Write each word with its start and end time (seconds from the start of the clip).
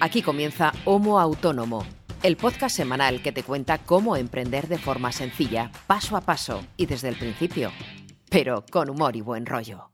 Aquí 0.00 0.22
comienza 0.22 0.72
Homo 0.84 1.20
Autónomo, 1.20 1.84
el 2.22 2.36
podcast 2.36 2.76
semanal 2.76 3.22
que 3.22 3.32
te 3.32 3.42
cuenta 3.42 3.78
cómo 3.78 4.16
emprender 4.16 4.68
de 4.68 4.78
forma 4.78 5.12
sencilla, 5.12 5.70
paso 5.86 6.16
a 6.16 6.20
paso 6.20 6.62
y 6.76 6.86
desde 6.86 7.08
el 7.08 7.16
principio, 7.16 7.70
pero 8.30 8.64
con 8.70 8.90
humor 8.90 9.16
y 9.16 9.20
buen 9.20 9.46
rollo. 9.46 9.90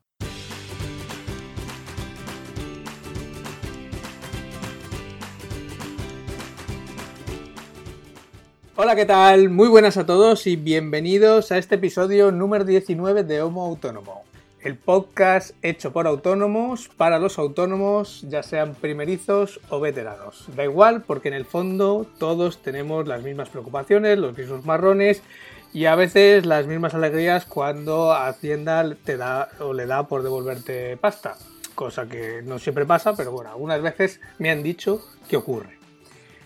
Hola, 8.82 8.96
¿qué 8.96 9.04
tal? 9.04 9.50
Muy 9.50 9.68
buenas 9.68 9.98
a 9.98 10.06
todos 10.06 10.46
y 10.46 10.56
bienvenidos 10.56 11.52
a 11.52 11.58
este 11.58 11.74
episodio 11.74 12.32
número 12.32 12.64
19 12.64 13.24
de 13.24 13.42
Homo 13.42 13.66
Autónomo, 13.66 14.22
el 14.62 14.76
podcast 14.76 15.52
hecho 15.62 15.92
por 15.92 16.06
autónomos 16.06 16.88
para 16.96 17.18
los 17.18 17.38
autónomos, 17.38 18.24
ya 18.28 18.42
sean 18.42 18.74
primerizos 18.74 19.60
o 19.70 19.80
veteranos. 19.80 20.46
Da 20.54 20.64
igual 20.64 21.02
porque 21.02 21.28
en 21.28 21.34
el 21.34 21.44
fondo 21.44 22.06
todos 22.18 22.62
tenemos 22.62 23.06
las 23.08 23.22
mismas 23.22 23.48
preocupaciones, 23.48 24.18
los 24.18 24.36
mismos 24.36 24.64
marrones 24.64 25.22
y 25.72 25.86
a 25.86 25.94
veces 25.94 26.46
las 26.46 26.66
mismas 26.66 26.94
alegrías 26.94 27.46
cuando 27.46 28.12
Hacienda 28.12 28.94
te 29.04 29.16
da 29.16 29.48
o 29.60 29.72
le 29.72 29.86
da 29.86 30.08
por 30.08 30.22
devolverte 30.22 30.96
pasta, 30.96 31.36
cosa 31.74 32.06
que 32.06 32.42
no 32.42 32.58
siempre 32.58 32.84
pasa, 32.86 33.16
pero 33.16 33.32
bueno, 33.32 33.50
algunas 33.50 33.80
veces 33.80 34.20
me 34.38 34.50
han 34.50 34.62
dicho 34.62 35.00
que 35.28 35.36
ocurre. 35.36 35.79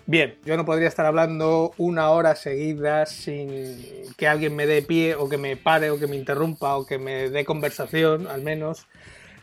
Bien, 0.07 0.37
yo 0.45 0.59
no 0.59 0.67
podría 0.67 0.89
estar 0.89 1.07
hablando 1.07 1.73
una 1.79 2.11
hora 2.11 2.37
seguida 2.37 3.07
sin 3.07 3.81
que 4.19 4.29
alguien 4.29 4.55
me 4.55 4.67
dé 4.67 4.83
pie 4.83 5.15
o 5.15 5.31
que 5.31 5.39
me 5.39 5.57
pare 5.57 5.91
o 5.91 5.99
que 5.99 6.07
me 6.07 6.17
interrumpa 6.17 6.77
o 6.77 6.85
que 6.85 6.99
me 6.99 7.31
dé 7.31 7.47
conversación, 7.47 8.27
al 8.27 8.43
menos. 8.43 8.87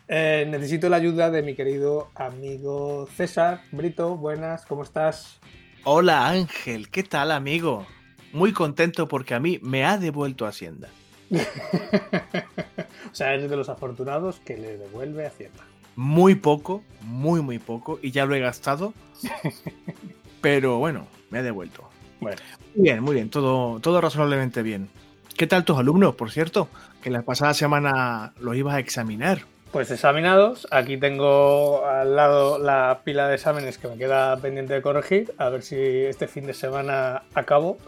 Eh, 0.06 0.46
necesito 0.48 0.88
la 0.88 0.98
ayuda 0.98 1.30
de 1.30 1.42
mi 1.42 1.56
querido 1.56 2.10
amigo 2.14 3.08
César 3.16 3.62
Brito. 3.72 4.16
Buenas, 4.16 4.64
¿cómo 4.64 4.84
estás? 4.84 5.40
Hola 5.82 6.28
Ángel, 6.28 6.90
¿qué 6.90 7.02
tal 7.02 7.32
amigo? 7.32 7.84
Muy 8.32 8.52
contento 8.52 9.08
porque 9.08 9.34
a 9.34 9.40
mí 9.40 9.58
me 9.62 9.84
ha 9.84 9.98
devuelto 9.98 10.46
Hacienda. 10.46 10.90
o 11.32 13.14
sea, 13.14 13.34
eres 13.34 13.50
de 13.50 13.56
los 13.56 13.68
afortunados 13.68 14.38
que 14.44 14.56
le 14.56 14.78
devuelve 14.78 15.26
Hacienda. 15.26 15.64
Muy 15.96 16.36
poco, 16.36 16.84
muy 17.00 17.42
muy 17.42 17.58
poco, 17.58 17.98
y 18.00 18.12
ya 18.12 18.26
lo 18.26 18.36
he 18.36 18.40
gastado. 18.40 18.94
Pero 20.42 20.76
bueno, 20.76 21.06
me 21.30 21.38
ha 21.38 21.42
devuelto. 21.42 21.88
Bueno. 22.20 22.36
Muy 22.74 22.82
bien, 22.82 23.02
muy 23.02 23.14
bien, 23.14 23.30
todo, 23.30 23.80
todo 23.80 24.00
razonablemente 24.02 24.62
bien. 24.62 24.90
¿Qué 25.36 25.46
tal 25.46 25.64
tus 25.64 25.78
alumnos, 25.78 26.14
por 26.14 26.30
cierto? 26.30 26.68
Que 27.02 27.10
la 27.10 27.22
pasada 27.22 27.54
semana 27.54 28.34
los 28.38 28.54
ibas 28.54 28.74
a 28.74 28.78
examinar. 28.78 29.42
Pues 29.72 29.90
examinados, 29.90 30.68
aquí 30.70 30.98
tengo 30.98 31.86
al 31.86 32.14
lado 32.14 32.58
la 32.58 33.00
pila 33.04 33.28
de 33.28 33.36
exámenes 33.36 33.78
que 33.78 33.88
me 33.88 33.96
queda 33.96 34.36
pendiente 34.36 34.74
de 34.74 34.82
corregir, 34.82 35.32
a 35.38 35.48
ver 35.48 35.62
si 35.62 35.76
este 35.76 36.28
fin 36.28 36.44
de 36.44 36.52
semana 36.52 37.22
acabo 37.32 37.78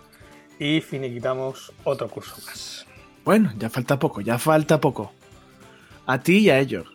y 0.58 0.80
finiquitamos 0.80 1.72
otro 1.84 2.08
curso 2.08 2.36
más. 2.46 2.86
Bueno, 3.24 3.52
ya 3.58 3.68
falta 3.68 3.98
poco, 3.98 4.22
ya 4.22 4.38
falta 4.38 4.80
poco. 4.80 5.12
A 6.06 6.20
ti 6.20 6.38
y 6.38 6.50
a 6.50 6.58
ellos. 6.58 6.93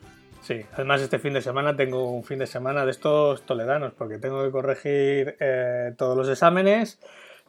Sí, 0.49 0.65
además 0.73 0.99
este 1.01 1.19
fin 1.19 1.33
de 1.33 1.43
semana 1.43 1.75
tengo 1.75 2.09
un 2.11 2.23
fin 2.23 2.39
de 2.39 2.47
semana 2.47 2.83
de 2.83 2.89
estos 2.89 3.45
toledanos 3.45 3.93
porque 3.93 4.17
tengo 4.17 4.43
que 4.43 4.49
corregir 4.49 5.37
eh, 5.39 5.93
todos 5.95 6.17
los 6.17 6.27
exámenes, 6.27 6.99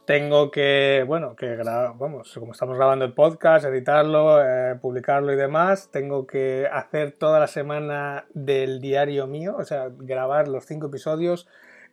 tengo 0.05 0.51
que, 0.51 1.03
bueno, 1.07 1.35
que 1.35 1.55
vamos, 1.55 2.31
como 2.37 2.51
estamos 2.51 2.77
grabando 2.77 3.03
el 3.03 3.13
podcast, 3.13 3.65
editarlo, 3.65 4.39
eh, 4.45 4.75
publicarlo 4.79 5.33
y 5.33 5.35
demás, 5.35 5.89
tengo 5.89 6.27
que 6.27 6.69
hacer 6.71 7.13
toda 7.13 7.39
la 7.39 7.47
semana 7.47 8.25
del 8.35 8.79
diario 8.79 9.25
mío, 9.25 9.55
o 9.57 9.65
sea, 9.65 9.87
grabar 9.89 10.47
los 10.47 10.67
cinco 10.67 10.85
episodios, 10.85 11.47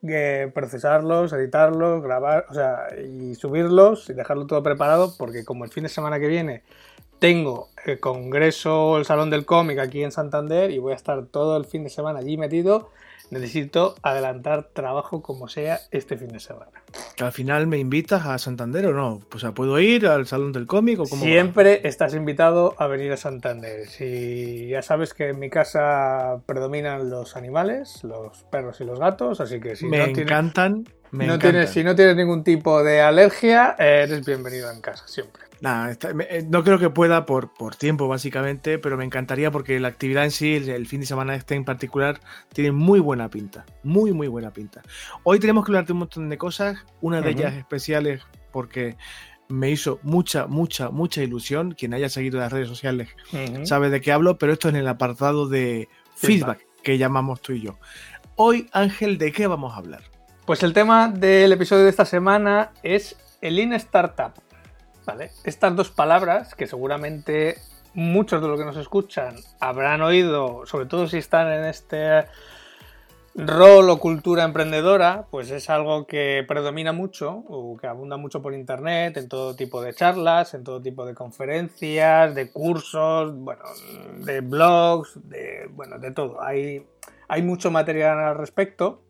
eh, 0.06 0.50
procesarlos, 0.52 1.32
editarlos, 1.32 2.02
grabar, 2.02 2.44
o 2.50 2.52
sea, 2.52 2.88
y 3.02 3.34
subirlos 3.34 4.10
y 4.10 4.12
dejarlo 4.12 4.46
todo 4.46 4.62
preparado 4.62 5.14
porque 5.16 5.46
como 5.46 5.64
el 5.64 5.70
fin 5.70 5.84
de 5.84 5.88
semana 5.88 6.20
que 6.20 6.26
viene 6.26 6.64
tengo 7.18 7.68
el 7.84 8.00
Congreso, 8.00 8.98
el 8.98 9.04
Salón 9.04 9.30
del 9.30 9.44
Cómic 9.44 9.78
aquí 9.78 10.02
en 10.02 10.12
Santander 10.12 10.70
y 10.70 10.78
voy 10.78 10.92
a 10.92 10.96
estar 10.96 11.26
todo 11.26 11.56
el 11.56 11.64
fin 11.64 11.84
de 11.84 11.90
semana 11.90 12.20
allí 12.20 12.36
metido. 12.36 12.90
Necesito 13.30 13.94
adelantar 14.02 14.70
trabajo 14.72 15.20
como 15.20 15.48
sea 15.48 15.80
este 15.90 16.16
fin 16.16 16.28
de 16.28 16.40
semana. 16.40 16.70
¿Al 17.20 17.32
final 17.32 17.66
me 17.66 17.76
invitas 17.76 18.24
a 18.24 18.38
Santander 18.38 18.86
o 18.86 18.94
no? 18.94 19.20
Pues 19.28 19.44
¿puedo 19.54 19.78
ir 19.80 20.06
al 20.06 20.26
Salón 20.26 20.52
del 20.52 20.66
Cómic 20.66 21.00
o 21.00 21.04
cómo 21.04 21.24
Siempre 21.24 21.86
estás 21.86 22.14
invitado 22.14 22.74
a 22.78 22.86
venir 22.86 23.12
a 23.12 23.18
Santander. 23.18 23.86
Si 23.88 24.68
ya 24.68 24.80
sabes 24.80 25.12
que 25.12 25.28
en 25.28 25.38
mi 25.38 25.50
casa 25.50 26.40
predominan 26.46 27.10
los 27.10 27.36
animales, 27.36 28.02
los 28.02 28.44
perros 28.44 28.80
y 28.80 28.84
los 28.84 28.98
gatos, 28.98 29.42
así 29.42 29.60
que 29.60 29.76
si 29.76 29.84
me 29.86 29.98
no 29.98 30.04
encantan, 30.06 30.88
me 31.10 31.26
no 31.26 31.38
Tienes, 31.38 31.68
si 31.68 31.84
no 31.84 31.94
tienes 31.94 32.16
ningún 32.16 32.44
tipo 32.44 32.82
de 32.82 33.02
alergia, 33.02 33.76
eres 33.78 34.24
bienvenido 34.24 34.70
en 34.70 34.80
casa 34.80 35.06
siempre. 35.06 35.47
Eh, 35.60 36.46
no 36.48 36.62
creo 36.62 36.78
que 36.78 36.90
pueda 36.90 37.26
por, 37.26 37.52
por 37.52 37.74
tiempo, 37.76 38.08
básicamente, 38.08 38.78
pero 38.78 38.96
me 38.96 39.04
encantaría 39.04 39.50
porque 39.50 39.80
la 39.80 39.88
actividad 39.88 40.24
en 40.24 40.30
sí, 40.30 40.54
el, 40.54 40.86
fin 40.86 41.00
de 41.00 41.06
semana 41.06 41.34
este 41.34 41.54
en 41.54 41.64
particular, 41.64 42.20
tiene 42.52 42.72
muy 42.72 43.00
buena 43.00 43.28
pinta. 43.28 43.66
Muy, 43.82 44.12
muy 44.12 44.28
buena 44.28 44.52
pinta. 44.52 44.82
Hoy 45.24 45.40
tenemos 45.40 45.64
que 45.64 45.70
hablar 45.70 45.86
de 45.86 45.92
un 45.92 46.00
montón 46.00 46.28
de 46.28 46.38
cosas, 46.38 46.78
una 47.00 47.20
de 47.20 47.30
ellas 47.30 47.54
especiales 47.54 48.22
porque 48.52 48.96
me 49.48 49.70
hizo 49.70 49.98
mucha, 50.02 50.46
mucha, 50.46 50.90
mucha 50.90 51.22
ilusión. 51.22 51.72
Quien 51.72 51.94
haya 51.94 52.08
seguido 52.08 52.38
las 52.38 52.52
redes 52.52 52.68
sociales 52.68 53.08
sabe 53.64 53.90
de 53.90 54.00
qué 54.00 54.12
hablo, 54.12 54.38
pero 54.38 54.52
esto 54.52 54.68
es 54.68 54.74
en 54.74 54.80
el 54.80 54.88
apartado 54.88 55.48
de 55.48 55.88
feedback, 56.14 56.66
que 56.82 56.98
llamamos 56.98 57.40
tú 57.40 57.52
y 57.52 57.62
yo. 57.62 57.78
Hoy, 58.36 58.68
Ángel, 58.72 59.18
¿de 59.18 59.32
qué 59.32 59.46
vamos 59.46 59.74
a 59.74 59.78
hablar? 59.78 60.02
Pues 60.46 60.62
el 60.62 60.72
tema 60.72 61.08
del 61.08 61.52
episodio 61.52 61.84
de 61.84 61.90
esta 61.90 62.04
semana 62.04 62.70
es 62.82 63.16
el 63.40 63.56
Lean 63.56 63.72
Startup. 63.72 64.32
Estas 65.44 65.74
dos 65.76 65.90
palabras 65.90 66.54
que 66.54 66.66
seguramente 66.66 67.58
muchos 67.94 68.42
de 68.42 68.48
los 68.48 68.58
que 68.58 68.64
nos 68.64 68.76
escuchan 68.76 69.36
habrán 69.60 70.02
oído, 70.02 70.66
sobre 70.66 70.86
todo 70.86 71.08
si 71.08 71.18
están 71.18 71.50
en 71.52 71.64
este 71.64 72.26
rol 73.34 73.88
o 73.88 73.98
cultura 73.98 74.42
emprendedora, 74.44 75.26
pues 75.30 75.50
es 75.50 75.70
algo 75.70 76.06
que 76.06 76.44
predomina 76.46 76.92
mucho 76.92 77.44
o 77.48 77.76
que 77.76 77.86
abunda 77.86 78.16
mucho 78.16 78.42
por 78.42 78.52
internet, 78.52 79.16
en 79.16 79.28
todo 79.28 79.54
tipo 79.54 79.80
de 79.80 79.94
charlas, 79.94 80.54
en 80.54 80.64
todo 80.64 80.82
tipo 80.82 81.06
de 81.06 81.14
conferencias, 81.14 82.34
de 82.34 82.50
cursos, 82.50 83.34
bueno, 83.36 83.62
de 84.18 84.40
blogs, 84.40 85.18
de, 85.28 85.70
bueno, 85.72 85.98
de 85.98 86.10
todo. 86.10 86.42
Hay, 86.42 86.84
hay 87.28 87.42
mucho 87.42 87.70
material 87.70 88.18
al 88.18 88.36
respecto 88.36 89.02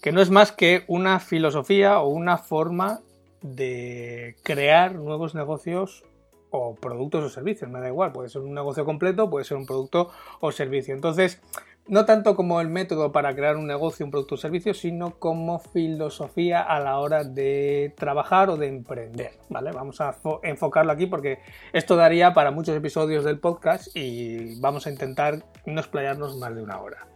que 0.00 0.12
no 0.12 0.20
es 0.20 0.30
más 0.30 0.52
que 0.52 0.84
una 0.88 1.20
filosofía 1.20 2.00
o 2.00 2.08
una 2.08 2.36
forma 2.36 3.00
de 3.42 4.36
crear 4.42 4.94
nuevos 4.94 5.34
negocios 5.34 6.04
o 6.50 6.74
productos 6.74 7.24
o 7.24 7.28
servicios, 7.28 7.70
me 7.70 7.80
da 7.80 7.88
igual, 7.88 8.12
puede 8.12 8.28
ser 8.28 8.42
un 8.42 8.54
negocio 8.54 8.84
completo, 8.84 9.30
puede 9.30 9.44
ser 9.44 9.56
un 9.56 9.66
producto 9.66 10.10
o 10.40 10.52
servicio. 10.52 10.94
Entonces, 10.94 11.40
no 11.88 12.04
tanto 12.04 12.36
como 12.36 12.60
el 12.60 12.68
método 12.68 13.10
para 13.10 13.34
crear 13.34 13.56
un 13.56 13.66
negocio, 13.66 14.06
un 14.06 14.12
producto 14.12 14.36
o 14.36 14.38
servicio, 14.38 14.74
sino 14.74 15.18
como 15.18 15.58
filosofía 15.58 16.60
a 16.60 16.78
la 16.78 16.98
hora 16.98 17.24
de 17.24 17.92
trabajar 17.96 18.50
o 18.50 18.56
de 18.56 18.68
emprender, 18.68 19.32
¿vale? 19.48 19.72
Vamos 19.72 20.00
a 20.00 20.16
enfocarlo 20.42 20.92
aquí 20.92 21.06
porque 21.06 21.38
esto 21.72 21.96
daría 21.96 22.34
para 22.34 22.50
muchos 22.50 22.76
episodios 22.76 23.24
del 23.24 23.40
podcast 23.40 23.88
y 23.96 24.60
vamos 24.60 24.86
a 24.86 24.90
intentar 24.90 25.42
no 25.66 25.80
explayarnos 25.80 26.36
más 26.36 26.54
de 26.54 26.62
una 26.62 26.80
hora. 26.80 27.11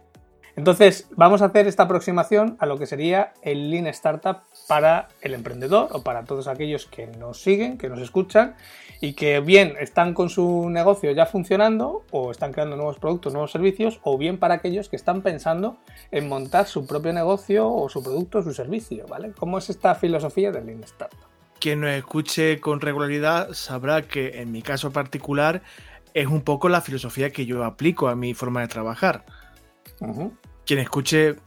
Entonces, 0.57 1.07
vamos 1.15 1.43
a 1.43 1.45
hacer 1.45 1.67
esta 1.67 1.83
aproximación 1.83 2.57
a 2.59 2.65
lo 2.65 2.79
que 2.79 2.87
sería 2.87 3.31
el 3.43 3.69
Lean 3.69 3.85
Startup 3.85 4.39
para 4.67 5.07
el 5.21 5.35
emprendedor 5.35 5.89
o 5.91 6.01
para 6.01 6.23
todos 6.23 6.47
aquellos 6.47 6.87
que 6.87 7.05
nos 7.05 7.39
siguen, 7.39 7.77
que 7.77 7.89
nos 7.89 7.99
escuchan 7.99 8.55
y 8.99 9.13
que 9.13 9.39
bien 9.39 9.75
están 9.79 10.15
con 10.15 10.31
su 10.31 10.67
negocio 10.71 11.11
ya 11.11 11.27
funcionando 11.27 12.03
o 12.09 12.31
están 12.31 12.53
creando 12.53 12.75
nuevos 12.75 12.97
productos, 12.97 13.33
nuevos 13.33 13.51
servicios 13.51 13.99
o 14.01 14.17
bien 14.17 14.39
para 14.39 14.55
aquellos 14.55 14.89
que 14.89 14.95
están 14.95 15.21
pensando 15.21 15.77
en 16.09 16.27
montar 16.27 16.65
su 16.65 16.87
propio 16.87 17.13
negocio 17.13 17.71
o 17.71 17.87
su 17.87 18.01
producto 18.01 18.39
o 18.39 18.41
su 18.41 18.51
servicio, 18.51 19.05
¿vale? 19.07 19.33
¿Cómo 19.37 19.59
es 19.59 19.69
esta 19.69 19.93
filosofía 19.93 20.51
del 20.51 20.65
Lean 20.65 20.83
Startup? 20.85 21.19
Quien 21.59 21.81
nos 21.81 21.91
escuche 21.91 22.59
con 22.59 22.81
regularidad 22.81 23.53
sabrá 23.53 24.01
que 24.01 24.41
en 24.41 24.51
mi 24.51 24.63
caso 24.63 24.91
particular 24.91 25.61
es 26.15 26.25
un 26.25 26.41
poco 26.41 26.67
la 26.67 26.81
filosofía 26.81 27.29
que 27.29 27.45
yo 27.45 27.63
aplico 27.63 28.07
a 28.07 28.15
mi 28.15 28.33
forma 28.33 28.61
de 28.61 28.69
trabajar 28.69 29.23
quien 30.67 30.79
escuche 30.79 31.37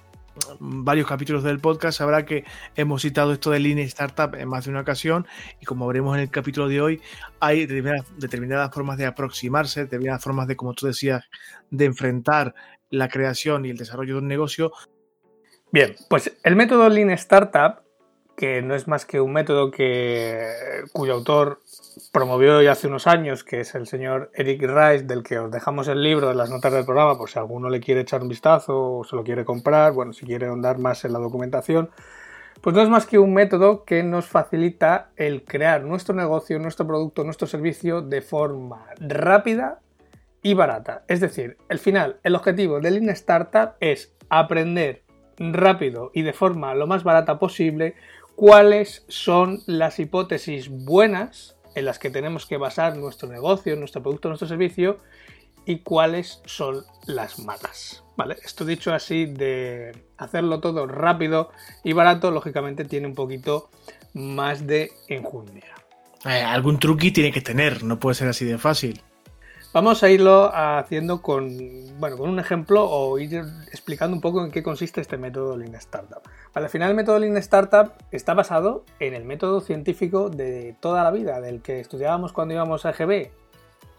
varios 0.58 1.06
capítulos 1.06 1.42
del 1.44 1.60
podcast 1.60 1.98
sabrá 1.98 2.24
que 2.24 2.44
hemos 2.74 3.02
citado 3.02 3.32
esto 3.32 3.50
de 3.50 3.60
Lean 3.60 3.78
Startup 3.80 4.34
en 4.34 4.48
más 4.48 4.64
de 4.64 4.70
una 4.70 4.80
ocasión 4.80 5.26
y 5.60 5.66
como 5.66 5.86
veremos 5.86 6.16
en 6.16 6.22
el 6.22 6.30
capítulo 6.30 6.66
de 6.66 6.80
hoy 6.80 7.02
hay 7.38 7.66
determinadas, 7.66 8.72
formas 8.72 8.96
de 8.96 9.04
aproximarse, 9.04 9.82
determinadas 9.82 10.24
formas 10.24 10.48
de, 10.48 10.56
como 10.56 10.72
tú 10.72 10.86
decías, 10.86 11.24
de 11.70 11.84
enfrentar 11.84 12.54
la 12.88 13.08
creación 13.08 13.66
y 13.66 13.70
el 13.70 13.76
desarrollo 13.76 14.14
de 14.14 14.20
un 14.20 14.28
negocio. 14.28 14.72
Bien, 15.70 15.94
pues 16.08 16.32
el 16.42 16.56
método 16.56 16.88
Lean 16.88 17.10
Startup 17.10 17.82
que 18.40 18.62
no 18.62 18.74
es 18.74 18.88
más 18.88 19.04
que 19.04 19.20
un 19.20 19.34
método 19.34 19.70
que, 19.70 20.46
cuyo 20.92 21.12
autor 21.12 21.60
promovió 22.12 22.60
ya 22.62 22.72
hace 22.72 22.86
unos 22.86 23.06
años, 23.06 23.44
que 23.44 23.60
es 23.60 23.74
el 23.74 23.86
señor 23.86 24.30
Eric 24.34 24.62
Rice, 24.62 25.04
del 25.04 25.22
que 25.22 25.38
os 25.38 25.50
dejamos 25.50 25.88
el 25.88 26.02
libro 26.02 26.30
en 26.30 26.36
las 26.36 26.50
notas 26.50 26.72
del 26.72 26.84
programa, 26.84 27.16
por 27.16 27.30
si 27.30 27.38
alguno 27.38 27.68
le 27.68 27.80
quiere 27.80 28.00
echar 28.02 28.22
un 28.22 28.28
vistazo 28.28 28.98
o 28.98 29.04
se 29.04 29.16
lo 29.16 29.24
quiere 29.24 29.44
comprar, 29.44 29.92
bueno, 29.92 30.12
si 30.12 30.26
quiere 30.26 30.46
ahondar 30.46 30.78
más 30.78 31.04
en 31.04 31.12
la 31.12 31.18
documentación, 31.18 31.90
pues 32.60 32.76
no 32.76 32.82
es 32.82 32.88
más 32.88 33.06
que 33.06 33.18
un 33.18 33.32
método 33.32 33.84
que 33.84 34.02
nos 34.02 34.26
facilita 34.26 35.10
el 35.16 35.44
crear 35.44 35.82
nuestro 35.82 36.14
negocio, 36.14 36.58
nuestro 36.58 36.86
producto, 36.86 37.24
nuestro 37.24 37.46
servicio 37.46 38.02
de 38.02 38.20
forma 38.20 38.86
rápida 38.98 39.80
y 40.42 40.54
barata. 40.54 41.04
Es 41.08 41.20
decir, 41.20 41.56
el 41.68 41.78
final, 41.78 42.18
el 42.22 42.34
objetivo 42.34 42.80
del 42.80 42.94
Lean 42.94 43.10
Startup 43.10 43.72
es 43.80 44.14
aprender 44.28 45.02
rápido 45.38 46.10
y 46.12 46.22
de 46.22 46.32
forma 46.32 46.74
lo 46.74 46.86
más 46.86 47.02
barata 47.02 47.38
posible 47.38 47.94
cuáles 48.36 49.04
son 49.08 49.60
las 49.66 49.98
hipótesis 49.98 50.68
buenas 50.68 51.56
en 51.74 51.84
las 51.84 51.98
que 51.98 52.10
tenemos 52.10 52.46
que 52.46 52.56
basar 52.56 52.96
nuestro 52.96 53.28
negocio, 53.28 53.76
nuestro 53.76 54.02
producto, 54.02 54.28
nuestro 54.28 54.48
servicio 54.48 54.98
y 55.66 55.80
cuáles 55.80 56.40
son 56.46 56.84
las 57.06 57.38
malas. 57.38 58.02
¿Vale? 58.16 58.36
Esto 58.44 58.64
dicho 58.64 58.92
así 58.92 59.26
de 59.26 60.04
hacerlo 60.18 60.60
todo 60.60 60.86
rápido 60.86 61.50
y 61.82 61.92
barato, 61.94 62.30
lógicamente 62.30 62.84
tiene 62.84 63.06
un 63.06 63.14
poquito 63.14 63.70
más 64.12 64.66
de 64.66 64.92
enjundia. 65.08 65.74
Eh, 66.26 66.42
algún 66.42 66.78
truqui 66.78 67.12
tiene 67.12 67.32
que 67.32 67.40
tener, 67.40 67.82
no 67.82 67.98
puede 67.98 68.14
ser 68.14 68.28
así 68.28 68.44
de 68.44 68.58
fácil. 68.58 69.00
Vamos 69.72 70.02
a 70.02 70.10
irlo 70.10 70.50
haciendo 70.52 71.22
con, 71.22 71.56
bueno, 72.00 72.16
con 72.16 72.28
un 72.28 72.40
ejemplo 72.40 72.84
o 72.90 73.16
ir 73.20 73.44
explicando 73.68 74.16
un 74.16 74.20
poco 74.20 74.44
en 74.44 74.50
qué 74.50 74.64
consiste 74.64 75.00
este 75.00 75.16
método 75.16 75.56
Lean 75.56 75.76
Startup. 75.76 76.20
al 76.54 76.68
final 76.68 76.90
el 76.90 76.96
método 76.96 77.20
Lean 77.20 77.36
Startup 77.36 77.92
está 78.10 78.34
basado 78.34 78.84
en 78.98 79.14
el 79.14 79.24
método 79.24 79.60
científico 79.60 80.28
de 80.28 80.74
toda 80.80 81.04
la 81.04 81.12
vida, 81.12 81.40
del 81.40 81.62
que 81.62 81.78
estudiábamos 81.78 82.32
cuando 82.32 82.54
íbamos 82.54 82.84
a 82.84 82.90
EGB, 82.90 83.30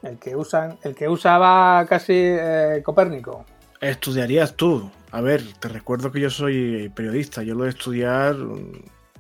el 0.04 0.20
que, 0.20 0.36
usan, 0.36 0.78
el 0.84 0.94
que 0.94 1.08
usaba 1.08 1.86
casi 1.88 2.16
eh, 2.16 2.82
Copérnico. 2.84 3.46
Estudiarías 3.80 4.56
tú. 4.56 4.92
A 5.12 5.22
ver, 5.22 5.42
te 5.60 5.70
recuerdo 5.70 6.12
que 6.12 6.20
yo 6.20 6.30
soy 6.30 6.92
periodista, 6.94 7.44
yo 7.44 7.56
lo 7.56 7.64
de 7.64 7.70
estudiar 7.70 8.36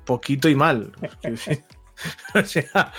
poquito 0.03 0.49
y 0.49 0.55
mal. 0.55 0.91
o 2.35 2.43
sea, 2.43 2.91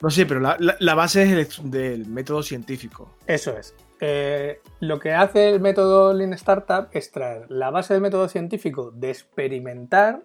no 0.00 0.10
sé, 0.10 0.24
pero 0.24 0.40
la, 0.40 0.94
base 0.94 1.22
es 1.22 1.58
el, 1.58 1.70
del 1.70 2.06
método 2.06 2.42
científico. 2.42 3.16
Eso 3.26 3.56
es. 3.56 3.74
Eh, 4.00 4.60
lo 4.80 4.98
que 4.98 5.12
hace 5.12 5.50
el 5.50 5.60
método 5.60 6.14
Lean 6.14 6.32
Startup 6.32 6.88
es 6.92 7.12
traer 7.12 7.50
la 7.50 7.70
base 7.70 7.92
del 7.92 8.02
método 8.02 8.28
científico 8.28 8.92
de 8.92 9.10
experimentar 9.10 10.22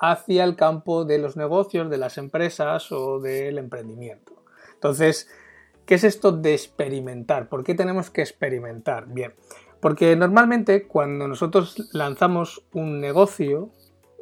hacia 0.00 0.42
el 0.42 0.56
campo 0.56 1.04
de 1.04 1.18
los 1.18 1.36
negocios, 1.36 1.88
de 1.90 1.98
las 1.98 2.18
empresas 2.18 2.90
o 2.90 3.20
del 3.20 3.58
emprendimiento. 3.58 4.42
Entonces, 4.74 5.28
¿qué 5.86 5.94
es 5.94 6.02
esto 6.02 6.32
de 6.32 6.54
experimentar? 6.54 7.48
¿Por 7.48 7.62
qué 7.62 7.74
tenemos 7.74 8.10
que 8.10 8.22
experimentar? 8.22 9.06
Bien, 9.06 9.32
porque 9.80 10.16
normalmente 10.16 10.88
cuando 10.88 11.28
nosotros 11.28 11.90
lanzamos 11.92 12.64
un 12.72 13.00
negocio, 13.00 13.70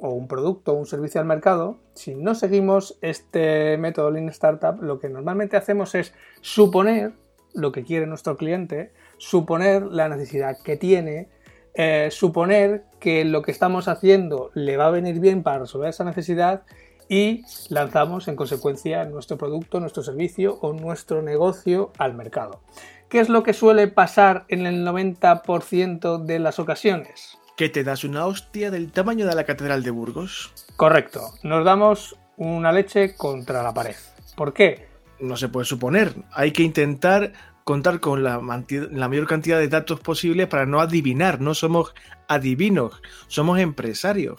o 0.00 0.10
un 0.10 0.28
producto 0.28 0.72
o 0.72 0.76
un 0.76 0.86
servicio 0.86 1.20
al 1.20 1.26
mercado, 1.26 1.78
si 1.94 2.14
no 2.14 2.34
seguimos 2.34 2.98
este 3.00 3.76
método 3.78 4.10
Lean 4.10 4.28
Startup, 4.28 4.80
lo 4.80 4.98
que 4.98 5.08
normalmente 5.08 5.56
hacemos 5.56 5.94
es 5.94 6.12
suponer 6.40 7.12
lo 7.54 7.72
que 7.72 7.84
quiere 7.84 8.06
nuestro 8.06 8.36
cliente, 8.36 8.92
suponer 9.16 9.82
la 9.82 10.08
necesidad 10.08 10.58
que 10.62 10.76
tiene, 10.76 11.28
eh, 11.74 12.08
suponer 12.10 12.84
que 13.00 13.24
lo 13.24 13.42
que 13.42 13.50
estamos 13.50 13.88
haciendo 13.88 14.50
le 14.54 14.76
va 14.76 14.86
a 14.86 14.90
venir 14.90 15.20
bien 15.20 15.42
para 15.42 15.60
resolver 15.60 15.88
esa 15.88 16.04
necesidad 16.04 16.62
y 17.08 17.44
lanzamos 17.68 18.28
en 18.28 18.36
consecuencia 18.36 19.04
nuestro 19.04 19.38
producto, 19.38 19.80
nuestro 19.80 20.02
servicio 20.02 20.58
o 20.60 20.72
nuestro 20.72 21.22
negocio 21.22 21.92
al 21.98 22.14
mercado. 22.14 22.60
¿Qué 23.08 23.20
es 23.20 23.28
lo 23.28 23.42
que 23.42 23.52
suele 23.52 23.86
pasar 23.88 24.44
en 24.48 24.66
el 24.66 24.84
90% 24.84 26.18
de 26.18 26.38
las 26.40 26.58
ocasiones? 26.58 27.38
¿Que 27.56 27.70
te 27.70 27.84
das 27.84 28.04
una 28.04 28.26
hostia 28.26 28.70
del 28.70 28.92
tamaño 28.92 29.26
de 29.26 29.34
la 29.34 29.44
Catedral 29.44 29.82
de 29.82 29.90
Burgos? 29.90 30.52
Correcto, 30.76 31.32
nos 31.42 31.64
damos 31.64 32.14
una 32.36 32.70
leche 32.70 33.16
contra 33.16 33.62
la 33.62 33.72
pared. 33.72 33.96
¿Por 34.36 34.52
qué? 34.52 34.88
No 35.20 35.38
se 35.38 35.48
puede 35.48 35.64
suponer, 35.64 36.12
hay 36.32 36.52
que 36.52 36.62
intentar 36.62 37.32
contar 37.64 38.00
con 38.00 38.22
la, 38.22 38.42
la, 38.90 39.08
mayor 39.08 39.26
cantidad 39.26 39.58
de 39.58 39.68
datos 39.68 40.00
posible 40.00 40.46
para 40.46 40.66
no 40.66 40.80
adivinar, 40.80 41.40
no 41.40 41.54
somos 41.54 41.94
adivinos, 42.28 43.00
somos 43.26 43.58
empresarios. 43.58 44.38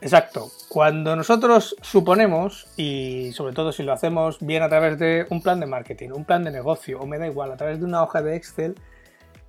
Exacto, 0.00 0.50
cuando 0.68 1.14
nosotros 1.14 1.76
suponemos, 1.82 2.66
y 2.76 3.30
sobre 3.32 3.54
todo 3.54 3.70
si 3.70 3.84
lo 3.84 3.92
hacemos 3.92 4.38
bien 4.40 4.64
a 4.64 4.68
través 4.68 4.98
de 4.98 5.24
un 5.30 5.40
plan 5.40 5.60
de 5.60 5.66
marketing, 5.66 6.10
un 6.10 6.24
plan 6.24 6.42
de 6.42 6.50
negocio, 6.50 6.98
o 6.98 7.06
me 7.06 7.18
da 7.18 7.28
igual, 7.28 7.52
a 7.52 7.56
través 7.56 7.78
de 7.78 7.86
una 7.86 8.02
hoja 8.02 8.22
de 8.22 8.34
Excel, 8.34 8.74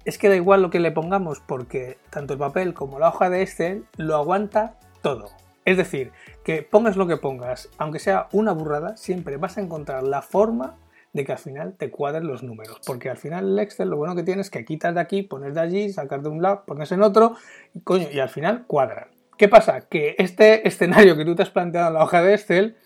es 0.06 0.18
que 0.18 0.30
da 0.30 0.36
igual 0.36 0.62
lo 0.62 0.70
que 0.70 0.80
le 0.80 0.92
pongamos 0.92 1.40
porque 1.40 1.98
tanto 2.12 2.34
el 2.34 2.40
papel 2.40 2.74
como 2.74 3.00
la 3.00 3.10
hoja 3.10 3.30
de 3.30 3.42
Excel 3.42 3.86
lo 3.98 4.16
aguanta 4.16 4.76
todo. 5.02 5.30
Es 5.66 5.78
decir, 5.78 6.12
que 6.44 6.62
pongas 6.62 6.96
lo 6.96 7.08
que 7.08 7.18
pongas, 7.18 7.70
aunque 7.80 8.00
sea 8.00 8.28
una 8.32 8.52
burrada, 8.52 8.96
siempre 8.98 9.38
vas 9.38 9.58
a 9.58 9.62
encontrar 9.62 10.04
la 10.04 10.22
forma 10.22 10.78
de 11.12 11.26
que 11.26 11.32
al 11.32 11.40
final 11.40 11.74
te 11.74 11.90
cuadren 11.90 12.28
los 12.28 12.44
números. 12.44 12.80
Porque 12.86 13.10
al 13.10 13.18
final 13.18 13.54
el 13.54 13.60
Excel 13.60 13.90
lo 13.90 13.98
bueno 13.98 14.16
que 14.16 14.24
tienes 14.24 14.48
es 14.48 14.52
que 14.52 14.64
quitas 14.64 14.94
de 14.94 15.02
aquí, 15.02 15.24
pones 15.24 15.56
de 15.56 15.62
allí, 15.62 15.90
sacas 15.92 16.22
de 16.22 16.30
un 16.30 16.42
lado, 16.42 16.64
pones 16.68 16.92
en 16.92 17.02
otro, 17.02 17.36
y, 17.74 17.80
coño, 17.80 18.08
y 18.12 18.20
al 18.20 18.30
final 18.30 18.66
cuadran. 18.68 19.08
¿Qué 19.38 19.48
pasa? 19.50 19.82
Que 19.82 20.16
este 20.20 20.68
escenario 20.68 21.18
que 21.18 21.26
tú 21.26 21.36
te 21.36 21.44
has 21.44 21.50
planteado 21.50 21.88
en 21.88 21.96
la 21.96 22.04
hoja 22.04 22.22
de 22.22 22.36
Excel 22.36 22.78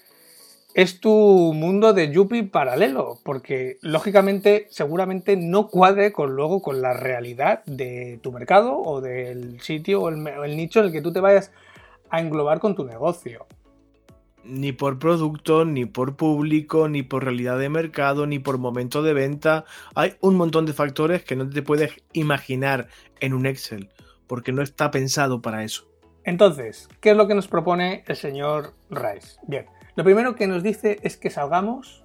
es 0.74 1.00
tu 1.00 1.10
mundo 1.54 1.94
de 1.94 2.12
Yuppie 2.12 2.44
paralelo, 2.44 3.20
porque 3.24 3.78
lógicamente 3.82 4.68
seguramente 4.70 5.36
no 5.36 5.68
cuadre 5.68 6.12
con 6.12 6.36
luego 6.36 6.62
con 6.62 6.82
la 6.82 6.94
realidad 6.94 7.64
de 7.66 8.20
tu 8.22 8.32
mercado 8.32 8.78
o 8.78 9.02
del 9.02 9.60
sitio 9.62 10.02
o 10.02 10.10
el, 10.10 10.56
nicho 10.56 10.80
en 10.80 10.88
el 10.88 10.92
que 10.92 11.02
tú 11.02 11.12
te 11.12 11.20
vayas 11.20 11.52
a 12.10 12.22
englobar 12.22 12.60
con 12.60 12.76
tu 12.76 12.86
negocio. 12.86 13.48
Ni 14.44 14.72
por 14.72 15.00
producto, 15.00 15.66
ni 15.66 15.86
por 15.86 16.16
público, 16.16 16.88
ni 16.88 17.04
por 17.04 17.24
realidad 17.24 17.60
de 17.60 17.70
mercado, 17.70 18.26
ni 18.26 18.40
por 18.40 18.58
momento 18.58 19.04
de 19.04 19.14
venta. 19.14 19.66
Hay 19.96 20.16
un 20.22 20.36
montón 20.36 20.66
de 20.66 20.74
factores 20.74 21.24
que 21.24 21.36
no 21.36 21.50
te 21.50 21.62
puedes 21.62 21.92
imaginar 22.14 22.88
en 23.20 23.34
un 23.34 23.46
Excel, 23.46 23.90
porque 24.28 24.52
no 24.52 24.62
está 24.62 24.92
pensado 24.92 25.42
para 25.42 25.64
eso. 25.64 25.89
Entonces, 26.24 26.90
¿qué 27.02 27.12
es 27.12 27.18
lo 27.18 27.28
que 27.28 27.36
nos 27.36 27.48
propone 27.48 28.04
el 28.08 28.16
señor 28.16 28.74
Rice? 28.90 29.40
Bien, 29.48 29.66
lo 29.96 30.04
primero 30.04 30.36
que 30.36 30.48
nos 30.48 30.64
dice 30.64 31.00
es 31.04 31.18
que 31.18 31.30
salgamos 31.30 32.04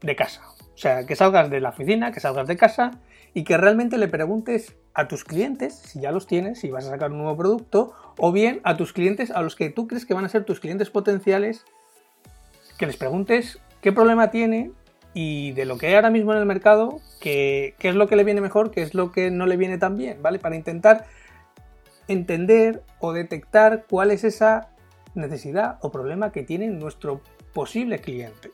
de 0.00 0.16
casa. 0.16 0.42
O 0.74 0.80
sea, 0.80 1.06
que 1.06 1.16
salgas 1.16 1.50
de 1.50 1.60
la 1.60 1.70
oficina, 1.70 2.12
que 2.12 2.20
salgas 2.20 2.46
de 2.46 2.56
casa 2.56 2.92
y 3.34 3.44
que 3.44 3.56
realmente 3.56 3.98
le 3.98 4.08
preguntes 4.08 4.76
a 4.94 5.08
tus 5.08 5.24
clientes, 5.24 5.74
si 5.74 6.00
ya 6.00 6.12
los 6.12 6.26
tienes, 6.26 6.60
si 6.60 6.70
vas 6.70 6.86
a 6.86 6.90
sacar 6.90 7.10
un 7.10 7.18
nuevo 7.18 7.36
producto, 7.36 7.92
o 8.16 8.32
bien 8.32 8.60
a 8.64 8.76
tus 8.76 8.92
clientes, 8.92 9.30
a 9.30 9.42
los 9.42 9.56
que 9.56 9.70
tú 9.70 9.86
crees 9.86 10.06
que 10.06 10.14
van 10.14 10.24
a 10.24 10.28
ser 10.28 10.44
tus 10.44 10.60
clientes 10.60 10.90
potenciales, 10.90 11.64
que 12.78 12.86
les 12.86 12.96
preguntes 12.96 13.58
qué 13.80 13.92
problema 13.92 14.30
tiene 14.30 14.70
y 15.14 15.52
de 15.52 15.64
lo 15.64 15.78
que 15.78 15.88
hay 15.88 15.94
ahora 15.94 16.10
mismo 16.10 16.32
en 16.32 16.38
el 16.38 16.46
mercado, 16.46 17.00
qué, 17.20 17.74
es 17.80 17.94
lo 17.94 18.08
que 18.08 18.16
le 18.16 18.24
viene 18.24 18.40
mejor, 18.40 18.70
qué 18.70 18.82
es 18.82 18.94
lo 18.94 19.10
que 19.10 19.30
no 19.30 19.46
le 19.46 19.56
viene 19.56 19.78
tan 19.78 19.96
bien, 19.96 20.22
¿vale? 20.22 20.38
Para 20.38 20.56
intentar 20.56 21.06
entender 22.08 22.82
o 23.00 23.12
detectar 23.12 23.84
cuál 23.88 24.10
es 24.10 24.24
esa 24.24 24.70
necesidad 25.14 25.78
o 25.82 25.90
problema 25.90 26.32
que 26.32 26.42
tiene 26.42 26.68
nuestro 26.68 27.20
posible 27.52 27.98
cliente. 28.00 28.50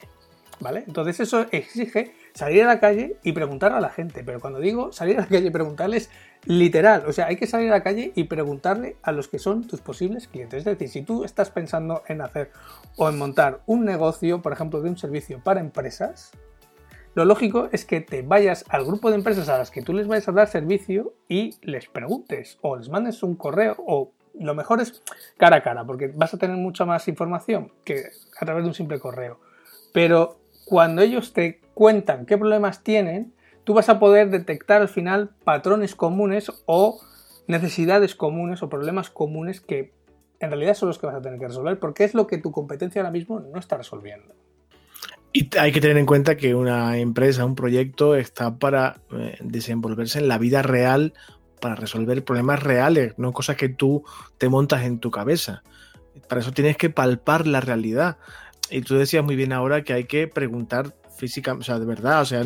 ¿Vale? 0.61 0.85
Entonces 0.87 1.19
eso 1.19 1.47
exige 1.51 2.15
salir 2.33 2.63
a 2.63 2.67
la 2.67 2.81
calle 2.81 3.17
y 3.23 3.33
preguntar 3.33 3.73
a 3.73 3.81
la 3.81 3.91
gente. 3.91 4.23
Pero 4.23 4.41
cuando 4.41 4.61
digo 4.61 4.93
salir 4.93 5.19
a 5.19 5.23
la 5.23 5.27
calle 5.27 5.49
y 5.49 5.51
preguntarles, 5.51 6.11
literal, 6.45 7.05
o 7.07 7.13
sea, 7.13 7.27
hay 7.27 7.37
que 7.37 7.47
salir 7.47 7.69
a 7.71 7.73
la 7.73 7.83
calle 7.83 8.13
y 8.15 8.25
preguntarle 8.25 8.97
a 9.03 9.13
los 9.13 9.29
que 9.29 9.39
son 9.39 9.67
tus 9.67 9.81
posibles 9.81 10.29
clientes. 10.29 10.61
Es 10.61 10.65
decir, 10.65 10.89
si 10.89 11.03
tú 11.03 11.25
estás 11.25 11.51
pensando 11.51 12.03
en 12.07 12.21
hacer 12.21 12.51
o 12.97 13.09
en 13.09 13.19
montar 13.19 13.61
un 13.67 13.85
negocio, 13.85 14.43
por 14.43 14.53
ejemplo, 14.53 14.81
de 14.81 14.91
un 14.91 14.97
servicio 14.97 15.41
para 15.43 15.61
empresas, 15.61 16.31
lo 17.15 17.25
lógico 17.25 17.69
es 17.73 17.85
que 17.85 18.01
te 18.01 18.23
vayas 18.23 18.65
al 18.69 18.85
grupo 18.85 19.11
de 19.11 19.17
empresas 19.17 19.49
a 19.49 19.59
las 19.59 19.71
que 19.71 19.83
tú 19.83 19.93
les 19.93 20.09
vayas 20.09 20.29
a 20.29 20.33
dar 20.33 20.49
servicio 20.49 21.15
y 21.29 21.55
les 21.63 21.89
preguntes 21.89 22.59
o 22.61 22.77
les 22.77 22.89
mandes 22.89 23.23
un 23.23 23.37
correo 23.37 23.77
o 23.79 24.13
lo 24.39 24.55
mejor 24.55 24.81
es 24.81 25.03
cara 25.37 25.57
a 25.57 25.63
cara, 25.63 25.85
porque 25.85 26.09
vas 26.09 26.35
a 26.35 26.39
tener 26.39 26.57
mucha 26.57 26.85
más 26.85 27.07
información 27.07 27.71
que 27.85 28.07
a 28.41 28.45
través 28.45 28.65
de 28.65 28.69
un 28.69 28.75
simple 28.75 28.99
correo. 28.99 29.39
Pero 29.93 30.39
cuando 30.65 31.03
ellos 31.03 31.33
te 31.33 31.61
cuentan 31.73 32.27
qué 32.27 32.37
problemas 32.37 32.83
tienen, 32.83 33.33
tú 33.63 33.75
vas 33.75 33.89
a 33.89 34.01
poder 34.01 34.31
detectar 34.31 34.83
al 34.83 34.89
final 34.89 35.31
patrones 35.45 35.95
comunes 35.95 36.51
o 36.67 37.01
necesidades 37.47 38.17
comunes 38.17 38.63
o 38.63 38.69
problemas 38.69 39.11
comunes 39.11 39.61
que 39.61 39.93
en 40.41 40.51
realidad 40.51 40.75
son 40.75 40.89
los 40.89 40.99
que 40.99 41.07
vas 41.07 41.15
a 41.15 41.23
tener 41.23 41.39
que 41.39 41.47
resolver, 41.47 41.79
porque 41.79 42.03
es 42.03 42.15
lo 42.15 42.27
que 42.27 42.39
tu 42.39 42.51
competencia 42.51 43.01
ahora 43.01 43.13
mismo 43.13 43.39
no 43.39 43.59
está 43.59 43.77
resolviendo. 43.77 44.35
Y 45.37 45.51
hay 45.59 45.73
que 45.73 45.81
tener 45.81 45.99
en 45.99 46.07
cuenta 46.07 46.37
que 46.37 46.55
una 46.55 46.97
empresa, 46.97 47.45
un 47.45 47.57
proyecto 47.57 48.15
está 48.15 48.57
para 48.57 49.01
eh, 49.11 49.37
desenvolverse 49.43 50.21
en 50.21 50.29
la 50.29 50.39
vida 50.39 50.63
real 50.63 51.13
para 51.61 51.75
resolver 51.75 52.25
problemas 52.25 52.63
reales, 52.63 53.15
no 53.17 53.33
cosas 53.33 53.57
que 53.57 53.69
tú 53.69 54.05
te 54.39 54.49
montas 54.49 54.85
en 54.85 55.01
tu 55.01 55.11
cabeza. 55.11 55.65
Para 56.29 56.41
eso 56.41 56.53
tienes 56.53 56.77
que 56.77 56.89
palpar 56.89 57.49
la 57.49 57.61
realidad. 57.61 58.17
Y 58.71 58.83
tú 58.83 58.95
decías 58.95 59.25
muy 59.25 59.35
bien 59.35 59.53
ahora 59.53 59.83
que 59.83 59.93
hay 59.93 60.05
que 60.05 60.29
preguntar 60.29 60.95
física, 61.17 61.55
o 61.55 61.63
sea, 61.63 61.81
de 61.81 61.87
verdad, 61.87 62.23
o 62.23 62.27
sea, 62.27 62.45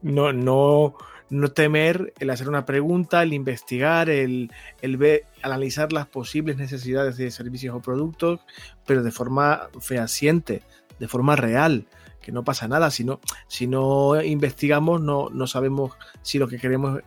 no, 0.00 0.32
no, 0.32 0.94
no 1.28 1.48
temer 1.52 2.14
el 2.20 2.30
hacer 2.30 2.48
una 2.48 2.64
pregunta, 2.64 3.22
el 3.22 3.34
investigar, 3.34 4.08
el, 4.08 4.50
el 4.80 4.96
ver, 4.96 5.24
analizar 5.42 5.92
las 5.92 6.06
posibles 6.06 6.56
necesidades 6.56 7.18
de 7.18 7.30
servicios 7.30 7.76
o 7.76 7.82
productos, 7.82 8.40
pero 8.86 9.02
de 9.02 9.10
forma 9.10 9.68
fehaciente, 9.78 10.62
de 10.98 11.08
forma 11.08 11.36
real, 11.36 11.86
que 12.24 12.32
no 12.32 12.42
pasa 12.42 12.66
nada. 12.66 12.90
Si 12.90 13.04
no, 13.04 13.20
si 13.46 13.66
no 13.66 14.20
investigamos, 14.22 15.00
no, 15.00 15.28
no 15.30 15.46
sabemos 15.46 15.92
si 16.22 16.38
lo 16.38 16.48
que 16.48 16.58
queremos 16.58 17.00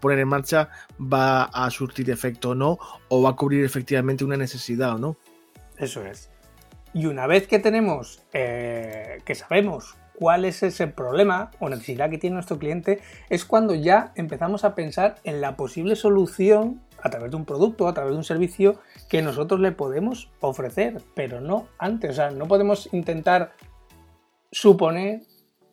poner 0.00 0.18
en 0.18 0.28
marcha 0.28 0.68
va 1.00 1.44
a 1.44 1.70
surtir 1.70 2.10
efecto 2.10 2.50
o 2.50 2.54
no, 2.54 2.78
o 3.08 3.22
va 3.22 3.30
a 3.30 3.36
cubrir 3.36 3.64
efectivamente 3.64 4.24
una 4.24 4.36
necesidad 4.36 4.94
o 4.94 4.98
no. 4.98 5.16
Eso 5.78 6.04
es. 6.04 6.30
Y 6.92 7.06
una 7.06 7.26
vez 7.26 7.46
que 7.46 7.58
tenemos, 7.58 8.22
eh, 8.32 9.18
que 9.24 9.34
sabemos 9.34 9.96
cuál 10.14 10.44
es 10.44 10.62
ese 10.62 10.86
problema 10.86 11.50
o 11.60 11.68
necesidad 11.68 12.10
que 12.10 12.18
tiene 12.18 12.34
nuestro 12.34 12.58
cliente, 12.58 13.00
es 13.28 13.44
cuando 13.44 13.74
ya 13.74 14.12
empezamos 14.14 14.64
a 14.64 14.74
pensar 14.74 15.16
en 15.24 15.40
la 15.40 15.56
posible 15.56 15.94
solución 15.94 16.80
a 17.02 17.10
través 17.10 17.30
de 17.30 17.36
un 17.36 17.44
producto, 17.44 17.86
a 17.86 17.94
través 17.94 18.12
de 18.12 18.18
un 18.18 18.24
servicio 18.24 18.80
que 19.08 19.22
nosotros 19.22 19.60
le 19.60 19.72
podemos 19.72 20.30
ofrecer, 20.40 21.02
pero 21.14 21.40
no 21.40 21.68
antes. 21.78 22.12
O 22.12 22.14
sea, 22.14 22.30
no 22.30 22.48
podemos 22.48 22.88
intentar 22.92 23.52
suponer 24.56 25.20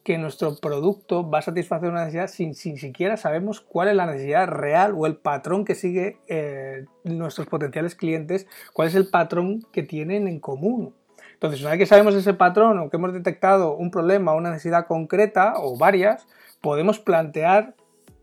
que 0.04 0.18
nuestro 0.18 0.58
producto 0.58 1.30
va 1.30 1.40
a 1.40 1.42
satisfacer 1.42 1.90
una 1.90 2.02
necesidad 2.02 2.28
sin, 2.28 2.54
siquiera 2.54 3.16
sabemos 3.16 3.62
cuál 3.62 3.88
es 3.88 3.96
la 3.96 4.06
necesidad 4.06 4.46
real 4.50 4.94
o 4.98 5.06
el 5.06 5.16
patrón 5.16 5.64
que 5.64 5.74
sigue 5.74 6.18
eh, 6.28 6.84
nuestros 7.06 7.48
potenciales 7.48 7.96
clientes, 7.96 8.46
cuál 8.74 8.90
es 8.90 8.96
el 8.96 9.08
patrón 9.08 9.66
que 9.72 9.84
tienen 9.84 10.28
en 10.28 10.42
común. 10.42 10.94
Entonces, 11.32 11.62
una 11.62 11.70
vez 11.70 11.80
que 11.80 11.86
sabemos 11.86 12.14
ese 12.14 12.34
patrón 12.34 12.78
o 12.80 12.90
que 12.90 12.98
hemos 12.98 13.14
detectado 13.14 13.74
un 13.74 13.90
problema 13.90 14.34
o 14.34 14.38
una 14.38 14.52
necesidad 14.52 14.86
concreta 14.86 15.54
o 15.56 15.78
varias, 15.78 16.28
podemos 16.60 17.00
plantear 17.00 17.76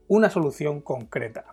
una 0.09 0.29
solución 0.29 0.83
concreta. 0.83 1.47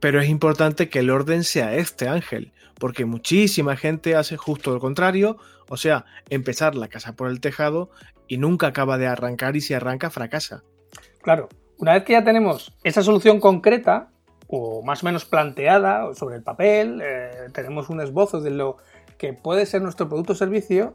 Pero 0.00 0.20
es 0.20 0.28
importante 0.28 0.90
que 0.90 0.98
el 0.98 1.08
orden 1.08 1.44
sea 1.44 1.74
este, 1.76 2.08
Ángel, 2.08 2.52
porque 2.78 3.04
muchísima 3.04 3.76
gente 3.76 4.14
hace 4.16 4.36
justo 4.36 4.72
lo 4.72 4.80
contrario, 4.80 5.36
o 5.68 5.76
sea, 5.76 6.04
empezar 6.30 6.74
la 6.74 6.88
casa 6.88 7.14
por 7.14 7.28
el 7.28 7.40
tejado 7.40 7.90
y 8.26 8.38
nunca 8.38 8.68
acaba 8.68 8.98
de 8.98 9.06
arrancar 9.06 9.56
y 9.56 9.60
si 9.60 9.74
arranca 9.74 10.10
fracasa. 10.10 10.62
Claro, 11.22 11.48
una 11.78 11.94
vez 11.94 12.04
que 12.04 12.12
ya 12.12 12.24
tenemos 12.24 12.72
esa 12.84 13.02
solución 13.02 13.40
concreta, 13.40 14.10
o 14.46 14.82
más 14.82 15.02
o 15.02 15.06
menos 15.06 15.24
planteada 15.24 16.14
sobre 16.14 16.36
el 16.36 16.42
papel, 16.42 17.00
eh, 17.02 17.48
tenemos 17.52 17.90
un 17.90 18.00
esbozo 18.00 18.40
de 18.40 18.50
lo 18.50 18.78
que 19.18 19.32
puede 19.32 19.66
ser 19.66 19.82
nuestro 19.82 20.08
producto 20.08 20.32
o 20.32 20.36
servicio, 20.36 20.94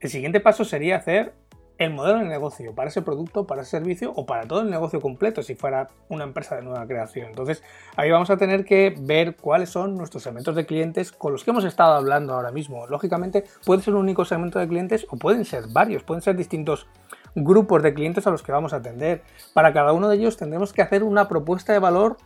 el 0.00 0.10
siguiente 0.10 0.40
paso 0.40 0.64
sería 0.64 0.96
hacer 0.96 1.32
el 1.78 1.92
modelo 1.92 2.20
de 2.20 2.26
negocio 2.26 2.74
para 2.74 2.88
ese 2.88 3.02
producto, 3.02 3.46
para 3.46 3.62
ese 3.62 3.72
servicio 3.72 4.12
o 4.14 4.26
para 4.26 4.46
todo 4.46 4.60
el 4.60 4.70
negocio 4.70 5.00
completo 5.00 5.42
si 5.42 5.54
fuera 5.54 5.88
una 6.08 6.24
empresa 6.24 6.56
de 6.56 6.62
nueva 6.62 6.86
creación. 6.86 7.28
Entonces 7.28 7.62
ahí 7.96 8.10
vamos 8.10 8.30
a 8.30 8.36
tener 8.36 8.64
que 8.64 8.94
ver 9.00 9.36
cuáles 9.36 9.70
son 9.70 9.96
nuestros 9.96 10.22
segmentos 10.22 10.54
de 10.54 10.66
clientes 10.66 11.10
con 11.10 11.32
los 11.32 11.42
que 11.42 11.50
hemos 11.50 11.64
estado 11.64 11.94
hablando 11.94 12.34
ahora 12.34 12.52
mismo. 12.52 12.86
Lógicamente 12.86 13.44
puede 13.64 13.82
ser 13.82 13.94
un 13.94 14.02
único 14.02 14.24
segmento 14.24 14.58
de 14.58 14.68
clientes 14.68 15.06
o 15.10 15.16
pueden 15.16 15.44
ser 15.44 15.64
varios, 15.68 16.04
pueden 16.04 16.22
ser 16.22 16.36
distintos 16.36 16.86
grupos 17.34 17.82
de 17.82 17.92
clientes 17.92 18.26
a 18.26 18.30
los 18.30 18.42
que 18.42 18.52
vamos 18.52 18.72
a 18.72 18.76
atender. 18.76 19.22
Para 19.52 19.72
cada 19.72 19.92
uno 19.92 20.08
de 20.08 20.16
ellos 20.16 20.36
tendremos 20.36 20.72
que 20.72 20.82
hacer 20.82 21.02
una 21.02 21.28
propuesta 21.28 21.72
de 21.72 21.80
valor 21.80 22.16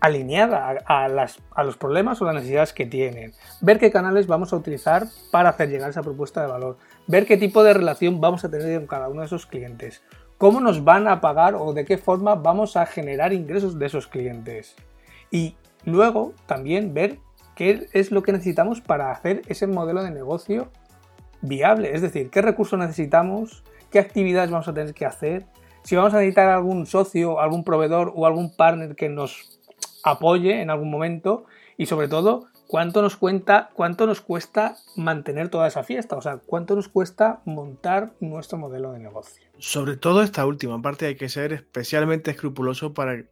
alineada 0.00 0.78
a, 0.86 1.62
los 1.62 1.76
problemas 1.76 2.20
o 2.20 2.24
las 2.24 2.34
necesidades 2.34 2.72
que 2.72 2.86
tienen, 2.86 3.32
ver 3.60 3.78
qué 3.78 3.90
canales 3.90 4.26
vamos 4.26 4.52
a 4.52 4.56
utilizar 4.56 5.06
para 5.30 5.50
hacer 5.50 5.68
llegar 5.68 5.90
esa 5.90 6.02
propuesta 6.02 6.40
de 6.40 6.46
valor, 6.46 6.78
ver 7.10 7.26
qué 7.26 7.36
tipo 7.36 7.64
de 7.64 7.74
relación 7.74 8.20
vamos 8.20 8.44
a 8.44 8.50
tener 8.50 8.78
con 8.78 8.86
cada 8.86 9.08
uno 9.08 9.20
de 9.20 9.26
esos 9.26 9.44
clientes, 9.44 10.00
cómo 10.38 10.60
nos 10.60 10.84
van 10.84 11.08
a 11.08 11.20
pagar 11.20 11.56
o 11.56 11.72
de 11.72 11.84
qué 11.84 11.98
forma 11.98 12.36
vamos 12.36 12.76
a 12.76 12.86
generar 12.86 13.32
ingresos 13.32 13.80
de 13.80 13.86
esos 13.86 14.06
clientes. 14.06 14.76
Y 15.32 15.56
luego 15.84 16.34
también 16.46 16.94
ver 16.94 17.18
qué 17.56 17.88
es 17.94 18.12
lo 18.12 18.22
que 18.22 18.30
necesitamos 18.30 18.80
para 18.80 19.10
hacer 19.10 19.42
ese 19.48 19.66
modelo 19.66 20.04
de 20.04 20.12
negocio 20.12 20.70
viable, 21.42 21.92
es 21.94 22.00
decir, 22.00 22.30
qué 22.30 22.42
recursos 22.42 22.78
necesitamos, 22.78 23.64
qué 23.90 23.98
actividades 23.98 24.52
vamos 24.52 24.68
a 24.68 24.74
tener 24.74 24.94
que 24.94 25.04
hacer, 25.04 25.46
si 25.82 25.96
vamos 25.96 26.14
a 26.14 26.18
necesitar 26.18 26.48
algún 26.48 26.86
socio, 26.86 27.40
algún 27.40 27.64
proveedor 27.64 28.12
o 28.14 28.24
algún 28.24 28.54
partner 28.54 28.94
que 28.94 29.08
nos 29.08 29.58
apoye 30.04 30.62
en 30.62 30.70
algún 30.70 30.92
momento 30.92 31.44
y 31.76 31.86
sobre 31.86 32.06
todo 32.06 32.46
cuánto 32.70 33.02
nos 33.02 33.16
cuenta, 33.16 33.70
cuánto 33.74 34.06
nos 34.06 34.20
cuesta 34.20 34.76
mantener 34.94 35.48
toda 35.48 35.66
esa 35.66 35.82
fiesta, 35.82 36.16
o 36.16 36.22
sea, 36.22 36.36
cuánto 36.36 36.76
nos 36.76 36.88
cuesta 36.88 37.40
montar 37.44 38.12
nuestro 38.20 38.58
modelo 38.58 38.92
de 38.92 39.00
negocio. 39.00 39.42
Sobre 39.58 39.96
todo 39.96 40.22
esta 40.22 40.46
última 40.46 40.80
parte 40.80 41.06
hay 41.06 41.16
que 41.16 41.28
ser 41.28 41.52
especialmente 41.52 42.30
escrupuloso 42.30 42.94
para, 42.94 43.24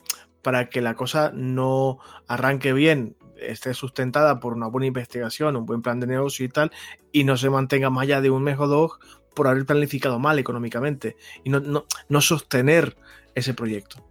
para 0.42 0.68
que 0.68 0.80
la 0.80 0.94
cosa 0.94 1.30
no 1.32 2.00
arranque 2.26 2.72
bien, 2.72 3.14
esté 3.36 3.74
sustentada 3.74 4.40
por 4.40 4.54
una 4.54 4.66
buena 4.66 4.88
investigación, 4.88 5.54
un 5.54 5.66
buen 5.66 5.82
plan 5.82 6.00
de 6.00 6.08
negocio 6.08 6.44
y 6.44 6.48
tal, 6.48 6.72
y 7.12 7.22
no 7.22 7.36
se 7.36 7.48
mantenga 7.48 7.90
más 7.90 8.02
allá 8.02 8.20
de 8.20 8.30
un 8.30 8.42
mes 8.42 8.58
o 8.58 8.66
dos 8.66 8.98
por 9.34 9.46
haber 9.46 9.64
planificado 9.66 10.18
mal 10.18 10.40
económicamente 10.40 11.16
y 11.44 11.50
no, 11.50 11.86
no 12.08 12.20
sostener 12.20 12.96
ese 13.36 13.54
proyecto. 13.54 14.04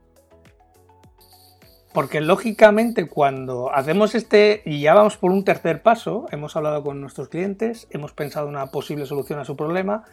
Porque 1.97 2.21
lógicamente 2.21 3.07
cuando 3.07 3.73
hacemos 3.73 4.13
este 4.13 4.61
y 4.65 4.81
ya 4.81 4.93
vamos 4.93 5.17
por 5.17 5.31
un 5.31 5.43
tercer 5.43 5.81
paso, 5.81 6.27
hemos 6.29 6.55
hablado 6.55 6.83
con 6.83 7.01
nuestros 7.01 7.27
clientes, 7.27 7.87
hemos 7.89 8.13
pensado 8.13 8.47
una 8.47 8.67
posible 8.67 9.07
solución 9.07 9.39
a 9.39 9.45
su 9.45 9.55
problema, 9.55 10.03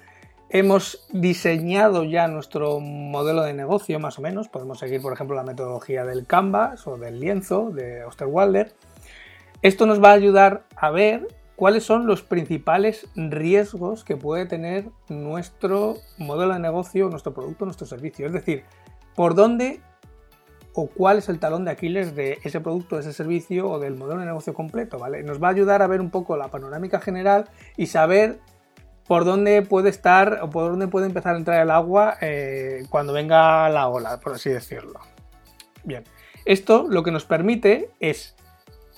hemos 0.48 1.06
diseñado 1.12 2.04
ya 2.04 2.26
nuestro 2.26 2.80
modelo 2.80 3.42
de 3.42 3.52
negocio 3.52 4.00
más 4.00 4.18
o 4.18 4.22
menos, 4.22 4.48
podemos 4.48 4.78
seguir 4.78 5.02
por 5.02 5.12
ejemplo 5.12 5.36
la 5.36 5.42
metodología 5.42 6.06
del 6.06 6.26
Canvas 6.26 6.86
o 6.86 6.96
del 6.96 7.20
lienzo 7.20 7.68
de 7.68 8.02
Osterwalder. 8.04 8.72
Esto 9.60 9.84
nos 9.84 10.02
va 10.02 10.12
a 10.12 10.14
ayudar 10.14 10.64
a 10.76 10.88
ver 10.88 11.28
cuáles 11.54 11.84
son 11.84 12.06
los 12.06 12.22
principales 12.22 13.08
riesgos 13.14 14.04
que 14.04 14.16
puede 14.16 14.46
tener 14.46 14.86
nuestro 15.10 15.96
modelo 16.16 16.54
de 16.54 16.60
negocio, 16.60 17.10
nuestro 17.10 17.34
producto, 17.34 17.66
nuestro 17.66 17.86
servicio. 17.86 18.26
Es 18.26 18.32
decir, 18.32 18.64
por 19.14 19.34
dónde 19.34 19.82
o 20.74 20.88
cuál 20.88 21.18
es 21.18 21.28
el 21.28 21.38
talón 21.38 21.64
de 21.64 21.70
Aquiles 21.70 22.16
de 22.16 22.40
ese 22.42 22.60
producto, 22.60 22.96
de 22.96 23.02
ese 23.02 23.12
servicio 23.12 23.70
o 23.70 23.78
del 23.78 23.94
modelo 23.94 24.20
de 24.20 24.26
negocio 24.26 24.54
completo, 24.54 24.98
¿vale? 24.98 25.22
Nos 25.22 25.42
va 25.42 25.48
a 25.48 25.50
ayudar 25.52 25.82
a 25.82 25.86
ver 25.86 26.00
un 26.00 26.10
poco 26.10 26.36
la 26.36 26.48
panorámica 26.48 27.00
general 27.00 27.46
y 27.76 27.86
saber 27.86 28.40
por 29.06 29.24
dónde 29.24 29.62
puede 29.62 29.88
estar 29.88 30.40
o 30.42 30.50
por 30.50 30.70
dónde 30.70 30.88
puede 30.88 31.06
empezar 31.06 31.34
a 31.34 31.38
entrar 31.38 31.62
el 31.62 31.70
agua 31.70 32.16
eh, 32.20 32.84
cuando 32.90 33.12
venga 33.12 33.68
la 33.68 33.88
ola, 33.88 34.18
por 34.18 34.34
así 34.34 34.50
decirlo. 34.50 34.98
Bien, 35.84 36.02
esto 36.44 36.86
lo 36.88 37.04
que 37.04 37.12
nos 37.12 37.24
permite 37.24 37.90
es, 38.00 38.34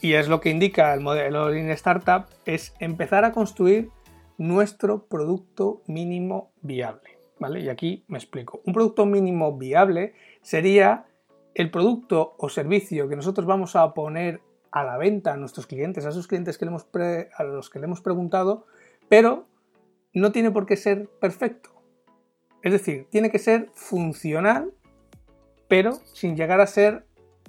y 0.00 0.14
es 0.14 0.28
lo 0.28 0.40
que 0.40 0.50
indica 0.50 0.94
el 0.94 1.00
modelo 1.00 1.50
Lean 1.50 1.70
Startup, 1.70 2.24
es 2.46 2.74
empezar 2.78 3.24
a 3.24 3.32
construir 3.32 3.90
nuestro 4.38 5.06
producto 5.06 5.82
mínimo 5.86 6.52
viable, 6.62 7.18
¿vale? 7.38 7.60
Y 7.60 7.68
aquí 7.68 8.04
me 8.08 8.16
explico. 8.16 8.62
Un 8.64 8.72
producto 8.72 9.04
mínimo 9.04 9.58
viable 9.58 10.14
sería 10.40 11.06
el 11.56 11.70
producto 11.70 12.34
o 12.36 12.50
servicio 12.50 13.08
que 13.08 13.16
nosotros 13.16 13.46
vamos 13.46 13.76
a 13.76 13.94
poner 13.94 14.42
a 14.70 14.84
la 14.84 14.98
venta 14.98 15.32
a 15.32 15.36
nuestros 15.38 15.66
clientes, 15.66 16.04
a 16.04 16.10
esos 16.10 16.26
clientes 16.26 16.58
que 16.58 16.66
a 16.66 17.44
los 17.44 17.70
que 17.70 17.78
le 17.78 17.86
hemos 17.86 18.02
preguntado, 18.02 18.66
pero 19.08 19.46
no 20.12 20.32
tiene 20.32 20.50
por 20.50 20.66
qué 20.66 20.76
ser 20.76 21.08
perfecto. 21.18 21.70
Es 22.62 22.72
decir, 22.72 23.06
tiene 23.10 23.30
que 23.30 23.38
ser 23.38 23.70
funcional, 23.72 24.74
pero 25.66 25.92
sin 26.12 26.36
llegar 26.36 26.60
a 26.60 26.66
ser 26.66 27.06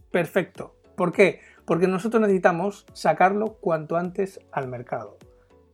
perfecto. 0.10 0.78
¿Por 0.96 1.12
qué? 1.12 1.42
Porque 1.66 1.88
nosotros 1.88 2.22
necesitamos 2.22 2.86
sacarlo 2.94 3.58
cuanto 3.60 3.98
antes 3.98 4.40
al 4.54 4.70
mercado. 4.70 5.18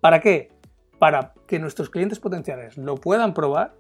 ¿Para 0.02 0.22
qué? 0.22 0.52
Para 0.98 1.36
que 1.46 1.60
nuestros 1.60 1.92
clientes 1.92 2.20
potenciales 2.20 2.80
lo 2.80 2.96
puedan 2.96 3.36
probar 3.36 3.76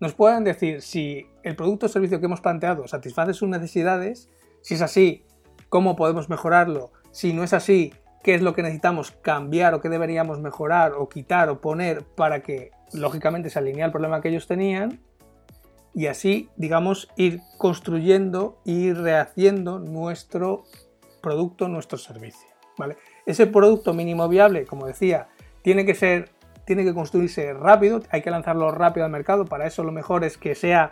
nos 0.00 0.14
pueden 0.14 0.44
decir 0.44 0.82
si 0.82 1.26
el 1.42 1.56
producto 1.56 1.86
o 1.86 1.88
servicio 1.88 2.20
que 2.20 2.26
hemos 2.26 2.40
planteado 2.40 2.86
satisface 2.86 3.32
sus 3.32 3.48
necesidades, 3.48 4.28
si 4.60 4.74
es 4.74 4.82
así, 4.82 5.24
cómo 5.68 5.96
podemos 5.96 6.28
mejorarlo, 6.28 6.92
si 7.10 7.32
no 7.32 7.42
es 7.44 7.52
así, 7.52 7.92
qué 8.22 8.34
es 8.34 8.42
lo 8.42 8.54
que 8.54 8.62
necesitamos 8.62 9.10
cambiar 9.10 9.74
o 9.74 9.80
qué 9.80 9.88
deberíamos 9.88 10.40
mejorar 10.40 10.92
o 10.92 11.08
quitar 11.08 11.48
o 11.48 11.60
poner 11.60 12.04
para 12.04 12.42
que 12.42 12.70
lógicamente 12.92 13.50
se 13.50 13.58
alinee 13.58 13.84
al 13.84 13.92
problema 13.92 14.20
que 14.20 14.28
ellos 14.28 14.46
tenían 14.46 15.00
y 15.94 16.08
así, 16.08 16.50
digamos, 16.56 17.08
ir 17.16 17.40
construyendo 17.56 18.60
y 18.64 18.92
rehaciendo 18.92 19.78
nuestro 19.78 20.64
producto, 21.22 21.68
nuestro 21.68 21.96
servicio. 21.96 22.48
¿vale? 22.76 22.96
Ese 23.24 23.46
producto 23.46 23.94
mínimo 23.94 24.28
viable, 24.28 24.66
como 24.66 24.86
decía, 24.86 25.28
tiene 25.62 25.86
que 25.86 25.94
ser 25.94 26.30
tiene 26.66 26.84
que 26.84 26.92
construirse 26.92 27.54
rápido, 27.54 28.02
hay 28.10 28.20
que 28.20 28.30
lanzarlo 28.30 28.70
rápido 28.72 29.06
al 29.06 29.12
mercado, 29.12 29.46
para 29.46 29.66
eso 29.66 29.82
lo 29.84 29.92
mejor 29.92 30.24
es 30.24 30.36
que 30.36 30.54
sea 30.54 30.90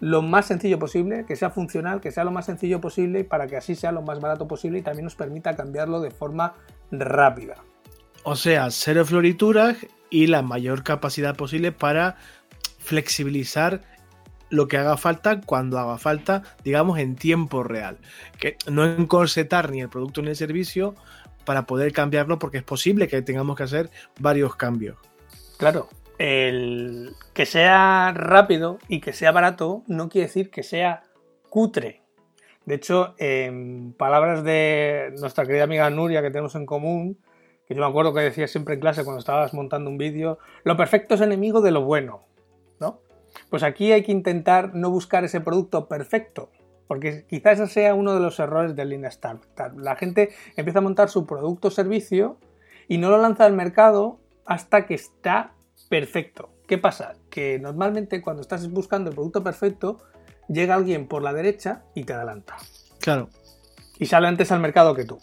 lo 0.00 0.20
más 0.20 0.46
sencillo 0.46 0.78
posible, 0.78 1.24
que 1.26 1.36
sea 1.36 1.50
funcional, 1.50 2.00
que 2.00 2.10
sea 2.10 2.24
lo 2.24 2.30
más 2.30 2.46
sencillo 2.46 2.80
posible 2.80 3.24
para 3.24 3.46
que 3.46 3.56
así 3.56 3.74
sea 3.74 3.92
lo 3.92 4.02
más 4.02 4.20
barato 4.20 4.46
posible 4.46 4.80
y 4.80 4.82
también 4.82 5.04
nos 5.04 5.14
permita 5.14 5.56
cambiarlo 5.56 6.00
de 6.00 6.10
forma 6.10 6.54
rápida. 6.90 7.56
O 8.24 8.36
sea, 8.36 8.70
cero 8.70 9.04
florituras 9.06 9.76
y 10.10 10.26
la 10.26 10.42
mayor 10.42 10.82
capacidad 10.82 11.36
posible 11.36 11.72
para 11.72 12.16
flexibilizar 12.78 13.80
lo 14.54 14.68
que 14.68 14.76
haga 14.76 14.96
falta 14.96 15.40
cuando 15.40 15.78
haga 15.78 15.98
falta, 15.98 16.42
digamos, 16.62 16.98
en 16.98 17.16
tiempo 17.16 17.62
real. 17.62 17.98
Que 18.38 18.56
no 18.70 18.84
encorsetar 18.84 19.70
ni 19.70 19.80
el 19.80 19.88
producto 19.88 20.22
ni 20.22 20.28
el 20.28 20.36
servicio 20.36 20.94
para 21.44 21.66
poder 21.66 21.92
cambiarlo, 21.92 22.38
porque 22.38 22.58
es 22.58 22.64
posible 22.64 23.08
que 23.08 23.22
tengamos 23.22 23.56
que 23.56 23.64
hacer 23.64 23.90
varios 24.18 24.56
cambios. 24.56 24.96
Claro, 25.58 25.88
el 26.18 27.12
que 27.32 27.46
sea 27.46 28.12
rápido 28.14 28.78
y 28.88 29.00
que 29.00 29.12
sea 29.12 29.32
barato 29.32 29.82
no 29.86 30.08
quiere 30.08 30.28
decir 30.28 30.50
que 30.50 30.62
sea 30.62 31.02
cutre. 31.48 32.02
De 32.64 32.76
hecho, 32.76 33.14
en 33.18 33.92
palabras 33.92 34.42
de 34.42 35.12
nuestra 35.20 35.44
querida 35.44 35.64
amiga 35.64 35.90
Nuria 35.90 36.22
que 36.22 36.30
tenemos 36.30 36.54
en 36.54 36.64
común, 36.64 37.18
que 37.66 37.74
yo 37.74 37.80
me 37.80 37.86
acuerdo 37.86 38.14
que 38.14 38.20
decía 38.20 38.48
siempre 38.48 38.74
en 38.74 38.80
clase 38.80 39.04
cuando 39.04 39.20
estabas 39.20 39.52
montando 39.52 39.90
un 39.90 39.98
vídeo, 39.98 40.38
lo 40.64 40.76
perfecto 40.76 41.14
es 41.14 41.20
enemigo 41.20 41.60
de 41.60 41.72
lo 41.72 41.82
bueno, 41.82 42.22
¿no? 42.22 42.33
Pues 43.50 43.62
aquí 43.62 43.92
hay 43.92 44.02
que 44.02 44.12
intentar 44.12 44.74
no 44.74 44.90
buscar 44.90 45.24
ese 45.24 45.40
producto 45.40 45.88
perfecto, 45.88 46.50
porque 46.86 47.24
quizás 47.28 47.60
ese 47.60 47.72
sea 47.72 47.94
uno 47.94 48.14
de 48.14 48.20
los 48.20 48.38
errores 48.38 48.74
del 48.74 48.90
Lean 48.90 49.04
Startup. 49.06 49.78
La 49.78 49.96
gente 49.96 50.30
empieza 50.56 50.80
a 50.80 50.82
montar 50.82 51.08
su 51.08 51.26
producto 51.26 51.68
o 51.68 51.70
servicio 51.70 52.38
y 52.88 52.98
no 52.98 53.10
lo 53.10 53.18
lanza 53.18 53.44
al 53.44 53.52
mercado 53.52 54.18
hasta 54.44 54.86
que 54.86 54.94
está 54.94 55.52
perfecto. 55.88 56.50
¿Qué 56.66 56.78
pasa? 56.78 57.14
Que 57.30 57.58
normalmente 57.58 58.22
cuando 58.22 58.42
estás 58.42 58.70
buscando 58.70 59.10
el 59.10 59.14
producto 59.14 59.42
perfecto, 59.42 59.98
llega 60.48 60.74
alguien 60.74 61.06
por 61.06 61.22
la 61.22 61.32
derecha 61.32 61.82
y 61.94 62.04
te 62.04 62.12
adelanta. 62.12 62.56
Claro. 63.00 63.28
Y 63.98 64.06
sale 64.06 64.28
antes 64.28 64.50
al 64.50 64.60
mercado 64.60 64.94
que 64.94 65.04
tú. 65.04 65.18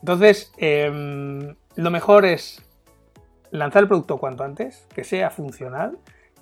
Entonces, 0.00 0.52
em, 0.56 1.56
lo 1.74 1.90
mejor 1.90 2.24
es 2.24 2.62
lanzar 3.50 3.82
el 3.82 3.88
producto 3.88 4.18
cuanto 4.18 4.44
antes, 4.44 4.86
que 4.94 5.04
sea 5.04 5.30
funcional, 5.30 5.98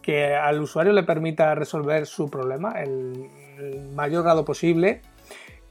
que 0.06 0.36
al 0.36 0.60
usuario 0.60 0.92
le 0.92 1.02
permita 1.02 1.52
resolver 1.56 2.06
su 2.06 2.30
problema 2.30 2.80
el, 2.80 3.28
el 3.58 3.90
mayor 3.90 4.22
grado 4.22 4.44
posible 4.44 5.02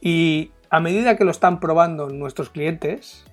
y 0.02 0.52
a 0.70 0.82
medida 0.82 1.16
que 1.16 1.24
lo 1.24 1.32
están 1.32 1.62
probando 1.62 2.10
nuestros 2.10 2.50
clientes, 2.50 3.24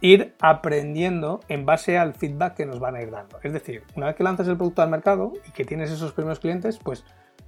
ir 0.00 0.34
aprendiendo 0.40 1.40
en 1.50 1.66
base 1.66 1.98
al 1.98 2.14
feedback 2.14 2.54
que 2.54 2.64
nos 2.64 2.80
van 2.80 2.96
a 2.96 3.02
ir 3.02 3.10
dando. 3.10 3.40
Es 3.42 3.52
decir, 3.52 3.82
una 3.94 4.06
vez 4.06 4.16
que 4.16 4.24
lanzas 4.24 4.48
el 4.48 4.56
producto 4.56 4.80
al 4.80 4.88
mercado 4.88 5.34
y 5.46 5.50
que 5.50 5.66
tienes 5.66 5.90
esos 5.90 6.12
primeros 6.12 6.40
clientes, 6.40 6.78
pues 6.78 7.04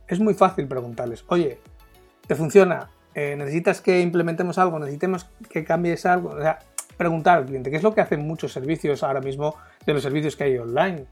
es 0.06 0.20
muy 0.20 0.34
fácil 0.34 0.68
preguntarles, 0.68 1.24
oye, 1.28 1.60
¿te 2.26 2.34
funciona? 2.34 2.90
Eh, 3.14 3.34
¿Necesitas 3.38 3.80
que 3.80 4.02
implementemos 4.02 4.58
algo? 4.58 4.78
¿Necesitemos 4.78 5.24
que 5.48 5.64
cambies 5.64 6.04
algo? 6.04 6.32
O 6.32 6.40
sea, 6.42 6.58
preguntar 6.98 7.38
al 7.38 7.46
cliente, 7.46 7.70
que 7.70 7.76
es 7.76 7.82
lo 7.82 7.94
que 7.94 8.02
hacen 8.02 8.26
muchos 8.26 8.52
servicios 8.52 9.02
ahora 9.02 9.22
mismo 9.22 9.56
de 9.86 9.94
los 9.94 10.02
servicios 10.02 10.36
que 10.36 10.44
hay 10.44 10.58
online. 10.58 11.06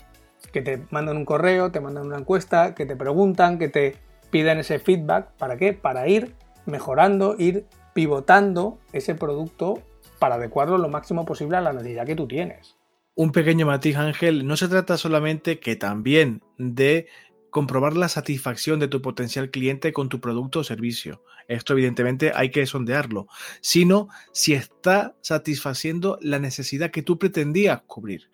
Que 0.51 0.63
te 0.63 0.83
mandan 0.91 1.17
un 1.17 1.25
correo, 1.25 1.71
te 1.71 1.81
mandan 1.81 2.07
una 2.07 2.19
encuesta, 2.19 2.75
que 2.75 2.87
te 2.87 2.97
preguntan, 2.97 3.59
que 3.59 3.69
te 3.69 3.97
piden 4.31 4.59
ese 4.59 4.79
feedback. 4.79 5.31
¿Para 5.39 5.57
qué? 5.57 5.73
Para 5.73 6.09
ir 6.09 6.35
mejorando, 6.67 7.37
ir 7.39 7.67
pivotando 7.95 8.79
ese 8.93 9.15
producto 9.15 9.83
para 10.19 10.37
adecuarlo 10.37 10.79
lo 10.79 10.89
máximo 10.89 11.25
posible 11.25 11.57
a 11.57 11.61
la 11.61 11.73
necesidad 11.73 12.07
que 12.07 12.15
tú 12.15 12.27
tienes. 12.27 12.77
Un 13.15 13.33
pequeño 13.33 13.67
matiz, 13.67 13.97
Ángel, 13.97 14.47
no 14.47 14.57
se 14.57 14.69
trata 14.69 14.97
solamente 14.97 15.59
que 15.61 15.77
también 15.77 16.43
de 16.57 17.09
comprobar 17.51 17.95
la 17.95 18.09
satisfacción 18.09 18.81
de 18.81 18.89
tu 18.89 19.03
potencial 19.03 19.51
cliente 19.51 19.93
con 19.93 20.09
tu 20.09 20.21
producto 20.21 20.61
o 20.61 20.65
servicio. 20.65 21.23
Esto 21.49 21.75
evidentemente 21.75 22.33
hay 22.35 22.51
que 22.51 22.65
sondearlo, 22.65 23.27
sino 23.61 24.09
si 24.33 24.55
está 24.55 25.15
satisfaciendo 25.21 26.19
la 26.23 26.39
necesidad 26.39 26.91
que 26.91 27.03
tú 27.03 27.19
pretendías 27.19 27.83
cubrir. 27.83 28.31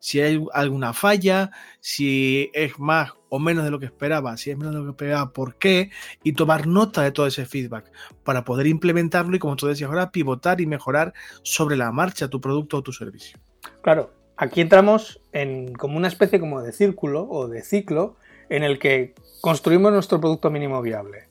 Si 0.00 0.20
hay 0.20 0.44
alguna 0.52 0.92
falla, 0.92 1.50
si 1.80 2.50
es 2.54 2.78
más 2.78 3.12
o 3.28 3.38
menos 3.38 3.64
de 3.64 3.70
lo 3.70 3.78
que 3.78 3.86
esperaba, 3.86 4.36
si 4.36 4.50
es 4.50 4.56
menos 4.56 4.72
de 4.72 4.80
lo 4.80 4.84
que 4.84 4.90
esperaba, 4.90 5.32
por 5.32 5.56
qué, 5.56 5.90
y 6.22 6.32
tomar 6.32 6.66
nota 6.66 7.02
de 7.02 7.12
todo 7.12 7.26
ese 7.26 7.46
feedback 7.46 7.90
para 8.24 8.44
poder 8.44 8.66
implementarlo 8.66 9.34
y 9.36 9.38
como 9.38 9.56
tú 9.56 9.66
decías 9.66 9.90
ahora, 9.90 10.10
pivotar 10.10 10.60
y 10.60 10.66
mejorar 10.66 11.14
sobre 11.42 11.76
la 11.76 11.92
marcha 11.92 12.28
tu 12.28 12.40
producto 12.40 12.78
o 12.78 12.82
tu 12.82 12.92
servicio. 12.92 13.38
Claro, 13.82 14.12
aquí 14.36 14.60
entramos 14.60 15.20
en 15.32 15.74
como 15.74 15.96
una 15.96 16.08
especie 16.08 16.40
como 16.40 16.62
de 16.62 16.72
círculo 16.72 17.28
o 17.28 17.48
de 17.48 17.62
ciclo 17.62 18.16
en 18.48 18.62
el 18.62 18.78
que 18.78 19.14
construimos 19.40 19.92
nuestro 19.92 20.20
producto 20.20 20.50
mínimo 20.50 20.80
viable. 20.80 21.28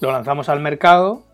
Lo 0.00 0.10
lanzamos 0.10 0.48
al 0.48 0.60
mercado, 0.60 1.24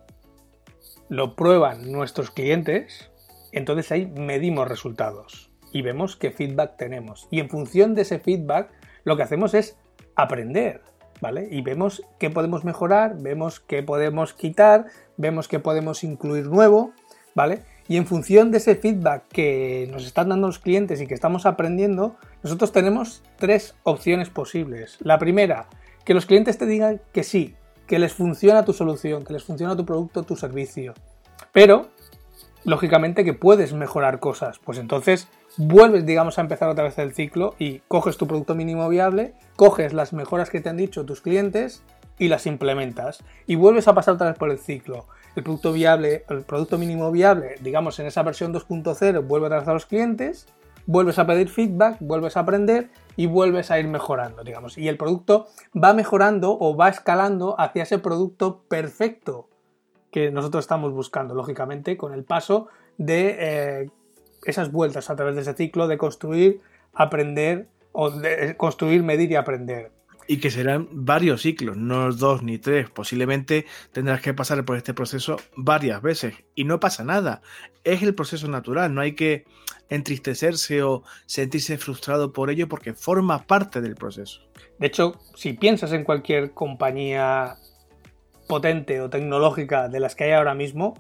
lo 1.09 1.37
prueban 1.37 1.91
nuestros 1.91 2.31
clientes, 2.31 3.11
entonces 3.53 3.91
ahí 3.93 4.07
medimos 4.07 4.69
resultados 4.69 5.52
y 5.73 5.83
vemos 5.83 6.17
qué 6.17 6.31
feedback 6.31 6.77
tenemos. 6.77 7.27
Y 7.31 7.41
en 7.41 7.49
función 7.49 7.95
de 7.95 8.03
ese 8.03 8.19
feedback, 8.19 8.71
lo 9.05 9.17
que 9.17 9.23
hacemos 9.23 9.55
es 9.55 9.77
aprender, 10.15 10.83
¿vale? 11.21 11.49
Y 11.51 11.63
vemos 11.63 12.03
qué 12.19 12.31
podemos 12.31 12.65
mejorar, 12.65 13.17
vemos 13.19 13.61
qué 13.61 13.83
podemos 13.83 14.35
quitar, 14.35 14.87
vemos 15.17 15.49
qué 15.49 15.59
podemos 15.59 16.05
incluir 16.05 16.47
nuevo, 16.47 16.93
¿vale? 17.35 17.63
Y 17.89 17.97
en 17.97 18.07
función 18.07 18.51
de 18.51 18.59
ese 18.59 18.77
feedback 18.77 19.27
que 19.29 19.89
nos 19.91 20.05
están 20.05 20.29
dando 20.29 20.47
los 20.47 20.59
clientes 20.59 21.01
y 21.01 21.07
que 21.07 21.15
estamos 21.15 21.47
aprendiendo, 21.47 22.17
nosotros 22.43 22.73
tenemos 22.73 23.23
tres 23.39 23.75
opciones 23.83 24.31
posibles. 24.31 24.99
La 25.01 25.19
primera, 25.19 25.67
que 26.05 26.15
los 26.15 26.27
clientes 26.27 26.59
te 26.59 26.67
digan 26.67 27.01
que 27.13 27.25
sí, 27.25 27.57
que 27.87 27.99
les 27.99 28.13
funciona 28.13 28.65
tu 28.65 28.73
solución, 28.73 29.25
que 29.25 29.33
les 29.33 29.45
funciona 29.45 29.77
tu 29.77 29.85
producto, 29.85 30.23
tu 30.23 30.37
servicio. 30.37 30.95
Pero, 31.53 31.89
lógicamente 32.65 33.25
que 33.25 33.35
puedes 33.35 33.73
mejorar 33.73 34.21
cosas. 34.21 34.59
Pues 34.59 34.79
entonces 34.79 35.29
vuelves, 35.57 36.07
digamos, 36.07 36.39
a 36.39 36.43
empezar 36.43 36.69
otra 36.69 36.85
vez 36.85 36.99
el 36.99 37.15
ciclo 37.15 37.55
y 37.59 37.81
coges 37.89 38.17
tu 38.17 38.27
producto 38.27 38.55
mínimo 38.55 38.89
viable, 38.89 39.35
coges 39.57 39.93
las 39.93 40.13
mejoras 40.13 40.51
que 40.51 40.61
te 40.61 40.69
han 40.69 40.77
dicho 40.77 41.05
tus 41.05 41.21
clientes 41.21 41.83
y 42.19 42.29
las 42.29 42.47
implementas. 42.47 43.23
Y 43.47 43.57
vuelves 43.57 43.89
a 43.89 43.95
pasar 43.95 44.15
otra 44.15 44.29
vez 44.29 44.39
por 44.39 44.51
el 44.51 44.59
ciclo 44.59 45.07
el 45.35 45.43
producto 45.43 45.73
viable, 45.73 46.25
el 46.29 46.43
producto 46.43 46.79
mínimo 46.79 47.11
viable, 47.11 47.55
digamos 47.61 47.99
en 47.99 48.07
esa 48.07 48.23
versión 48.23 48.53
2.0, 48.53 49.27
vuelve 49.27 49.55
a 49.55 49.59
a 49.59 49.73
los 49.73 49.87
clientes, 49.87 50.47
vuelves 50.87 51.19
a 51.19 51.27
pedir 51.27 51.49
feedback, 51.49 51.97
vuelves 52.01 52.37
a 52.37 52.41
aprender 52.41 52.91
y 53.17 53.27
vuelves 53.27 53.71
a 53.71 53.79
ir 53.79 53.89
mejorando, 53.89 54.45
digamos. 54.45 54.77
Y 54.77 54.89
el 54.89 54.97
producto 54.97 55.47
va 55.75 55.95
mejorando 55.95 56.57
o 56.59 56.77
va 56.77 56.89
escalando 56.89 57.59
hacia 57.59 57.85
ese 57.85 57.99
producto 57.99 58.63
perfecto 58.69 59.49
que 60.11 60.31
nosotros 60.31 60.65
estamos 60.65 60.93
buscando, 60.93 61.35
lógicamente, 61.35 61.97
con 61.97 62.13
el 62.13 62.25
paso 62.25 62.69
de 62.99 63.37
eh, 63.39 63.91
esas 64.45 64.73
vueltas 64.73 65.11
a 65.11 65.17
través 65.17 65.35
de 65.35 65.43
ese 65.43 65.55
ciclo 65.55 65.89
de 65.89 65.99
construir, 65.99 66.61
aprender 66.93 67.69
o 67.93 68.11
de 68.11 68.57
construir, 68.57 69.03
medir 69.03 69.31
y 69.31 69.37
aprender 69.37 69.91
y 70.27 70.39
que 70.39 70.51
serán 70.51 70.89
varios 70.93 71.43
ciclos, 71.43 71.77
no 71.77 72.13
dos 72.13 72.43
ni 72.43 72.59
tres. 72.59 72.89
Posiblemente 72.91 73.67
tendrás 73.93 74.21
que 74.21 74.35
pasar 74.35 74.65
por 74.65 74.77
este 74.77 74.95
proceso 74.95 75.37
varias 75.57 76.01
veces 76.03 76.35
y 76.55 76.65
no 76.65 76.81
pasa 76.81 77.05
nada. 77.05 77.43
Es 77.85 78.03
el 78.03 78.15
proceso 78.15 78.49
natural, 78.49 78.95
no 78.95 79.01
hay 79.01 79.13
que 79.13 79.45
entristecerse 79.89 80.83
o 80.83 81.03
sentirse 81.27 81.77
frustrado 81.77 82.33
por 82.33 82.51
ello 82.51 82.69
porque 82.69 82.95
forma 82.95 83.47
parte 83.47 83.81
del 83.81 83.95
proceso. 83.95 84.41
De 84.79 84.87
hecho, 84.87 85.21
si 85.35 85.53
piensas 85.53 85.93
en 85.93 86.05
cualquier 86.05 86.53
compañía 86.53 87.57
potente 88.49 89.01
o 89.01 89.11
tecnológica 89.11 89.89
de 89.89 90.01
las 90.01 90.15
que 90.15 90.25
hay 90.25 90.33
ahora 90.33 90.55
mismo, 90.55 90.95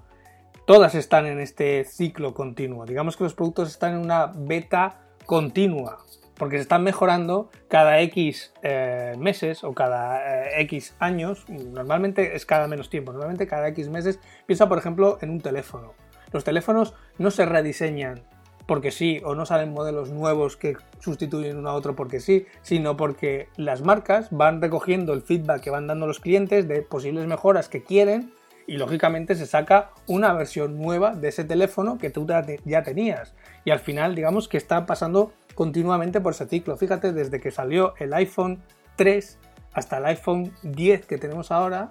todas 0.72 0.94
están 0.94 1.26
en 1.26 1.38
este 1.38 1.84
ciclo 1.84 2.32
continuo. 2.32 2.86
Digamos 2.86 3.18
que 3.18 3.24
los 3.24 3.34
productos 3.34 3.68
están 3.68 3.92
en 3.92 3.98
una 3.98 4.32
beta 4.34 5.02
continua 5.26 5.98
porque 6.38 6.56
se 6.56 6.62
están 6.62 6.82
mejorando 6.82 7.50
cada 7.68 8.00
X 8.00 8.54
eh, 8.62 9.12
meses 9.18 9.64
o 9.64 9.74
cada 9.74 10.46
eh, 10.46 10.62
X 10.62 10.96
años, 10.98 11.44
normalmente 11.50 12.34
es 12.34 12.46
cada 12.46 12.68
menos 12.68 12.88
tiempo, 12.88 13.12
normalmente 13.12 13.46
cada 13.46 13.68
X 13.68 13.90
meses, 13.90 14.18
piensa 14.46 14.66
por 14.66 14.78
ejemplo 14.78 15.18
en 15.20 15.28
un 15.28 15.42
teléfono. 15.42 15.92
Los 16.32 16.42
teléfonos 16.42 16.94
no 17.18 17.30
se 17.30 17.44
rediseñan 17.44 18.22
porque 18.66 18.92
sí 18.92 19.20
o 19.26 19.34
no 19.34 19.44
salen 19.44 19.74
modelos 19.74 20.10
nuevos 20.10 20.56
que 20.56 20.78
sustituyen 21.00 21.58
uno 21.58 21.68
a 21.68 21.74
otro 21.74 21.94
porque 21.94 22.18
sí, 22.18 22.46
sino 22.62 22.96
porque 22.96 23.48
las 23.56 23.82
marcas 23.82 24.28
van 24.30 24.62
recogiendo 24.62 25.12
el 25.12 25.20
feedback 25.20 25.60
que 25.60 25.70
van 25.70 25.86
dando 25.86 26.06
los 26.06 26.18
clientes 26.18 26.66
de 26.66 26.80
posibles 26.80 27.26
mejoras 27.26 27.68
que 27.68 27.84
quieren 27.84 28.32
y 28.72 28.78
lógicamente 28.78 29.34
se 29.34 29.44
saca 29.44 29.90
una 30.06 30.32
versión 30.32 30.78
nueva 30.78 31.14
de 31.14 31.28
ese 31.28 31.44
teléfono 31.44 31.98
que 31.98 32.08
tú 32.08 32.26
ya 32.64 32.82
tenías. 32.82 33.34
Y 33.66 33.70
al 33.70 33.80
final 33.80 34.14
digamos 34.14 34.48
que 34.48 34.56
está 34.56 34.86
pasando 34.86 35.34
continuamente 35.54 36.22
por 36.22 36.32
ese 36.32 36.46
ciclo. 36.46 36.78
Fíjate, 36.78 37.12
desde 37.12 37.38
que 37.38 37.50
salió 37.50 37.92
el 37.98 38.14
iPhone 38.14 38.62
3 38.96 39.38
hasta 39.74 39.98
el 39.98 40.06
iPhone 40.06 40.54
10 40.62 41.04
que 41.04 41.18
tenemos 41.18 41.50
ahora, 41.50 41.88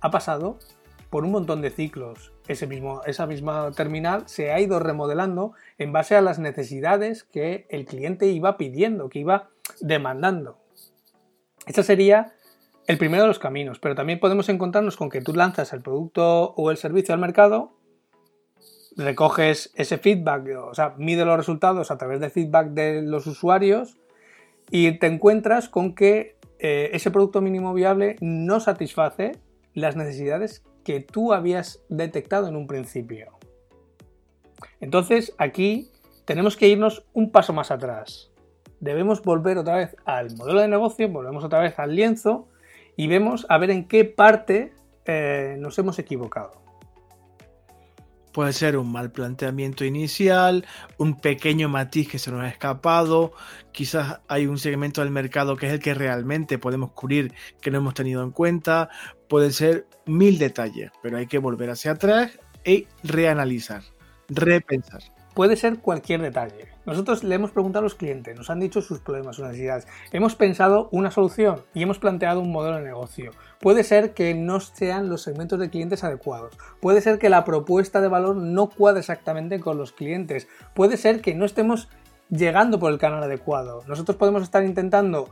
ha 0.00 0.10
pasado 0.12 0.60
por 1.10 1.24
un 1.24 1.32
montón 1.32 1.60
de 1.60 1.70
ciclos. 1.70 2.32
Ese 2.46 2.68
mismo, 2.68 3.02
esa 3.04 3.26
misma 3.26 3.72
terminal 3.72 4.28
se 4.28 4.52
ha 4.52 4.60
ido 4.60 4.78
remodelando 4.78 5.54
en 5.76 5.90
base 5.90 6.14
a 6.14 6.20
las 6.20 6.38
necesidades 6.38 7.24
que 7.24 7.66
el 7.68 7.84
cliente 7.84 8.28
iba 8.28 8.56
pidiendo, 8.56 9.08
que 9.08 9.18
iba 9.18 9.50
demandando. 9.80 10.56
Ese 11.66 11.82
sería 11.82 12.35
el 12.86 12.98
primero 12.98 13.24
de 13.24 13.28
los 13.28 13.38
caminos, 13.38 13.78
pero 13.78 13.94
también 13.94 14.20
podemos 14.20 14.48
encontrarnos 14.48 14.96
con 14.96 15.10
que 15.10 15.20
tú 15.20 15.34
lanzas 15.34 15.72
el 15.72 15.82
producto 15.82 16.52
o 16.56 16.70
el 16.70 16.76
servicio 16.76 17.14
al 17.14 17.20
mercado 17.20 17.72
recoges 18.96 19.72
ese 19.74 19.98
feedback, 19.98 20.48
o 20.58 20.74
sea, 20.74 20.94
mide 20.96 21.24
los 21.24 21.36
resultados 21.36 21.90
a 21.90 21.98
través 21.98 22.18
del 22.20 22.30
feedback 22.30 22.68
de 22.68 23.02
los 23.02 23.26
usuarios 23.26 23.96
y 24.70 24.98
te 24.98 25.06
encuentras 25.06 25.68
con 25.68 25.94
que 25.94 26.36
eh, 26.58 26.90
ese 26.92 27.10
producto 27.10 27.42
mínimo 27.42 27.74
viable 27.74 28.16
no 28.20 28.58
satisface 28.58 29.32
las 29.74 29.96
necesidades 29.96 30.64
que 30.82 31.00
tú 31.00 31.34
habías 31.34 31.82
detectado 31.88 32.48
en 32.48 32.56
un 32.56 32.66
principio. 32.66 33.38
Entonces 34.80 35.34
aquí 35.36 35.90
tenemos 36.24 36.56
que 36.56 36.68
irnos 36.68 37.04
un 37.12 37.30
paso 37.30 37.52
más 37.52 37.70
atrás. 37.70 38.32
Debemos 38.80 39.22
volver 39.22 39.58
otra 39.58 39.76
vez 39.76 39.96
al 40.06 40.34
modelo 40.36 40.60
de 40.60 40.68
negocio, 40.68 41.08
volvemos 41.08 41.44
otra 41.44 41.60
vez 41.60 41.78
al 41.78 41.94
lienzo 41.94 42.48
y 42.96 43.06
vemos 43.06 43.46
a 43.48 43.58
ver 43.58 43.70
en 43.70 43.86
qué 43.86 44.04
parte 44.04 44.72
eh, 45.04 45.56
nos 45.58 45.78
hemos 45.78 45.98
equivocado. 45.98 46.64
Puede 48.32 48.52
ser 48.52 48.76
un 48.76 48.92
mal 48.92 49.10
planteamiento 49.12 49.86
inicial, 49.86 50.66
un 50.98 51.18
pequeño 51.18 51.70
matiz 51.70 52.06
que 52.06 52.18
se 52.18 52.30
nos 52.30 52.42
ha 52.42 52.48
escapado, 52.48 53.32
quizás 53.72 54.20
hay 54.28 54.46
un 54.46 54.58
segmento 54.58 55.00
del 55.00 55.10
mercado 55.10 55.56
que 55.56 55.68
es 55.68 55.72
el 55.72 55.78
que 55.78 55.94
realmente 55.94 56.58
podemos 56.58 56.92
cubrir 56.92 57.32
que 57.62 57.70
no 57.70 57.78
hemos 57.78 57.94
tenido 57.94 58.22
en 58.22 58.32
cuenta, 58.32 58.90
puede 59.26 59.52
ser 59.52 59.86
mil 60.04 60.38
detalles, 60.38 60.90
pero 61.02 61.16
hay 61.16 61.26
que 61.26 61.38
volver 61.38 61.70
hacia 61.70 61.92
atrás 61.92 62.38
y 62.62 62.86
reanalizar, 63.02 63.82
repensar 64.28 65.15
puede 65.36 65.56
ser 65.56 65.80
cualquier 65.80 66.22
detalle. 66.22 66.66
Nosotros 66.86 67.22
le 67.22 67.34
hemos 67.34 67.50
preguntado 67.50 67.80
a 67.80 67.82
los 67.82 67.94
clientes, 67.94 68.34
nos 68.34 68.48
han 68.48 68.58
dicho 68.58 68.80
sus 68.80 69.00
problemas, 69.00 69.36
sus 69.36 69.44
necesidades. 69.44 69.86
Hemos 70.10 70.34
pensado 70.34 70.88
una 70.92 71.10
solución 71.10 71.60
y 71.74 71.82
hemos 71.82 71.98
planteado 71.98 72.40
un 72.40 72.50
modelo 72.50 72.78
de 72.78 72.84
negocio. 72.84 73.32
Puede 73.60 73.84
ser 73.84 74.14
que 74.14 74.32
no 74.32 74.60
sean 74.60 75.10
los 75.10 75.20
segmentos 75.20 75.60
de 75.60 75.68
clientes 75.68 76.04
adecuados. 76.04 76.56
Puede 76.80 77.02
ser 77.02 77.18
que 77.18 77.28
la 77.28 77.44
propuesta 77.44 78.00
de 78.00 78.08
valor 78.08 78.36
no 78.36 78.70
cuadre 78.70 79.00
exactamente 79.00 79.60
con 79.60 79.76
los 79.76 79.92
clientes. 79.92 80.48
Puede 80.72 80.96
ser 80.96 81.20
que 81.20 81.34
no 81.34 81.44
estemos 81.44 81.90
llegando 82.30 82.78
por 82.78 82.90
el 82.90 82.98
canal 82.98 83.22
adecuado. 83.22 83.82
Nosotros 83.86 84.16
podemos 84.16 84.42
estar 84.42 84.64
intentando 84.64 85.28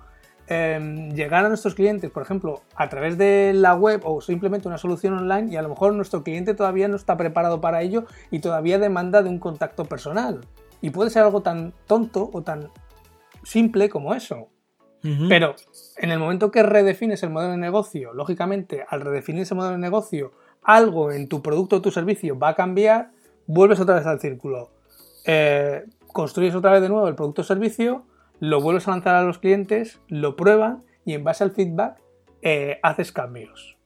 Em, 0.46 1.14
llegar 1.14 1.46
a 1.46 1.48
nuestros 1.48 1.74
clientes, 1.74 2.10
por 2.10 2.22
ejemplo, 2.22 2.62
a 2.76 2.90
través 2.90 3.16
de 3.16 3.52
la 3.54 3.74
web 3.74 4.02
o 4.04 4.20
simplemente 4.20 4.68
una 4.68 4.76
solución 4.76 5.14
online 5.14 5.50
y 5.50 5.56
a 5.56 5.62
lo 5.62 5.70
mejor 5.70 5.94
nuestro 5.94 6.22
cliente 6.22 6.52
todavía 6.52 6.86
no 6.86 6.96
está 6.96 7.16
preparado 7.16 7.62
para 7.62 7.80
ello 7.80 8.04
y 8.30 8.40
todavía 8.40 8.78
demanda 8.78 9.22
de 9.22 9.30
un 9.30 9.38
contacto 9.38 9.86
personal. 9.86 10.42
Y 10.82 10.90
puede 10.90 11.08
ser 11.08 11.22
algo 11.22 11.40
tan 11.40 11.72
tonto 11.86 12.28
o 12.30 12.42
tan 12.42 12.68
simple 13.42 13.88
como 13.88 14.14
eso. 14.14 14.48
Pero 15.28 15.54
en 15.98 16.10
el 16.12 16.18
momento 16.18 16.50
que 16.50 16.62
redefines 16.62 17.22
el 17.22 17.28
modelo 17.28 17.52
de 17.52 17.58
negocio, 17.58 18.14
lógicamente 18.14 18.86
al 18.88 19.02
redefinir 19.02 19.42
ese 19.42 19.54
modelo 19.54 19.72
de 19.72 19.78
negocio, 19.78 20.32
algo 20.62 21.12
en 21.12 21.28
tu 21.28 21.42
producto 21.42 21.76
o 21.76 21.82
tu 21.82 21.90
servicio 21.90 22.38
va 22.38 22.48
a 22.48 22.54
cambiar, 22.54 23.10
vuelves 23.46 23.80
otra 23.80 23.96
vez 23.96 24.06
al 24.06 24.18
círculo. 24.18 24.70
Eh, 25.26 25.84
construyes 26.06 26.54
otra 26.54 26.72
vez 26.72 26.80
de 26.80 26.88
nuevo 26.88 27.06
el 27.06 27.14
producto 27.14 27.42
o 27.42 27.44
servicio, 27.44 28.06
lo 28.40 28.60
vuelves 28.60 28.88
a 28.88 28.92
lanzar 28.92 29.14
a 29.16 29.24
los 29.24 29.38
clientes, 29.38 30.00
lo 30.08 30.36
prueban 30.36 30.84
y 31.04 31.14
en 31.14 31.24
base 31.24 31.44
al 31.44 31.52
feedback 31.52 32.00
eh, 32.42 32.78
haces 32.82 33.12
cambios. 33.12 33.76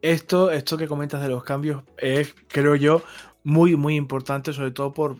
Esto, 0.00 0.50
esto 0.52 0.78
que 0.78 0.86
comentas 0.86 1.20
de 1.22 1.28
los 1.28 1.42
cambios 1.42 1.82
es, 1.96 2.34
creo 2.48 2.76
yo, 2.76 3.02
muy, 3.44 3.76
muy 3.76 3.96
importante, 3.96 4.52
sobre 4.52 4.72
todo 4.72 4.92
por, 4.92 5.16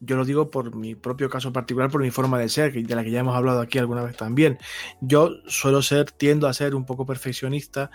yo 0.00 0.16
lo 0.16 0.24
digo 0.24 0.50
por 0.50 0.74
mi 0.74 0.94
propio 0.94 1.28
caso 1.28 1.52
particular, 1.52 1.90
por 1.90 2.00
mi 2.00 2.10
forma 2.10 2.38
de 2.38 2.48
ser, 2.48 2.72
de 2.72 2.94
la 2.94 3.04
que 3.04 3.10
ya 3.10 3.20
hemos 3.20 3.36
hablado 3.36 3.60
aquí 3.60 3.78
alguna 3.78 4.02
vez 4.02 4.16
también. 4.16 4.58
Yo 5.00 5.30
suelo 5.46 5.82
ser, 5.82 6.10
tiendo 6.10 6.48
a 6.48 6.54
ser 6.54 6.74
un 6.74 6.86
poco 6.86 7.04
perfeccionista 7.06 7.90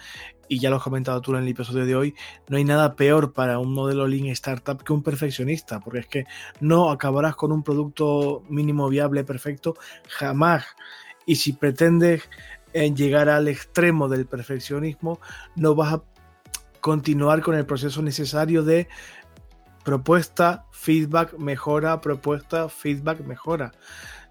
y 0.52 0.60
ya 0.60 0.70
lo 0.70 0.76
has 0.76 0.84
comentado 0.84 1.22
tú 1.22 1.34
en 1.34 1.44
el 1.44 1.48
episodio 1.48 1.86
de 1.86 1.96
hoy, 1.96 2.14
no 2.50 2.58
hay 2.58 2.66
nada 2.66 2.98
peor 2.98 3.32
para 3.32 3.58
un 3.58 3.74
modelo 3.74 4.06
Lean 4.06 4.26
Startup 4.26 4.84
que 4.84 4.92
un 4.92 5.02
perfeccionista, 5.02 5.80
porque 5.80 6.00
es 6.00 6.08
que 6.08 6.26
no 6.60 6.92
acabarás 6.92 7.38
con 7.38 7.54
un 7.54 7.64
producto 7.64 8.44
mínimo 8.50 8.90
viable 8.90 9.24
perfecto 9.24 9.76
jamás. 10.10 10.66
Y 11.26 11.38
si 11.38 11.54
pretendes 11.54 12.30
eh, 12.74 12.94
llegar 12.94 13.30
al 13.30 13.48
extremo 13.48 14.10
del 14.10 14.26
perfeccionismo, 14.26 15.22
no 15.56 15.74
vas 15.74 15.94
a 15.94 16.04
continuar 16.82 17.42
con 17.42 17.56
el 17.56 17.66
proceso 17.66 18.02
necesario 18.02 18.62
de 18.62 18.90
propuesta, 19.86 20.66
feedback, 20.72 21.38
mejora, 21.38 22.02
propuesta, 22.02 22.68
feedback, 22.68 23.22
mejora. 23.22 23.72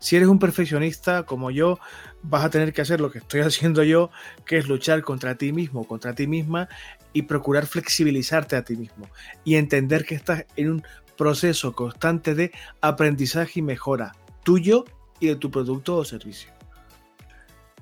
Si 0.00 0.16
eres 0.16 0.28
un 0.28 0.38
perfeccionista 0.38 1.24
como 1.24 1.50
yo, 1.50 1.78
vas 2.22 2.44
a 2.44 2.50
tener 2.50 2.72
que 2.72 2.80
hacer 2.80 3.00
lo 3.00 3.10
que 3.10 3.18
estoy 3.18 3.40
haciendo 3.42 3.84
yo, 3.84 4.10
que 4.44 4.58
es 4.58 4.66
luchar 4.66 5.02
contra 5.02 5.36
ti 5.36 5.52
mismo, 5.52 5.86
contra 5.86 6.14
ti 6.14 6.26
misma 6.26 6.68
y 7.12 7.22
procurar 7.22 7.66
flexibilizarte 7.66 8.56
a 8.56 8.64
ti 8.64 8.76
mismo 8.76 9.06
y 9.44 9.56
entender 9.56 10.04
que 10.04 10.14
estás 10.14 10.46
en 10.56 10.70
un 10.70 10.82
proceso 11.16 11.74
constante 11.74 12.34
de 12.34 12.50
aprendizaje 12.80 13.60
y 13.60 13.62
mejora 13.62 14.12
tuyo 14.42 14.84
y 15.20 15.28
de 15.28 15.36
tu 15.36 15.50
producto 15.50 15.96
o 15.96 16.04
servicio. 16.04 16.50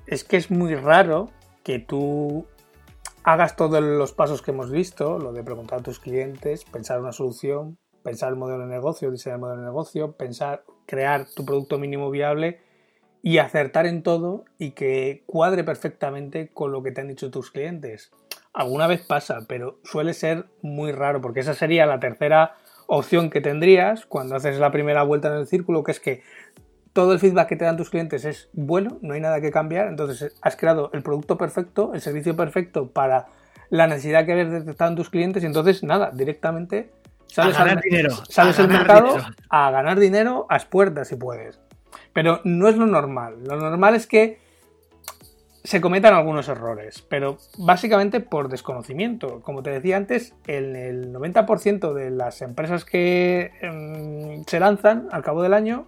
Es 0.05 0.23
que 0.23 0.37
es 0.37 0.51
muy 0.51 0.75
raro 0.75 1.31
que 1.63 1.79
tú 1.79 2.45
hagas 3.23 3.55
todos 3.55 3.81
los 3.81 4.11
pasos 4.11 4.41
que 4.41 4.51
hemos 4.51 4.71
visto, 4.71 5.19
lo 5.19 5.31
de 5.31 5.43
preguntar 5.43 5.79
a 5.79 5.83
tus 5.83 5.99
clientes, 5.99 6.65
pensar 6.65 6.99
una 6.99 7.11
solución, 7.11 7.77
pensar 8.03 8.29
el 8.29 8.35
modelo 8.35 8.65
de 8.65 8.73
negocio, 8.73 9.11
diseñar 9.11 9.35
el 9.37 9.41
modelo 9.41 9.61
de 9.61 9.67
negocio, 9.67 10.13
pensar, 10.13 10.63
crear 10.89 11.27
tu 11.35 11.45
producto 11.45 11.77
mínimo 11.77 12.09
viable 12.09 12.61
y 13.21 13.37
acertar 13.37 13.85
en 13.85 14.01
todo 14.01 14.45
y 14.57 14.71
que 14.71 15.21
cuadre 15.27 15.63
perfectamente 15.63 16.49
con 16.51 16.71
lo 16.71 16.81
que 16.81 16.91
te 16.91 17.01
han 17.01 17.09
dicho 17.09 17.29
tus 17.29 17.51
clientes. 17.51 18.11
Alguna 18.53 18.87
vez 18.87 19.05
pasa, 19.05 19.45
pero 19.47 19.77
suele 19.83 20.15
ser 20.15 20.45
muy 20.63 20.91
raro 20.91 21.21
porque 21.21 21.41
esa 21.41 21.53
sería 21.53 21.85
la 21.85 21.99
tercera 21.99 22.55
opción 22.87 23.29
que 23.29 23.39
tendrías 23.39 24.07
cuando 24.07 24.35
haces 24.35 24.57
la 24.57 24.71
primera 24.71 25.03
vuelta 25.03 25.27
en 25.27 25.35
el 25.35 25.45
círculo, 25.45 25.83
que 25.83 25.91
es 25.91 25.99
que 25.99 26.23
todo 26.91 27.13
el 27.13 27.19
feedback 27.19 27.49
que 27.49 27.55
te 27.55 27.65
dan 27.65 27.77
tus 27.77 27.91
clientes 27.91 28.25
es 28.25 28.49
bueno, 28.53 28.97
no 29.01 29.13
hay 29.13 29.21
nada 29.21 29.41
que 29.41 29.51
cambiar, 29.51 29.89
entonces 29.89 30.35
has 30.41 30.55
creado 30.55 30.89
el 30.93 31.03
producto 31.03 31.37
perfecto, 31.37 31.91
el 31.93 32.01
servicio 32.01 32.35
perfecto 32.35 32.89
para 32.89 33.27
la 33.69 33.85
necesidad 33.85 34.25
que 34.25 34.31
habías 34.31 34.49
detectado 34.49 34.89
en 34.89 34.97
tus 34.97 35.11
clientes 35.11 35.43
y 35.43 35.45
entonces 35.45 35.83
nada, 35.83 36.09
directamente 36.11 36.89
sales, 37.29 37.57
al, 37.57 37.79
dinero, 37.79 38.15
sales 38.27 38.59
al 38.59 38.67
mercado 38.67 39.17
a 39.49 39.71
ganar 39.71 39.99
dinero 39.99 40.45
a 40.49 40.59
puertas 40.59 41.07
si 41.07 41.15
puedes. 41.15 41.59
Pero 42.13 42.41
no 42.43 42.67
es 42.67 42.75
lo 42.75 42.85
normal, 42.85 43.43
lo 43.45 43.55
normal 43.55 43.95
es 43.95 44.07
que 44.07 44.39
se 45.63 45.81
cometan 45.81 46.13
algunos 46.13 46.47
errores, 46.47 47.05
pero 47.07 47.37
básicamente 47.57 48.21
por 48.21 48.49
desconocimiento. 48.49 49.41
Como 49.41 49.61
te 49.61 49.69
decía 49.69 49.97
antes, 49.97 50.33
en 50.47 50.75
el 50.75 51.13
90% 51.13 51.93
de 51.93 52.09
las 52.11 52.41
empresas 52.41 52.85
que 52.85 53.51
em, 53.61 54.43
se 54.45 54.59
lanzan 54.59 55.09
al 55.11 55.21
cabo 55.21 55.43
del 55.43 55.53
año 55.53 55.85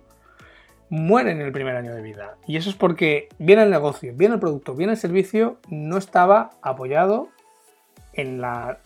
mueren 0.89 1.39
en 1.39 1.47
el 1.47 1.53
primer 1.53 1.75
año 1.77 1.95
de 1.95 2.01
vida. 2.01 2.35
Y 2.45 2.57
eso 2.57 2.69
es 2.69 2.75
porque 2.75 3.29
bien 3.39 3.59
el 3.59 3.69
negocio, 3.69 4.13
bien 4.13 4.33
el 4.33 4.39
producto, 4.39 4.75
bien 4.75 4.89
el 4.89 4.97
servicio 4.97 5.57
no 5.69 5.97
estaba 5.97 6.51
apoyado 6.61 7.29
en, 8.13 8.41
la, 8.41 8.79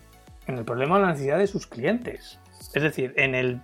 en 0.45 0.57
el 0.59 0.65
problema 0.65 0.95
o 0.95 0.99
la 0.99 1.07
necesidad 1.07 1.39
de 1.39 1.47
sus 1.47 1.65
clientes. 1.65 2.39
Es 2.73 2.83
decir, 2.83 3.13
en 3.17 3.35
el 3.35 3.61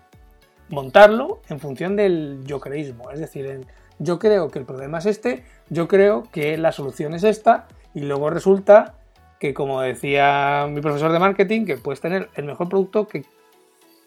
montarlo 0.70 1.42
en 1.50 1.60
función 1.60 1.96
del 1.96 2.42
yo 2.46 2.60
creísmo. 2.60 3.12
Es 3.12 3.20
decir, 3.20 3.46
en, 3.46 3.66
yo 4.00 4.20
creo 4.20 4.50
que 4.50 4.60
el 4.60 4.66
problema 4.66 5.00
es 5.00 5.06
este, 5.06 5.44
yo 5.70 5.88
creo 5.88 6.24
que 6.32 6.58
la 6.58 6.72
solución 6.72 7.14
es 7.14 7.24
esta, 7.24 7.68
y 7.94 8.02
luego 8.02 8.30
resulta 8.30 8.96
que, 9.40 9.54
como 9.54 9.82
decía 9.82 10.68
mi 10.70 10.82
profesor 10.82 11.12
de 11.12 11.20
marketing, 11.20 11.66
que 11.66 11.78
puedes 11.78 12.00
tener 12.00 12.30
el 12.36 12.46
mejor 12.46 12.70
producto 12.70 13.08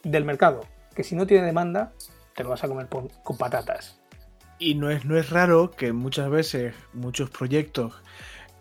del 0.03 0.25
mercado, 0.25 0.61
que 0.95 1.05
si 1.05 1.15
no 1.15 1.27
tiene 1.27 1.45
demanda, 1.45 1.93
te 2.35 2.45
lo 2.45 2.51
vas 2.51 2.65
a 2.65 2.69
comer 2.69 2.89
con 2.89 3.37
patatas. 3.37 4.01
Y 4.59 4.77
no 4.77 4.91
es, 4.91 5.05
no 5.05 5.19
es 5.19 5.31
raro 5.31 5.73
que 5.73 5.93
muchas 5.93 6.31
veces 6.31 6.75
muchos 6.93 7.29
proyectos 7.31 7.93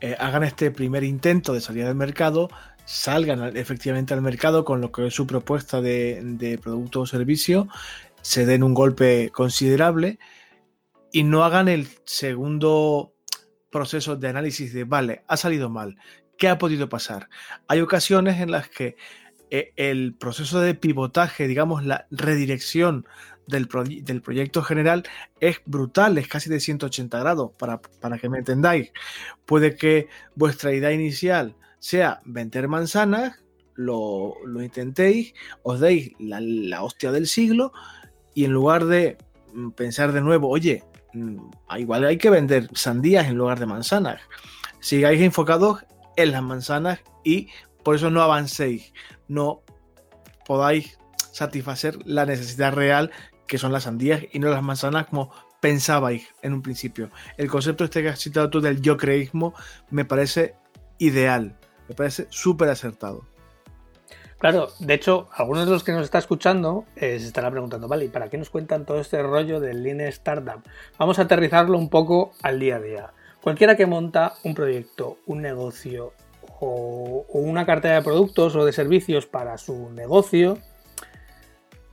eh, 0.01 0.17
hagan 0.19 0.43
este 0.43 0.69
primer 0.69 1.03
intento 1.05 1.53
de 1.53 1.61
salir 1.61 1.85
al 1.85 1.95
mercado, 1.95 2.49
salgan 2.85 3.55
efectivamente 3.55 4.13
al 4.13 4.21
mercado 4.21 4.65
con 4.65 4.81
lo 4.81 4.91
que 4.91 5.07
es 5.07 5.13
su 5.13 5.27
propuesta 5.27 5.81
de, 5.81 6.59
producto 6.61 7.01
o 7.01 7.05
servicio, 7.05 7.67
se 8.21 8.45
den 8.45 8.63
un 8.63 8.73
golpe 8.73 9.29
considerable 9.33 10.19
y 11.11 11.23
no 11.23 11.43
hagan 11.43 11.67
el 11.67 11.87
segundo 12.05 13.13
proceso 13.71 14.15
de 14.15 14.27
análisis 14.27 14.73
de, 14.73 14.83
vale, 14.83 15.23
ha 15.27 15.37
salido 15.37 15.69
mal, 15.69 15.97
¿qué 16.37 16.47
ha 16.47 16.57
podido 16.57 16.89
pasar? 16.89 17.29
Hay 17.67 17.81
ocasiones 17.81 18.39
en 18.39 18.51
las 18.51 18.69
que 18.69 18.95
eh, 19.49 19.73
el 19.75 20.15
proceso 20.15 20.61
de 20.61 20.73
pivotaje, 20.73 21.47
digamos, 21.47 21.85
la 21.85 22.07
redirección 22.11 23.05
del, 23.47 23.67
proyecto 23.67 24.63
general 24.63 25.03
es 25.39 25.61
brutal, 25.65 26.17
es 26.17 26.27
casi 26.27 26.49
de 26.49 26.59
180 26.59 27.19
grados, 27.19 27.51
para, 27.57 28.17
que 28.17 28.29
me 28.29 28.39
entendáis. 28.39 28.91
Puede 29.45 29.75
que 29.75 30.07
vuestra 30.35 30.73
idea 30.73 30.91
inicial 30.91 31.55
sea 31.83 32.21
vender 32.23 32.69
manzanas, 32.69 33.43
lo, 33.75 34.37
intentéis, 34.63 35.33
os 35.63 35.81
deis 35.81 36.13
la, 36.17 36.81
hostia 36.81 37.11
del 37.11 37.27
siglo 37.27 37.73
y 38.33 38.45
en 38.45 38.53
lugar 38.53 38.85
de 38.85 39.17
mm, 39.53 39.71
pensar 39.71 40.13
de 40.13 40.21
nuevo, 40.21 40.47
oye, 40.47 40.85
mm, 41.13 41.37
igual 41.77 42.05
hay 42.05 42.17
que 42.17 42.29
vender 42.29 42.69
sandías 42.73 43.27
en 43.27 43.35
lugar 43.35 43.59
de 43.59 43.65
manzanas, 43.65 44.21
sigáis 44.79 45.21
enfocados 45.21 45.83
en 46.15 46.31
las 46.31 46.41
manzanas 46.41 47.01
y 47.21 47.49
por 47.83 47.95
eso 47.95 48.09
no 48.09 48.21
avancéis, 48.21 48.93
no 49.27 49.61
podáis 50.45 50.97
satisfacer 51.33 51.97
la 52.05 52.25
necesidad 52.25 52.71
real 52.71 53.11
que 53.45 53.57
son 53.57 53.73
las 53.73 53.83
sandías 53.83 54.23
y 54.31 54.39
no 54.39 54.49
las 54.49 54.63
manzanas 54.63 55.07
como 55.07 55.31
pensabais 55.59 56.29
en 56.43 56.53
un 56.53 56.61
principio. 56.61 57.09
El 57.35 57.49
concepto 57.49 57.83
este 57.83 58.01
que 58.01 58.07
has 58.07 58.19
citado 58.19 58.49
tú 58.49 58.61
del 58.61 58.81
yo 58.81 58.95
creísmo 58.95 59.53
me 59.89 60.05
parece 60.05 60.55
ideal, 60.97 61.57
parece 61.93 62.27
súper 62.29 62.69
acertado. 62.69 63.25
Claro, 64.43 64.67
de 64.79 64.93
hecho, 64.93 65.29
algunos 65.31 65.65
de 65.65 65.71
los 65.71 65.85
que 65.85 65.93
nos 65.93 66.03
está 66.03 66.17
escuchando 66.17 66.83
eh, 66.97 67.17
se 67.17 67.27
estarán 67.27 67.53
preguntando, 67.53 67.87
vale, 67.87 68.03
¿y 68.03 68.09
para 68.09 68.29
qué 68.29 68.37
nos 68.37 68.49
cuentan 68.49 68.85
todo 68.85 68.99
este 68.99 69.23
rollo 69.23 69.61
del 69.61 69.83
Lean 69.83 70.01
Startup? 70.01 70.61
Vamos 70.97 71.17
a 71.17 71.21
aterrizarlo 71.21 71.77
un 71.77 71.89
poco 71.89 72.33
al 72.41 72.59
día 72.59 72.75
a 72.75 72.79
día. 72.81 73.13
Cualquiera 73.41 73.77
que 73.77 73.85
monta 73.85 74.33
un 74.43 74.53
proyecto, 74.53 75.17
un 75.27 75.41
negocio 75.41 76.11
o, 76.59 77.25
o 77.29 77.39
una 77.39 77.65
cartera 77.65 77.95
de 77.95 78.01
productos 78.01 78.53
o 78.57 78.65
de 78.65 78.73
servicios 78.73 79.27
para 79.27 79.57
su 79.57 79.89
negocio, 79.91 80.57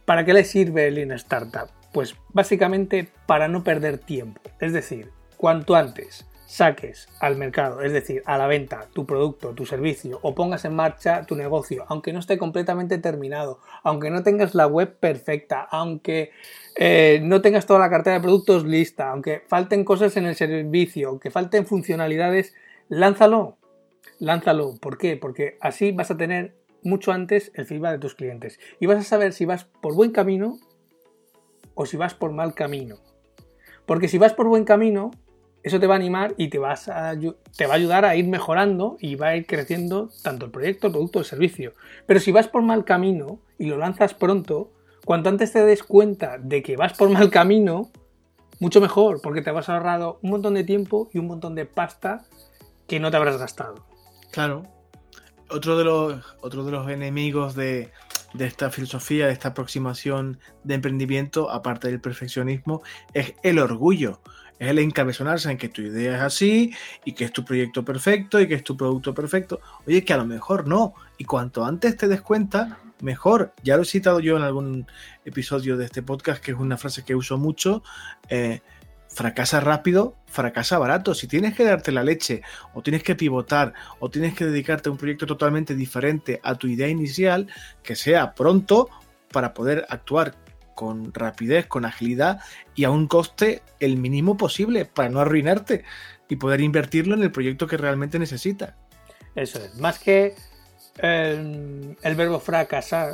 ¿para 0.05 0.25
qué 0.25 0.33
le 0.33 0.43
sirve 0.43 0.89
el 0.89 0.97
Lean 0.97 1.13
Startup? 1.13 1.69
Pues 1.93 2.17
básicamente 2.31 3.13
para 3.27 3.47
no 3.47 3.63
perder 3.63 3.99
tiempo. 3.99 4.41
Es 4.59 4.73
decir, 4.73 5.13
cuanto 5.37 5.77
antes 5.77 6.27
saques 6.51 7.09
al 7.21 7.37
mercado, 7.37 7.81
es 7.81 7.93
decir, 7.93 8.25
a 8.27 8.37
la 8.37 8.49
venta 8.49 8.89
tu 8.93 9.07
producto, 9.07 9.55
tu 9.55 9.67
servicio 9.67 10.19
o 10.23 10.35
pongas 10.35 10.65
en 10.65 10.75
marcha 10.75 11.25
tu 11.25 11.37
negocio, 11.37 11.85
aunque 11.87 12.13
no 12.13 12.19
esté 12.19 12.39
completamente 12.39 12.99
terminado, 12.99 13.61
aunque 13.85 14.11
no 14.11 14.25
tengas 14.25 14.57
la 14.57 14.67
web 14.67 14.97
perfecta, 14.99 15.63
aunque 15.71 16.33
eh, 16.77 17.21
no 17.23 17.41
tengas 17.41 17.67
toda 17.67 17.79
la 17.79 17.89
cartera 17.89 18.17
de 18.17 18.23
productos 18.23 18.65
lista, 18.65 19.13
aunque 19.13 19.45
falten 19.47 19.85
cosas 19.85 20.17
en 20.17 20.27
el 20.27 20.35
servicio, 20.35 21.11
aunque 21.11 21.31
falten 21.31 21.67
funcionalidades, 21.67 22.53
lánzalo, 22.89 23.57
lánzalo. 24.19 24.75
¿Por 24.81 24.99
qué? 24.99 25.17
Porque 25.17 25.57
así 25.61 25.93
vas 25.93 26.11
a 26.11 26.17
tener 26.17 26.57
mucho 26.83 27.13
antes 27.13 27.53
el 27.55 27.67
feedback 27.67 27.93
de 27.93 27.99
tus 28.01 28.17
clientes 28.17 28.59
y 28.81 28.87
vas 28.87 28.99
a 28.99 29.05
saber 29.05 29.35
si 29.35 29.45
vas 29.45 29.67
por 29.67 29.95
buen 29.95 30.11
camino 30.11 30.59
o 31.75 31.87
si 31.87 31.97
vas 31.97 32.15
por 32.15 32.33
mal 32.33 32.55
camino. 32.55 32.97
Porque 33.87 34.09
si 34.09 34.19
vas 34.19 34.35
por 34.35 34.49
buen 34.49 34.65
camino, 34.65 35.13
eso 35.63 35.79
te 35.79 35.87
va 35.87 35.95
a 35.95 35.99
animar 35.99 36.35
y 36.37 36.49
te, 36.49 36.59
vas 36.59 36.89
a, 36.89 37.15
te 37.57 37.67
va 37.67 37.75
a 37.75 37.77
ayudar 37.77 38.05
a 38.05 38.17
ir 38.17 38.27
mejorando 38.27 38.97
y 39.01 39.15
va 39.17 39.29
a 39.29 39.37
ir 39.37 39.47
creciendo 39.47 40.11
tanto 40.23 40.47
el 40.47 40.51
proyecto, 40.51 40.87
el 40.87 40.93
producto, 40.93 41.19
el 41.19 41.25
servicio. 41.25 41.75
Pero 42.07 42.21
si 42.21 42.33
vas 42.33 42.49
por 42.49 42.63
mal 42.63 42.85
camino 42.85 43.41
y 43.59 43.67
lo 43.67 43.77
lanzas 43.77 44.15
pronto, 44.15 44.71
cuanto 45.05 45.29
antes 45.29 45.53
te 45.53 45.65
des 45.65 45.83
cuenta 45.83 46.39
de 46.39 46.63
que 46.63 46.77
vas 46.77 46.95
por 46.95 47.11
mal 47.11 47.31
camino, 47.31 47.91
mucho 48.59 48.81
mejor, 48.81 49.21
porque 49.23 49.43
te 49.43 49.51
habrás 49.51 49.69
ahorrado 49.69 50.19
un 50.23 50.31
montón 50.31 50.55
de 50.55 50.65
tiempo 50.65 51.11
y 51.13 51.19
un 51.19 51.27
montón 51.27 51.55
de 51.55 51.67
pasta 51.67 52.25
que 52.87 53.01
no 53.01 53.11
te 53.11 53.17
habrás 53.17 53.39
gastado. 53.39 53.85
Claro. 54.31 54.63
Otro 55.51 55.77
de 55.77 55.85
los, 55.85 56.15
de 56.43 56.71
los 56.71 56.89
enemigos 56.89 57.55
de, 57.55 57.91
de 58.35 58.47
esta 58.47 58.71
filosofía, 58.71 59.27
de 59.27 59.33
esta 59.33 59.49
aproximación 59.49 60.39
de 60.65 60.75
emprendimiento, 60.75 61.51
aparte 61.51 61.89
del 61.89 62.01
perfeccionismo, 62.01 62.83
es 63.15 63.35
el 63.43 63.59
orgullo 63.59 64.21
es 64.61 64.69
el 64.69 64.79
encabezonarse 64.79 65.51
en 65.51 65.57
que 65.57 65.71
tu 65.71 65.81
idea 65.81 66.17
es 66.17 66.21
así 66.21 66.75
y 67.07 67.13
que 67.13 67.25
es 67.25 67.33
tu 67.33 67.47
proyecto 67.47 67.83
perfecto 67.83 68.39
y 68.39 68.47
que 68.47 68.55
es 68.55 68.63
tu 68.63 68.77
producto 68.77 69.15
perfecto. 69.15 69.61
Oye, 69.87 70.05
que 70.05 70.13
a 70.13 70.19
lo 70.19 70.27
mejor 70.27 70.69
no. 70.69 70.93
Y 71.17 71.25
cuanto 71.25 71.65
antes 71.65 71.97
te 71.97 72.09
des 72.09 72.21
cuenta, 72.21 72.79
mejor. 73.01 73.55
Ya 73.63 73.77
lo 73.77 73.83
he 73.83 73.87
citado 73.87 74.21
yo 74.21 74.37
en 74.37 74.43
algún 74.43 74.87
episodio 75.25 75.79
de 75.79 75.87
este 75.87 76.03
podcast, 76.03 76.45
que 76.45 76.51
es 76.51 76.59
una 76.59 76.77
frase 76.77 77.05
que 77.05 77.15
uso 77.15 77.39
mucho. 77.39 77.83
Eh, 78.29 78.61
fracasa 79.09 79.61
rápido, 79.61 80.19
fracasa 80.27 80.79
barato. 80.79 81.15
Si 81.15 81.27
tienes 81.27 81.55
que 81.55 81.65
darte 81.65 81.91
la 81.91 82.05
leche, 82.05 82.43
o 82.75 82.83
tienes 82.83 83.03
que 83.03 83.15
pivotar, 83.15 83.73
o 83.99 84.11
tienes 84.11 84.35
que 84.35 84.45
dedicarte 84.45 84.91
a 84.91 84.93
un 84.93 84.99
proyecto 84.99 85.25
totalmente 85.25 85.75
diferente 85.75 86.39
a 86.43 86.57
tu 86.57 86.67
idea 86.67 86.89
inicial, 86.89 87.47
que 87.83 87.97
sea 87.97 88.35
pronto 88.35 88.91
para 89.33 89.55
poder 89.55 89.87
actuar 89.89 90.35
con 90.81 91.13
rapidez, 91.13 91.67
con 91.67 91.85
agilidad 91.85 92.41
y 92.75 92.85
a 92.85 92.91
un 92.91 93.07
coste 93.07 93.61
el 93.81 93.99
mínimo 93.99 94.39
posible 94.39 94.87
para 94.87 95.11
no 95.11 95.21
arruinarte 95.21 95.85
y 96.27 96.37
poder 96.37 96.63
invertirlo 96.63 97.15
en 97.15 97.23
el 97.23 97.31
proyecto 97.31 97.67
que 97.67 97.77
realmente 97.77 98.19
necesita. 98.19 98.79
Eso 99.35 99.59
es, 99.59 99.75
más 99.75 99.99
que 99.99 100.37
el, 100.97 102.15
verbo 102.17 102.41
fracasar, 102.41 103.13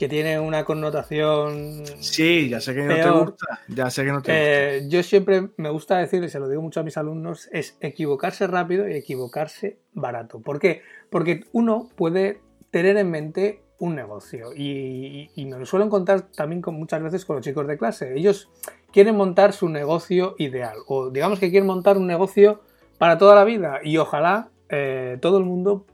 que 0.00 0.08
tiene 0.08 0.40
una 0.40 0.64
connotación. 0.64 1.84
Sí, 2.00 2.48
ya 2.48 2.60
sé 2.60 2.74
que 2.74 2.82
no 2.82 2.94
te 2.96 3.10
gusta. 3.10 3.60
Ya 3.68 3.88
sé 3.88 4.04
que 4.04 4.10
no 4.10 4.20
te 4.20 4.32
eh, 4.78 4.88
Yo 4.88 5.04
siempre 5.04 5.50
me 5.56 5.70
gusta 5.70 5.98
decir, 5.98 6.24
y 6.24 6.28
se 6.28 6.40
lo 6.40 6.48
digo 6.48 6.60
mucho 6.60 6.80
a 6.80 6.82
mis 6.82 6.96
alumnos, 6.96 7.48
es 7.52 7.76
equivocarse 7.78 8.48
rápido 8.48 8.88
y 8.88 8.94
equivocarse 8.94 9.78
barato. 9.92 10.40
¿Por 10.40 10.58
qué? 10.58 10.82
Porque 11.08 11.44
uno 11.52 11.88
puede 11.94 12.40
tener 12.72 12.96
en 12.96 13.12
mente 13.12 13.63
un 13.78 13.94
negocio. 13.94 14.52
Y, 14.54 15.30
me 15.36 15.58
lo 15.58 15.66
suelo 15.66 15.84
encontrar 15.84 16.22
también 16.22 16.62
con, 16.62 16.74
muchas 16.74 17.02
veces 17.02 17.24
con 17.24 17.36
los 17.36 17.44
chicos 17.44 17.66
de 17.66 17.78
clase. 17.78 18.14
Ellos 18.16 18.50
quieren 18.92 19.16
montar 19.16 19.52
su 19.52 19.68
negocio 19.68 20.34
ideal 20.38 20.76
o 20.86 21.10
digamos 21.10 21.40
que 21.40 21.50
quieren 21.50 21.66
montar 21.66 21.96
un 21.96 22.06
negocio 22.06 22.62
para 22.98 23.18
toda 23.18 23.34
la 23.34 23.44
vida 23.44 23.80
y 23.82 23.96
ojalá 23.96 24.50
eh, 24.68 25.18
todo 25.20 25.38
el 25.38 25.44
mundo 25.44 25.84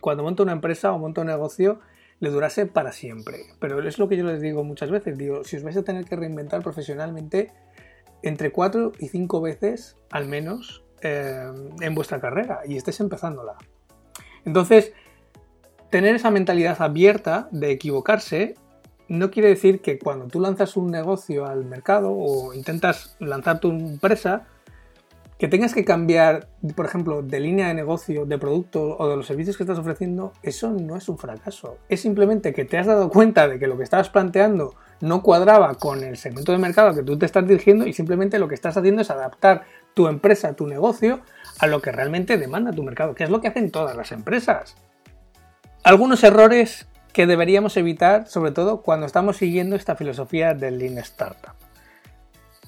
cuando 0.00 0.22
monta 0.22 0.42
una 0.42 0.52
empresa 0.52 0.92
o 0.92 0.98
monta 0.98 1.22
un 1.22 1.26
negocio 1.26 1.80
le 2.20 2.30
durase 2.30 2.66
para 2.66 2.92
siempre. 2.92 3.40
Pero 3.58 3.86
es 3.86 3.98
lo 3.98 4.08
que 4.08 4.16
yo 4.16 4.24
les 4.24 4.40
digo 4.40 4.62
muchas 4.64 4.90
veces. 4.90 5.18
Digo, 5.18 5.44
si 5.44 5.56
os 5.56 5.62
vais 5.62 5.76
a 5.76 5.82
tener 5.82 6.04
que 6.04 6.16
reinventar 6.16 6.62
profesionalmente 6.62 7.52
entre 8.22 8.52
cuatro 8.52 8.92
y 8.98 9.08
cinco 9.08 9.40
veces 9.40 9.96
al 10.10 10.26
menos 10.26 10.84
eh, 11.02 11.50
en 11.80 11.94
vuestra 11.94 12.20
carrera 12.20 12.60
y 12.66 12.76
estés 12.76 13.00
empezándola. 13.00 13.56
Entonces, 14.44 14.92
tener 15.94 16.16
esa 16.16 16.32
mentalidad 16.32 16.82
abierta 16.82 17.46
de 17.52 17.70
equivocarse 17.70 18.56
no 19.06 19.30
quiere 19.30 19.50
decir 19.50 19.80
que 19.80 19.96
cuando 19.96 20.26
tú 20.26 20.40
lanzas 20.40 20.76
un 20.76 20.90
negocio 20.90 21.46
al 21.46 21.64
mercado 21.66 22.10
o 22.10 22.52
intentas 22.52 23.14
lanzar 23.20 23.60
tu 23.60 23.70
empresa, 23.70 24.42
que 25.38 25.46
tengas 25.46 25.72
que 25.72 25.84
cambiar, 25.84 26.48
por 26.74 26.86
ejemplo, 26.86 27.22
de 27.22 27.38
línea 27.38 27.68
de 27.68 27.74
negocio, 27.74 28.26
de 28.26 28.38
producto 28.38 28.96
o 28.98 29.08
de 29.08 29.16
los 29.16 29.28
servicios 29.28 29.56
que 29.56 29.62
estás 29.62 29.78
ofreciendo, 29.78 30.32
eso 30.42 30.72
no 30.72 30.96
es 30.96 31.08
un 31.08 31.16
fracaso. 31.16 31.78
Es 31.88 32.00
simplemente 32.00 32.52
que 32.52 32.64
te 32.64 32.76
has 32.76 32.88
dado 32.88 33.08
cuenta 33.08 33.46
de 33.46 33.60
que 33.60 33.68
lo 33.68 33.76
que 33.76 33.84
estabas 33.84 34.10
planteando 34.10 34.74
no 35.00 35.22
cuadraba 35.22 35.74
con 35.74 36.02
el 36.02 36.16
segmento 36.16 36.50
de 36.50 36.58
mercado 36.58 36.92
que 36.92 37.04
tú 37.04 37.16
te 37.16 37.26
estás 37.26 37.46
dirigiendo 37.46 37.86
y 37.86 37.92
simplemente 37.92 38.40
lo 38.40 38.48
que 38.48 38.56
estás 38.56 38.76
haciendo 38.76 39.02
es 39.02 39.12
adaptar 39.12 39.62
tu 39.94 40.08
empresa, 40.08 40.54
tu 40.54 40.66
negocio, 40.66 41.20
a 41.60 41.68
lo 41.68 41.80
que 41.80 41.92
realmente 41.92 42.36
demanda 42.36 42.72
tu 42.72 42.82
mercado, 42.82 43.14
que 43.14 43.22
es 43.22 43.30
lo 43.30 43.40
que 43.40 43.46
hacen 43.46 43.70
todas 43.70 43.96
las 43.96 44.10
empresas. 44.10 44.74
Algunos 45.84 46.24
errores 46.24 46.88
que 47.12 47.26
deberíamos 47.26 47.76
evitar, 47.76 48.26
sobre 48.26 48.52
todo 48.52 48.80
cuando 48.80 49.04
estamos 49.04 49.36
siguiendo 49.36 49.76
esta 49.76 49.96
filosofía 49.96 50.54
del 50.54 50.78
Lean 50.78 50.96
Startup. 50.96 51.52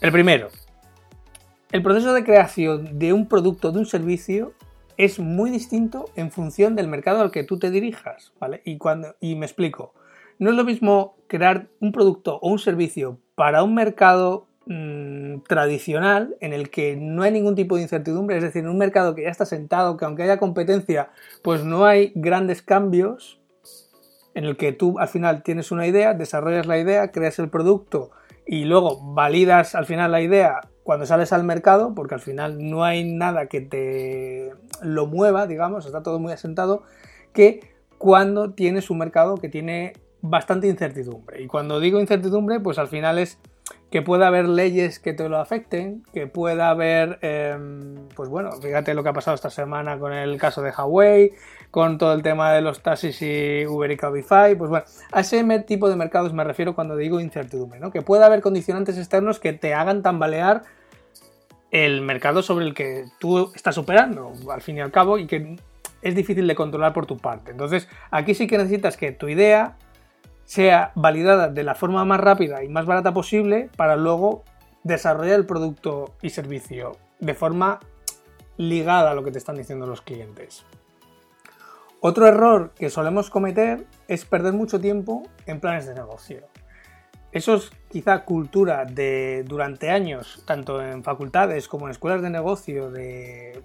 El 0.03 0.13
primero, 0.13 0.51
el 1.73 1.83
proceso 1.83 2.13
de 2.13 2.25
creación 2.25 2.99
de 2.99 3.15
un 3.15 3.27
producto, 3.27 3.73
de 3.73 3.79
un 3.79 3.87
servicio, 3.87 4.53
es 4.99 5.19
muy 5.19 5.49
distinto 5.49 6.11
en 6.15 6.31
función 6.31 6.77
del 6.77 6.89
mercado 6.89 7.23
al 7.23 7.31
que 7.31 7.43
tú 7.43 7.59
te 7.59 7.71
dirijas, 7.71 8.35
¿vale? 8.39 8.61
Y, 8.67 8.77
cuando, 8.77 9.17
y 9.19 9.35
me 9.35 9.47
explico. 9.47 9.95
No 10.39 10.51
es 10.51 10.57
lo 10.57 10.65
mismo 10.65 11.17
crear 11.27 11.69
un 11.81 11.93
producto 11.93 12.39
o 12.43 12.51
un 12.51 12.59
servicio 12.59 13.19
para 13.35 13.63
un 13.63 13.75
mercado 13.75 14.46
Mm, 14.69 15.43
tradicional 15.47 16.37
en 16.41 16.53
el 16.53 16.71
que 16.71 16.97
no 16.97 17.23
hay 17.23 17.31
ningún 17.31 17.55
tipo 17.55 17.77
de 17.77 17.83
incertidumbre, 17.83 18.37
es 18.37 18.43
decir, 18.43 18.65
en 18.65 18.69
un 18.69 18.79
mercado 18.79 19.15
que 19.15 19.23
ya 19.23 19.29
está 19.29 19.47
sentado, 19.47 19.97
que 19.97 20.05
aunque 20.05 20.25
haya 20.25 20.39
competencia, 20.39 21.11
pues 21.43 21.63
no 21.63 21.85
hay 21.85 22.11
grandes 22.17 22.63
cambios, 22.63 23.41
en 24.35 24.45
el 24.45 24.57
que 24.57 24.73
tú 24.73 24.99
al 24.99 25.07
final 25.07 25.45
tienes 25.45 25.71
una 25.71 25.87
idea, 25.87 26.15
desarrollas 26.15 26.67
la 26.67 26.79
idea, 26.79 27.13
creas 27.13 27.39
el 27.39 27.49
producto 27.49 28.11
y 28.45 28.65
luego 28.65 29.15
validas 29.15 29.77
al 29.77 29.87
final 29.87 30.11
la 30.11 30.21
idea 30.21 30.61
cuando 30.83 31.07
sales 31.07 31.33
al 31.33 31.45
mercado, 31.45 31.95
porque 31.95 32.15
al 32.15 32.21
final 32.21 32.59
no 32.59 32.83
hay 32.83 33.05
nada 33.05 33.47
que 33.47 33.61
te 33.61 34.53
lo 34.83 35.07
mueva, 35.07 35.47
digamos, 35.47 35.87
está 35.87 36.03
todo 36.03 36.19
muy 36.19 36.33
asentado, 36.33 36.83
que 37.33 37.61
cuando 37.99 38.53
tienes 38.53 38.91
un 38.91 38.99
mercado 38.99 39.37
que 39.37 39.49
tiene 39.49 39.93
bastante 40.23 40.67
incertidumbre. 40.67 41.41
Y 41.41 41.47
cuando 41.47 41.79
digo 41.79 42.01
incertidumbre, 42.01 42.59
pues 42.59 42.79
al 42.79 42.89
final 42.89 43.21
es 43.21 43.39
que 43.97 44.03
pueda 44.03 44.27
haber 44.27 44.47
leyes 44.47 44.99
que 44.99 45.15
te 45.15 45.27
lo 45.27 45.39
afecten, 45.39 46.03
que 46.13 46.27
pueda 46.27 46.69
haber, 46.69 47.19
em, 47.23 48.07
pues 48.15 48.29
bueno, 48.29 48.53
fíjate 48.53 48.93
lo 48.93 49.03
que 49.03 49.09
ha 49.09 49.15
pasado 49.15 49.35
esta 49.35 49.49
semana 49.49 49.99
con 49.99 50.13
el 50.13 50.37
caso 50.37 50.61
de 50.61 50.71
Huawei, 50.71 51.33
con 51.71 51.97
todo 51.97 52.13
el 52.13 52.21
tema 52.21 52.53
de 52.53 52.61
los 52.61 52.83
taxis 52.83 53.23
y 53.23 53.65
Uber 53.65 53.91
y 53.91 53.97
Cabify, 53.97 54.55
pues 54.55 54.69
bueno, 54.69 54.85
a 55.13 55.21
ese 55.21 55.43
tipo 55.61 55.89
de 55.89 55.97
mercados 55.97 56.35
me 56.35 56.45
refiero 56.45 56.75
cuando 56.75 56.95
digo 56.95 57.21
incertidumbre, 57.21 57.81
¿no? 57.81 57.91
Que 57.91 58.03
pueda 58.03 58.27
haber 58.27 58.43
condicionantes 58.43 58.99
externos 58.99 59.41
que 59.41 59.55
te 59.55 59.73
hagan 59.73 60.03
tambalear 60.03 60.65
el 61.71 62.03
mercado 62.03 62.43
sobre 62.43 62.67
el 62.67 62.75
que 62.75 63.07
tú 63.19 63.51
estás 63.55 63.79
operando, 63.79 64.35
al 64.51 64.61
fin 64.61 64.77
y 64.77 64.81
al 64.81 64.91
cabo, 64.91 65.17
y 65.17 65.27
que 65.27 65.57
es 66.03 66.15
difícil 66.15 66.47
de 66.47 66.55
controlar 66.55 66.93
por 66.93 67.07
tu 67.07 67.17
parte. 67.17 67.51
Entonces, 67.51 67.89
aquí 68.11 68.35
sí 68.35 68.47
que 68.47 68.59
necesitas 68.59 68.99
que 68.99 69.13
tu 69.13 69.27
idea 69.29 69.79
sea 70.47 70.93
validada 70.95 71.49
de 71.49 71.65
la 71.65 71.75
forma 71.75 72.05
más 72.05 72.21
rápida 72.21 72.65
y 72.65 72.69
más 72.69 72.87
barata 72.87 73.13
posible 73.13 73.69
para 73.77 73.97
luego 73.97 74.45
desarrollar 74.85 75.35
el 75.35 75.47
producto 75.47 76.15
y 76.23 76.31
servicio 76.31 76.97
de 77.19 77.35
forma 77.35 77.81
ligada 78.57 79.11
a 79.11 79.15
lo 79.15 79.25
que 79.25 79.33
te 79.33 79.39
están 79.39 79.57
diciendo 79.57 79.87
los 79.87 80.01
clientes. 80.01 80.65
Otro 82.01 82.29
error 82.29 82.73
que 82.79 82.89
solemos 82.89 83.29
cometer 83.31 83.87
es 84.07 84.25
perder 84.25 84.53
mucho 84.53 84.81
tiempo 84.81 85.25
en 85.47 85.61
planes 85.61 85.87
de 85.87 85.95
negocio. 85.95 86.47
Eso 87.33 87.57
es 87.57 87.71
quizá 87.91 88.25
cultura 88.25 88.85
de 88.85 89.45
durante 89.47 89.91
años, 89.91 90.43
tanto 90.47 90.81
en 90.81 91.03
facultades 91.03 91.67
como 91.69 91.87
en 91.87 91.91
escuelas 91.91 92.23
de 92.23 92.31
negocio 92.31 92.91
de 92.91 93.63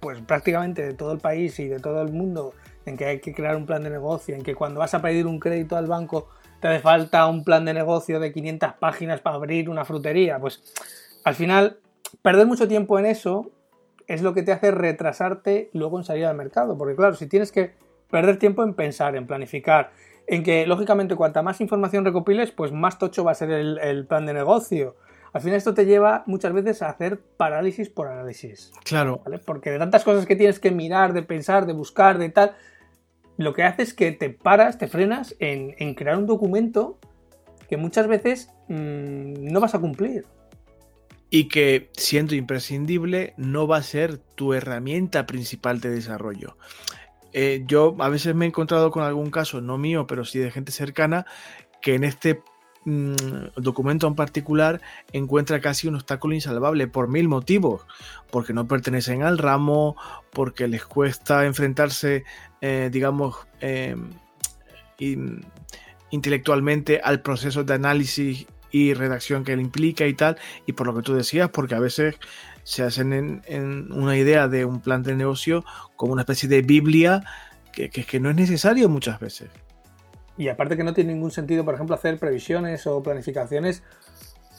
pues 0.00 0.18
prácticamente 0.22 0.82
de 0.82 0.94
todo 0.94 1.12
el 1.12 1.18
país 1.18 1.58
y 1.60 1.68
de 1.68 1.78
todo 1.78 2.00
el 2.00 2.10
mundo, 2.10 2.54
en 2.88 2.96
que 2.96 3.04
hay 3.04 3.20
que 3.20 3.34
crear 3.34 3.56
un 3.56 3.66
plan 3.66 3.82
de 3.82 3.90
negocio, 3.90 4.34
en 4.34 4.42
que 4.42 4.54
cuando 4.54 4.80
vas 4.80 4.94
a 4.94 5.02
pedir 5.02 5.26
un 5.26 5.38
crédito 5.38 5.76
al 5.76 5.86
banco 5.86 6.28
te 6.60 6.68
hace 6.68 6.80
falta 6.80 7.26
un 7.26 7.44
plan 7.44 7.64
de 7.64 7.74
negocio 7.74 8.18
de 8.18 8.32
500 8.32 8.74
páginas 8.74 9.20
para 9.20 9.36
abrir 9.36 9.70
una 9.70 9.84
frutería, 9.84 10.38
pues 10.38 10.62
al 11.24 11.34
final 11.34 11.78
perder 12.22 12.46
mucho 12.46 12.66
tiempo 12.66 12.98
en 12.98 13.06
eso 13.06 13.50
es 14.06 14.22
lo 14.22 14.34
que 14.34 14.42
te 14.42 14.52
hace 14.52 14.70
retrasarte 14.70 15.70
luego 15.72 15.98
en 15.98 16.04
salir 16.04 16.24
al 16.24 16.36
mercado. 16.36 16.76
Porque 16.76 16.96
claro, 16.96 17.14
si 17.14 17.26
tienes 17.26 17.52
que 17.52 17.72
perder 18.10 18.38
tiempo 18.38 18.64
en 18.64 18.74
pensar, 18.74 19.14
en 19.14 19.26
planificar, 19.26 19.90
en 20.26 20.42
que 20.42 20.66
lógicamente 20.66 21.14
cuanta 21.14 21.42
más 21.42 21.60
información 21.60 22.04
recopiles, 22.04 22.50
pues 22.50 22.72
más 22.72 22.98
tocho 22.98 23.22
va 23.22 23.32
a 23.32 23.34
ser 23.34 23.50
el, 23.50 24.06
plan 24.06 24.26
de 24.26 24.32
negocio. 24.32 24.96
Al 25.32 25.42
final 25.42 25.58
esto 25.58 25.74
te 25.74 25.84
lleva 25.84 26.22
muchas 26.26 26.54
veces 26.54 26.80
a 26.80 26.88
hacer 26.88 27.20
parálisis 27.36 27.90
por 27.90 28.08
análisis. 28.08 28.72
Claro. 28.84 29.22
Porque 29.44 29.70
de 29.70 29.78
tantas 29.78 30.04
cosas 30.04 30.24
que 30.24 30.36
tienes 30.36 30.58
que 30.58 30.70
mirar, 30.70 31.12
de 31.12 31.22
pensar, 31.22 31.66
de 31.66 31.74
buscar, 31.74 32.16
de 32.16 32.30
tal, 32.30 32.56
lo 33.38 33.54
que 33.54 33.62
hace 33.62 33.82
es 33.82 33.94
que 33.94 34.12
te 34.12 34.30
paras, 34.30 34.76
te 34.78 34.88
frenas 34.88 35.34
en, 35.38 35.94
crear 35.94 36.18
un 36.18 36.26
documento 36.26 36.98
que 37.68 37.76
muchas 37.76 38.08
veces 38.08 38.50
mm, 38.68 39.50
no 39.50 39.60
vas 39.60 39.74
a 39.74 39.78
cumplir 39.78 40.26
y 41.30 41.48
que 41.48 41.90
siendo 41.92 42.34
imprescindible 42.34 43.34
no 43.36 43.66
va 43.68 43.76
a 43.76 43.82
ser 43.82 44.18
tu 44.18 44.54
herramienta 44.54 45.26
principal 45.26 45.80
de 45.80 45.90
desarrollo. 45.90 46.56
Eh, 47.32 47.62
yo 47.66 47.94
a 48.00 48.08
veces 48.08 48.34
me 48.34 48.44
he 48.44 48.48
encontrado 48.48 48.90
con 48.90 49.04
algún 49.04 49.30
caso, 49.30 49.60
no 49.60 49.78
mío, 49.78 50.06
pero 50.06 50.24
sí 50.24 50.38
de 50.40 50.50
gente 50.50 50.72
cercana, 50.72 51.24
que 51.80 51.94
en 51.94 52.04
este 52.04 52.42
mm, 52.88 53.60
documento 53.60 54.06
en 54.06 54.14
particular 54.14 54.80
encuentra 55.12 55.60
casi 55.60 55.88
un 55.88 55.96
obstáculo 55.96 56.34
insalvable 56.34 56.86
por 56.88 57.08
mil 57.08 57.28
motivos, 57.28 57.82
porque 58.30 58.52
no 58.52 58.66
pertenecen 58.66 59.22
al 59.22 59.38
ramo, 59.38 59.96
porque 60.32 60.68
les 60.68 60.84
cuesta 60.84 61.44
enfrentarse, 61.46 62.24
eh, 62.60 62.88
digamos, 62.92 63.36
em, 63.60 64.10
intelectualmente 66.10 67.00
al 67.02 67.20
proceso 67.22 67.64
de 67.64 67.74
análisis 67.74 68.46
y 68.70 68.94
redacción 68.94 69.44
que 69.44 69.52
él 69.52 69.60
implica 69.60 70.06
y 70.06 70.14
tal, 70.14 70.36
y 70.66 70.72
por 70.72 70.86
lo 70.86 70.94
que 70.94 71.02
tú 71.02 71.14
decías, 71.14 71.50
porque 71.50 71.74
a 71.74 71.80
veces 71.80 72.16
se 72.64 72.82
hacen 72.82 73.42
en, 73.46 73.92
una 73.92 74.16
idea 74.16 74.48
de 74.48 74.64
un 74.64 74.80
plan 74.80 75.02
de 75.02 75.14
negocio 75.14 75.64
como 75.96 76.12
una 76.12 76.22
especie 76.22 76.48
de 76.48 76.62
Biblia 76.62 77.24
que, 77.72 77.88
que, 77.90 78.04
que 78.04 78.20
no 78.20 78.30
es 78.30 78.36
necesario 78.36 78.88
muchas 78.88 79.20
veces. 79.20 79.48
Y 80.38 80.48
aparte 80.48 80.76
que 80.76 80.84
no 80.84 80.94
tiene 80.94 81.12
ningún 81.12 81.32
sentido, 81.32 81.64
por 81.64 81.74
ejemplo, 81.74 81.96
hacer 81.96 82.18
previsiones 82.18 82.86
o 82.86 83.02
planificaciones 83.02 83.82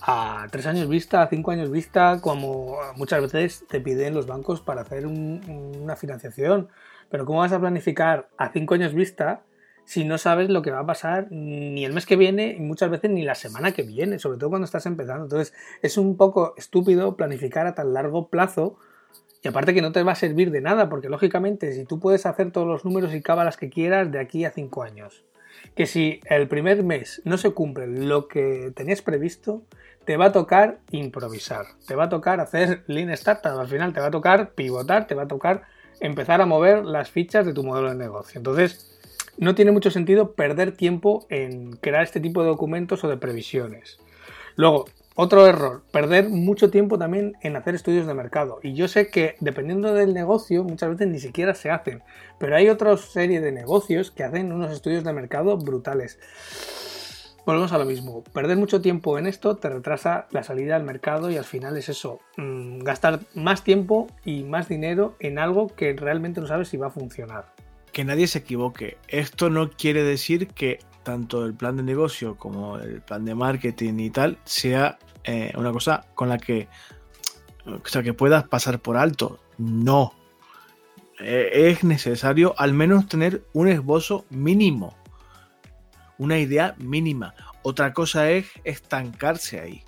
a 0.02 0.48
tres 0.52 0.66
años 0.66 0.90
vista, 0.90 1.22
a 1.22 1.28
cinco 1.28 1.52
años 1.52 1.72
vista, 1.72 2.20
como 2.22 2.78
muchas 2.98 3.22
veces 3.22 3.66
te 3.68 3.80
piden 3.80 4.14
los 4.14 4.28
bancos 4.28 4.62
para 4.62 4.82
hacer 4.82 5.08
una 5.08 5.96
financiación. 5.96 6.68
Pero 7.10 7.26
¿cómo 7.26 7.40
vas 7.40 7.54
a 7.54 7.60
planificar 7.60 8.30
a 8.38 8.52
cinco 8.52 8.76
años 8.76 8.94
vista 8.94 9.44
si 9.86 10.04
no 10.04 10.18
sabes 10.18 10.50
lo 10.50 10.62
que 10.62 10.70
va 10.70 10.82
a 10.82 10.86
pasar 10.86 11.32
ni 11.32 11.84
el 11.84 11.94
mes 11.94 12.06
que 12.06 12.16
viene 12.16 12.56
y 12.58 12.60
muchas 12.60 12.92
veces 12.92 13.10
ni 13.10 13.24
la 13.24 13.34
semana 13.34 13.72
que 13.72 13.82
viene, 13.82 14.20
sobre 14.20 14.38
todo 14.38 14.50
cuando 14.50 14.66
estás 14.66 14.86
empezando. 14.86 15.24
Entonces 15.24 15.54
es 15.82 15.98
un 15.98 16.18
poco 16.18 16.54
estúpido 16.58 17.16
planificar 17.16 17.66
a 17.66 17.74
tan 17.74 17.94
largo 17.94 18.28
plazo 18.28 18.78
y 19.42 19.48
aparte 19.48 19.74
que 19.74 19.82
no 19.82 19.94
te 19.94 20.04
va 20.04 20.12
a 20.12 20.16
servir 20.16 20.52
de 20.52 20.62
nada, 20.62 20.90
porque 20.90 21.10
lógicamente 21.10 21.72
si 21.72 21.86
tú 21.86 22.00
puedes 22.00 22.26
hacer 22.26 22.52
todos 22.52 22.68
los 22.68 22.84
números 22.84 23.14
y 23.16 23.22
cábalas 23.22 23.58
que 23.58 23.70
quieras 23.70 24.12
de 24.12 24.20
aquí 24.20 24.44
a 24.46 24.52
cinco 24.52 24.84
años, 24.84 25.24
que 25.76 25.86
si 25.86 26.22
el 26.26 26.48
primer 26.48 26.84
mes 26.84 27.22
no 27.26 27.38
se 27.38 27.52
cumple 27.52 27.88
lo 27.88 28.28
que 28.28 28.72
tenías 28.76 29.02
previsto, 29.02 29.64
te 30.06 30.18
va 30.18 30.26
a 30.26 30.32
tocar 30.32 30.80
improvisar, 30.92 31.66
te 31.88 31.96
va 31.96 32.06
a 32.06 32.10
tocar 32.10 32.40
hacer 32.40 32.84
lean 32.88 33.10
startup, 33.12 33.60
al 33.60 33.68
final 33.68 33.94
te 33.94 34.00
va 34.00 34.08
a 34.08 34.12
tocar 34.12 34.52
pivotar, 34.52 35.08
te 35.08 35.16
va 35.16 35.24
a 35.24 35.28
tocar 35.28 35.64
empezar 36.00 36.42
a 36.42 36.46
mover 36.46 36.86
las 36.86 37.12
fichas 37.12 37.46
de 37.46 37.54
tu 37.54 37.64
modelo 37.64 37.90
de 37.90 37.96
negocio. 37.96 38.40
Entonces, 38.40 39.00
no 39.38 39.56
tiene 39.56 39.72
mucho 39.72 39.92
sentido 39.92 40.34
perder 40.34 40.72
tiempo 40.72 41.26
en 41.30 41.74
crear 41.78 42.04
este 42.04 42.20
tipo 42.20 42.42
de 42.42 42.50
documentos 42.50 43.04
o 43.04 43.08
de 43.08 43.18
previsiones. 43.18 44.00
Luego, 44.56 44.86
otro 45.16 45.46
error, 45.48 45.84
perder 45.92 46.30
mucho 46.30 46.70
tiempo 46.70 46.98
también 46.98 47.34
en 47.42 47.56
hacer 47.56 47.76
estudios 47.76 48.08
de 48.08 48.14
mercado. 48.14 48.60
Y 48.64 48.74
yo 48.74 48.88
sé 48.88 49.10
que 49.10 49.36
dependiendo 49.40 49.94
del 49.94 50.14
negocio, 50.14 50.64
muchas 50.64 50.90
veces 50.90 51.08
ni 51.08 51.20
siquiera 51.20 51.54
se 51.54 51.70
hacen. 51.70 52.04
Pero 52.40 52.56
hay 52.56 52.70
otra 52.70 52.96
serie 52.96 53.42
de 53.42 53.52
negocios 53.52 54.12
que 54.12 54.24
hacen 54.24 54.52
unos 54.52 54.72
estudios 54.72 55.04
de 55.04 55.14
mercado 55.14 55.58
brutales. 55.58 56.20
Volvemos 57.46 57.72
a 57.72 57.78
lo 57.78 57.86
mismo. 57.86 58.24
Perder 58.34 58.58
mucho 58.58 58.82
tiempo 58.82 59.18
en 59.18 59.26
esto 59.26 59.58
te 59.58 59.70
retrasa 59.70 60.28
la 60.32 60.44
salida 60.44 60.76
al 60.76 60.84
mercado 60.84 61.30
y 61.32 61.38
al 61.38 61.46
final 61.46 61.76
es 61.78 61.90
eso. 61.90 62.20
Mm, 62.38 62.80
gastar 62.80 63.20
más 63.34 63.64
tiempo 63.64 64.08
y 64.24 64.44
más 64.44 64.70
dinero 64.70 65.16
en 65.20 65.40
algo 65.40 65.68
que 65.76 65.94
realmente 65.94 66.40
no 66.40 66.48
sabes 66.48 66.70
si 66.70 66.78
va 66.78 66.88
a 66.88 66.92
funcionar 66.92 67.54
que 67.92 68.04
nadie 68.04 68.28
se 68.28 68.40
equivoque. 68.40 68.98
Esto 69.08 69.50
no 69.50 69.70
quiere 69.72 70.04
decir 70.04 70.48
que 70.50 70.80
tanto 71.04 71.46
el 71.46 71.54
plan 71.54 71.78
de 71.78 71.84
negocio 71.84 72.38
como 72.38 72.78
el 72.78 73.02
plan 73.02 73.26
de 73.26 73.36
marketing 73.36 74.00
y 74.00 74.10
tal 74.10 74.38
sea 74.44 75.00
eh, 75.24 75.52
una 75.56 75.72
cosa 75.72 76.06
con 76.16 76.30
la 76.30 76.38
que, 76.38 76.68
sea, 77.86 78.04
que 78.04 78.14
puedas 78.14 78.48
pasar 78.48 78.80
por 78.80 78.98
alto. 78.98 79.40
No. 79.58 80.14
Eh, 81.20 81.70
es 81.70 81.84
necesario 81.84 82.56
al 82.58 82.74
menos 82.74 83.08
tener 83.08 83.44
un 83.54 83.68
esbozo 83.68 84.26
mínimo. 84.30 84.98
Una 86.18 86.38
idea 86.38 86.76
mínima. 86.78 87.34
Otra 87.62 87.94
cosa 87.94 88.30
es 88.30 88.48
estancarse 88.64 89.60
ahí. 89.60 89.84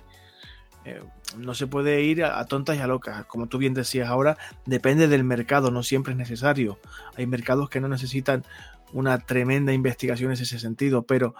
Eh, 0.84 1.00
no 1.36 1.54
se 1.54 1.66
puede 1.66 2.02
ir 2.02 2.24
a, 2.24 2.44
tontas 2.46 2.76
y 2.76 2.80
a 2.80 2.86
locas. 2.86 3.24
Como 3.26 3.46
tú 3.46 3.58
bien 3.58 3.74
decías 3.74 4.08
ahora, 4.08 4.36
depende 4.66 5.08
del 5.08 5.24
mercado, 5.24 5.70
no 5.70 5.82
siempre 5.82 6.12
es 6.12 6.18
necesario. 6.18 6.78
Hay 7.16 7.26
mercados 7.26 7.70
que 7.70 7.80
no 7.80 7.88
necesitan 7.88 8.44
una 8.92 9.18
tremenda 9.18 9.72
investigación 9.72 10.30
en 10.30 10.34
ese 10.34 10.58
sentido, 10.58 11.04
pero 11.04 11.34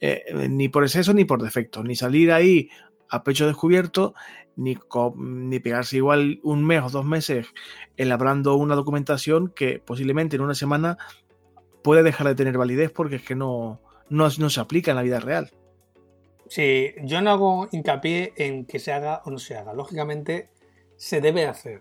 eh, 0.00 0.48
ni 0.48 0.68
por 0.68 0.84
exceso 0.84 1.14
ni 1.14 1.24
por 1.24 1.42
defecto, 1.42 1.82
ni 1.82 1.96
salir 1.96 2.32
ahí 2.32 2.70
a 3.08 3.22
pecho 3.22 3.46
descubierto, 3.46 4.14
ni, 4.56 4.76
ni 5.16 5.60
pegarse 5.60 5.96
igual 5.96 6.40
un 6.42 6.64
mes 6.64 6.82
o 6.82 6.90
dos 6.90 7.04
meses 7.04 7.46
elaborando 7.96 8.56
una 8.56 8.74
documentación 8.74 9.48
que 9.48 9.78
posiblemente 9.78 10.36
en 10.36 10.42
una 10.42 10.54
semana 10.54 10.98
puede 11.82 12.02
dejar 12.02 12.28
de 12.28 12.34
tener 12.34 12.58
validez 12.58 12.90
porque 12.90 13.16
es 13.16 13.22
que 13.22 13.34
no, 13.34 13.80
no 14.08 14.30
se 14.30 14.60
aplica 14.60 14.92
en 14.92 14.96
la 14.96 15.02
vida 15.02 15.20
real. 15.20 15.50
Sí, 16.48 16.94
yo 17.02 17.22
no 17.22 17.30
hago 17.30 17.68
hincapié 17.72 18.34
en 18.36 18.66
que 18.66 18.78
se 18.78 18.92
haga 18.92 19.22
o 19.24 19.30
no 19.30 19.38
se 19.38 19.56
haga. 19.56 19.72
Lógicamente, 19.72 20.50
se 20.96 21.22
debe 21.22 21.46
hacer. 21.46 21.80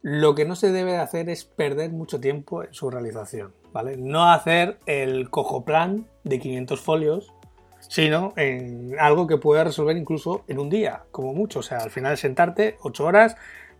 Lo 0.00 0.34
que 0.34 0.44
no 0.44 0.56
se 0.56 0.72
debe 0.72 0.96
hacer 0.96 1.28
es 1.28 1.44
perder 1.44 1.90
mucho 1.92 2.18
tiempo 2.18 2.64
en 2.64 2.72
su 2.72 2.90
realización, 2.90 3.52
No 3.82 4.30
hacer 4.30 4.78
el 4.86 5.30
cojo 5.30 5.64
plan 5.64 6.06
de 6.24 6.38
500 6.38 6.80
folios, 6.80 7.32
sino 7.80 8.32
en 8.36 8.96
algo 8.98 9.26
que 9.26 9.36
pueda 9.36 9.64
resolver 9.64 9.96
incluso 9.96 10.44
en 10.48 10.58
un 10.58 10.70
día, 10.70 11.04
como 11.10 11.32
mucho. 11.32 11.60
O 11.60 11.62
sea, 11.62 11.78
al 11.78 11.90
final 11.90 12.16
sentarte 12.16 12.76
8 12.82 13.04
horas, 13.04 13.36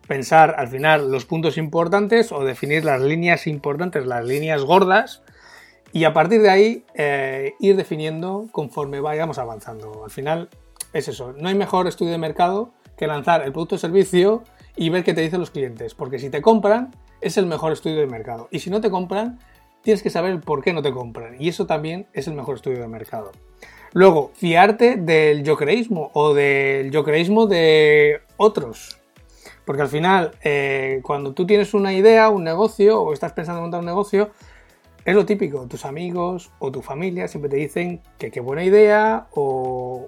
pensar 0.06 0.54
al 0.58 0.68
final 0.68 1.10
los 1.10 1.24
puntos 1.24 1.58
importantes 1.58 2.32
o 2.32 2.44
definir 2.44 2.84
las 2.84 3.00
líneas 3.00 3.46
importantes, 3.46 4.06
las 4.06 4.24
líneas 4.24 4.62
gordas, 4.62 5.22
y 5.92 6.04
a 6.04 6.12
partir 6.12 6.42
de 6.42 6.50
ahí 6.50 6.84
eh, 6.94 7.54
ir 7.58 7.76
definiendo 7.76 8.46
conforme 8.52 9.00
vayamos 9.00 9.38
avanzando. 9.38 10.04
Al 10.04 10.10
final 10.10 10.48
es 10.92 11.08
eso, 11.08 11.32
no 11.32 11.48
hay 11.48 11.54
mejor 11.54 11.86
estudio 11.86 12.12
de 12.12 12.18
mercado 12.18 12.72
que 12.96 13.06
lanzar 13.06 13.42
el 13.42 13.52
producto 13.52 13.76
o 13.76 13.78
servicio 13.78 14.42
y 14.76 14.90
ver 14.90 15.04
qué 15.04 15.14
te 15.14 15.20
dicen 15.20 15.40
los 15.40 15.50
clientes, 15.50 15.94
porque 15.94 16.18
si 16.18 16.30
te 16.30 16.42
compran 16.42 16.94
es 17.20 17.38
el 17.38 17.46
mejor 17.46 17.72
estudio 17.72 17.96
de 17.96 18.06
mercado 18.06 18.48
y 18.50 18.58
si 18.58 18.70
no 18.70 18.80
te 18.80 18.90
compran 18.90 19.38
tienes 19.86 20.02
que 20.02 20.10
saber 20.10 20.40
por 20.40 20.64
qué 20.64 20.72
no 20.72 20.82
te 20.82 20.90
compran 20.90 21.36
y 21.38 21.48
eso 21.48 21.64
también 21.64 22.08
es 22.12 22.26
el 22.26 22.34
mejor 22.34 22.56
estudio 22.56 22.80
de 22.80 22.88
mercado. 22.88 23.30
Luego, 23.92 24.32
fiarte 24.34 24.96
del 24.96 25.44
yo 25.44 25.56
creísmo 25.56 26.10
o 26.12 26.34
del 26.34 26.90
yo 26.90 27.04
creísmo 27.04 27.46
de 27.46 28.20
otros. 28.36 28.98
Porque 29.64 29.82
al 29.82 29.88
final, 29.88 30.32
eh, 30.42 31.00
cuando 31.04 31.34
tú 31.34 31.46
tienes 31.46 31.72
una 31.72 31.92
idea, 31.92 32.30
un 32.30 32.42
negocio, 32.42 33.00
o 33.00 33.12
estás 33.12 33.32
pensando 33.32 33.60
en 33.60 33.62
montar 33.62 33.78
un 33.78 33.86
negocio, 33.86 34.32
es 35.04 35.14
lo 35.14 35.24
típico, 35.24 35.68
tus 35.68 35.84
amigos 35.84 36.50
o 36.58 36.72
tu 36.72 36.82
familia 36.82 37.28
siempre 37.28 37.48
te 37.48 37.56
dicen 37.56 38.00
que 38.18 38.32
qué 38.32 38.40
buena 38.40 38.64
idea 38.64 39.28
o, 39.36 40.06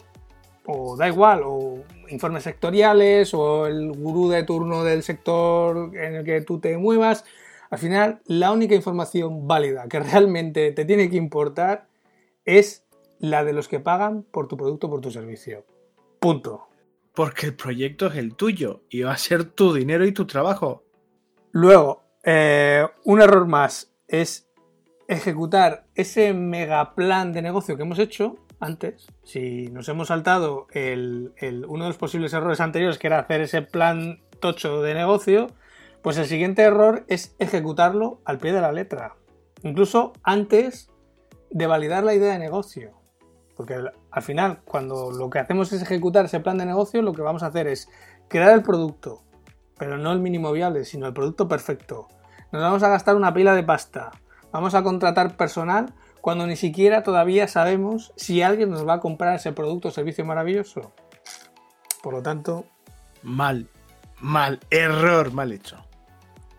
da 0.99 1.07
igual, 1.07 1.43
o 1.45 1.79
informes 2.09 2.43
sectoriales 2.43 3.33
o 3.33 3.69
el 3.69 3.93
gurú 3.93 4.29
de 4.29 4.43
turno 4.43 4.83
del 4.83 5.05
sector 5.05 5.97
en 5.97 6.17
el 6.17 6.25
que 6.25 6.41
tú 6.41 6.59
te 6.59 6.77
muevas. 6.79 7.25
Al 7.71 7.79
final, 7.79 8.21
la 8.27 8.51
única 8.51 8.75
información 8.75 9.47
válida 9.47 9.87
que 9.89 10.01
realmente 10.01 10.73
te 10.73 10.85
tiene 10.85 11.11
que 11.11 11.17
importar 11.17 11.89
es 12.45 12.85
la 13.19 13.45
de 13.45 13.53
los 13.53 13.69
que 13.69 13.81
pagan 13.81 14.23
por 14.23 14.49
tu 14.49 14.57
producto 14.57 14.87
o 14.87 14.91
por 14.91 15.01
tu 15.01 15.11
servicio. 15.11 15.65
Punto. 16.21 16.69
Porque 17.15 17.47
el 17.47 17.55
proyecto 17.55 18.07
es 18.07 18.17
el 18.17 18.35
tuyo 18.37 18.83
y 18.89 19.03
va 19.03 19.13
a 19.13 19.19
ser 19.19 19.45
tu 19.45 19.75
dinero 19.75 20.07
y 20.07 20.13
tu 20.13 20.27
trabajo. 20.27 20.85
Luego, 21.51 22.03
eh, 22.25 22.87
un 23.05 23.21
error 23.21 23.47
más 23.47 23.93
es 24.07 24.49
ejecutar 25.09 25.87
ese 25.95 26.33
mega 26.35 26.95
plan 26.95 27.33
de 27.33 27.43
negocio 27.43 27.77
que 27.77 27.83
hemos 27.83 27.99
hecho 27.99 28.37
antes. 28.61 29.07
Si 29.25 29.69
nos 29.69 29.89
hemos 29.89 30.09
saltado 30.09 30.67
el, 30.73 31.33
uno 31.67 31.85
de 31.85 31.91
los 31.91 31.97
posibles 31.97 32.33
errores 32.33 32.61
anteriores, 32.61 32.99
que 32.99 33.07
era 33.07 33.21
hacer 33.21 33.41
ese 33.41 33.63
plan 33.63 34.21
tocho 34.41 34.83
de 34.83 34.95
negocio, 34.95 35.49
pues 36.03 36.17
el 36.19 36.27
siguiente 36.27 36.63
error 36.63 37.05
es 37.09 37.35
ejecutarlo 37.39 38.21
al 38.25 38.39
pie 38.39 38.53
de 38.53 38.61
la 38.61 38.73
letra. 38.73 39.17
Incluso 39.63 40.13
antes 40.23 40.91
de 41.51 41.67
validar 41.67 42.05
la 42.05 42.15
idea 42.15 42.33
de 42.33 42.39
negocio. 42.39 42.93
Porque 43.57 43.77
al 44.11 44.23
final, 44.23 44.61
cuando 44.65 45.11
lo 45.11 45.31
que 45.31 45.41
hacemos 45.41 45.73
es 45.73 45.83
ejecutar 45.83 46.27
ese 46.27 46.41
plan 46.41 46.59
de 46.59 46.67
negocio, 46.67 47.03
lo 47.03 47.13
que 47.13 47.23
vamos 47.23 47.43
a 47.43 47.47
hacer 47.47 47.67
es 47.67 47.89
crear 48.29 48.53
el 48.53 48.63
producto, 48.63 49.25
pero 49.77 49.99
no 49.99 50.13
el 50.13 50.21
mínimo 50.21 50.53
viable, 50.53 50.85
sino 50.85 51.07
el 51.07 51.13
producto 51.13 51.49
perfecto. 51.49 52.07
Nos 52.53 52.63
vamos 52.63 52.83
a 52.83 52.89
gastar 52.89 53.17
una 53.17 53.35
pila 53.35 53.55
de 53.55 53.65
pasta. 53.65 54.13
Vamos 54.53 54.75
a 54.75 54.83
contratar 54.83 55.37
personal 55.37 55.93
cuando 56.21 56.47
ni 56.47 56.57
siquiera 56.57 57.03
todavía 57.03 57.49
sabemos 57.49 58.13
si 58.17 58.43
alguien 58.43 58.71
nos 58.71 58.87
va 58.87 58.95
a 58.95 59.01
comprar 59.01 59.35
ese 59.35 59.53
producto 59.53 59.89
o 59.89 59.91
servicio 59.91 60.25
maravilloso. 60.25 60.93
Por 62.03 62.15
lo 62.15 62.23
tanto... 62.23 62.65
Mal, 63.23 63.69
mal, 64.21 64.61
error, 64.71 65.33
mal 65.33 65.51
hecho. 65.53 65.88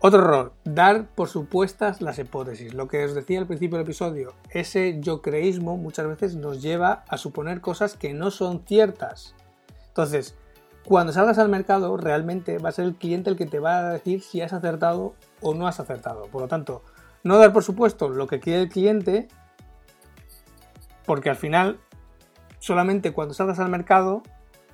Otro 0.02 0.20
error, 0.20 0.54
dar 0.64 1.08
por 1.08 1.28
supuestas 1.28 2.00
las 2.00 2.18
hipótesis. 2.18 2.72
Lo 2.72 2.88
que 2.88 3.04
os 3.04 3.14
decía 3.14 3.38
al 3.38 3.46
principio 3.46 3.76
del 3.76 3.84
episodio, 3.86 4.32
ese 4.48 4.98
yo 4.98 5.20
creísmo 5.20 5.76
muchas 5.76 6.06
veces 6.06 6.36
nos 6.36 6.62
lleva 6.62 7.04
a 7.06 7.18
suponer 7.18 7.60
cosas 7.60 7.96
que 7.98 8.14
no 8.14 8.30
son 8.30 8.64
ciertas. 8.64 9.34
Entonces, 9.88 10.36
cuando 10.86 11.12
salgas 11.12 11.38
al 11.38 11.50
mercado, 11.50 11.98
realmente 11.98 12.56
va 12.56 12.70
a 12.70 12.72
ser 12.72 12.86
el 12.86 12.94
cliente 12.94 13.28
el 13.28 13.36
que 13.36 13.44
te 13.44 13.58
va 13.58 13.78
a 13.78 13.92
decir 13.92 14.22
si 14.22 14.40
has 14.40 14.54
acertado 14.54 15.14
o 15.42 15.52
no 15.52 15.66
has 15.66 15.80
acertado. 15.80 16.28
Por 16.28 16.40
lo 16.40 16.48
tanto, 16.48 16.82
no 17.22 17.36
dar 17.36 17.52
por 17.52 17.62
supuesto 17.62 18.08
lo 18.08 18.26
que 18.26 18.40
quiere 18.40 18.62
el 18.62 18.68
cliente, 18.70 19.28
porque 21.04 21.28
al 21.28 21.36
final, 21.36 21.78
solamente 22.58 23.12
cuando 23.12 23.34
salgas 23.34 23.58
al 23.58 23.68
mercado, 23.68 24.22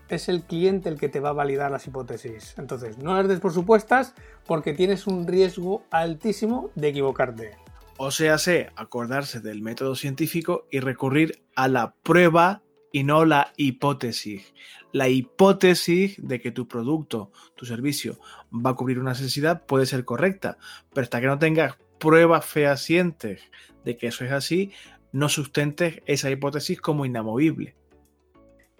es 0.09 0.29
el 0.29 0.43
cliente 0.43 0.89
el 0.89 0.99
que 0.99 1.09
te 1.09 1.21
va 1.21 1.31
a 1.31 1.35
validar 1.35 1.71
las 1.71 1.87
hipótesis. 1.87 2.55
Entonces, 2.59 2.99
no 2.99 3.15
las 3.15 3.29
des 3.29 3.41
por 3.41 3.53
supuestas 3.53 4.15
porque 4.47 4.73
tienes 4.73 5.07
un 5.07 5.27
riesgo 5.27 5.85
altísimo 5.91 6.71
de 6.75 6.89
equivocarte. 6.89 7.57
O 7.99 8.11
sea, 8.11 8.39
sé 8.39 8.71
acordarse 8.77 9.41
del 9.41 9.63
método 9.63 9.95
científico 9.97 10.67
y 10.71 10.81
recurrir 10.81 11.43
a 11.55 11.69
la 11.69 11.95
prueba 12.03 12.63
y 12.93 13.05
no 13.05 13.25
la 13.25 13.53
hipótesis. 13.57 14.53
La 14.93 15.09
hipótesis 15.09 16.17
de 16.19 16.41
que 16.41 16.51
tu 16.51 16.69
producto, 16.69 17.31
tu 17.55 17.67
servicio 17.67 18.19
va 18.53 18.71
a 18.71 18.75
cubrir 18.75 18.99
una 18.99 19.11
necesidad 19.11 19.65
puede 19.67 19.87
ser 19.87 20.05
correcta, 20.05 20.59
pero 20.93 21.05
hasta 21.05 21.21
que 21.21 21.27
no 21.27 21.39
tengas 21.39 21.77
pruebas 21.99 22.45
fehacientes 22.45 23.43
de 23.85 23.97
que 23.97 24.09
eso 24.09 24.25
es 24.25 24.33
así, 24.33 24.73
no 25.13 25.29
sustentes 25.29 26.03
esa 26.07 26.31
hipótesis 26.31 26.81
como 26.81 27.07
inamovible. 27.07 27.77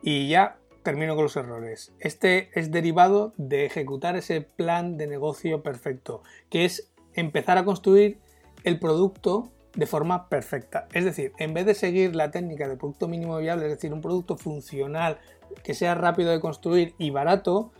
Y 0.03 0.29
ya 0.29 0.59
termino 0.87 1.17
con 1.17 1.25
los 1.25 1.37
errores. 1.37 1.93
Este 1.99 2.49
es 2.55 2.71
derivado 2.71 3.35
de 3.39 3.67
ejecutar 3.67 4.15
ese 4.15 4.41
plan 4.41 4.97
de 4.97 5.09
negocio 5.09 5.61
perfecto, 5.61 6.23
que 6.49 6.65
es 6.65 6.93
empezar 7.15 7.59
a 7.59 7.65
construir 7.65 8.21
el 8.63 8.79
producto 8.79 9.51
de 9.75 9.87
forma 9.87 10.29
perfecta. 10.29 10.87
Es 10.93 11.05
decir, 11.05 11.33
en 11.39 11.55
vez 11.55 11.67
de 11.67 11.75
seguir 11.75 12.15
la 12.15 12.31
técnica 12.31 12.69
de 12.69 12.77
producto 12.77 13.09
mínimo 13.09 13.37
viable, 13.39 13.65
es 13.65 13.73
decir, 13.73 13.93
un 13.93 14.01
producto 14.01 14.37
funcional 14.37 15.19
que 15.65 15.75
sea 15.75 15.97
rápido 15.97 16.31
de 16.31 16.39
construir 16.39 16.95
y 16.99 17.11
barato, 17.11 17.73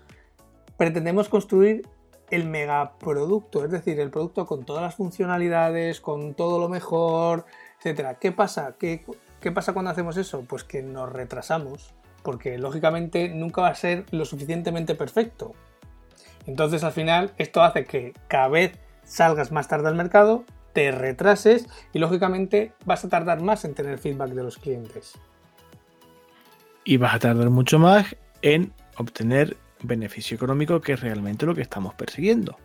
pretendemos 0.77 1.29
construir 1.29 1.89
el 2.31 2.49
megaproducto, 2.49 3.65
es 3.65 3.71
decir, 3.71 4.01
el 4.01 4.11
producto 4.11 4.47
con 4.47 4.65
todas 4.65 4.83
las 4.83 4.97
funcionalidades, 4.97 6.01
con 6.01 6.35
todo 6.35 6.59
lo 6.59 6.69
mejor, 6.69 7.45
etcétera. 7.79 8.17
¿Qué 8.19 8.33
pasa? 8.33 8.75
¿Qué, 8.81 9.05
¿Qué 9.41 9.53
pasa 9.53 9.75
cuando 9.75 9.93
hacemos 9.93 10.17
eso? 10.17 10.43
Pues 10.49 10.65
que 10.65 10.83
nos 10.83 11.13
retrasamos 11.13 11.95
porque 12.27 12.59
lógicamente 12.59 13.29
nunca 13.29 13.63
va 13.63 13.69
a 13.69 13.75
ser 13.77 14.05
lo 14.11 14.25
suficientemente 14.25 14.97
perfecto. 14.97 15.55
Entonces 16.45 16.83
al 16.83 16.91
final 16.91 17.31
esto 17.39 17.63
hace 17.63 17.85
que 17.85 18.15
cada 18.27 18.49
vez 18.49 18.73
salgas 19.05 19.53
más 19.53 19.69
tarde 19.69 19.87
al 19.87 19.95
mercado, 19.95 20.45
te 20.73 20.91
retrases 20.91 21.69
y 21.93 22.01
lógicamente 22.01 22.73
vas 22.85 23.05
a 23.05 23.09
tardar 23.09 23.43
más 23.43 23.65
en 23.65 23.75
tener 23.75 23.99
feedback 23.99 24.31
de 24.31 24.43
los 24.43 24.59
clientes. 24.59 25.13
Y 26.83 26.97
vas 26.97 27.15
a 27.15 27.21
tardar 27.21 27.49
mucho 27.51 27.79
más 27.79 28.17
en 28.43 28.73
obtener 28.97 29.57
beneficio 29.85 30.35
económico 30.35 30.81
que 30.81 30.95
es 30.95 31.01
realmente 31.01 31.47
lo 31.47 31.55
que 31.55 31.63
estamos 31.63 31.95
persiguiendo. 31.95 32.57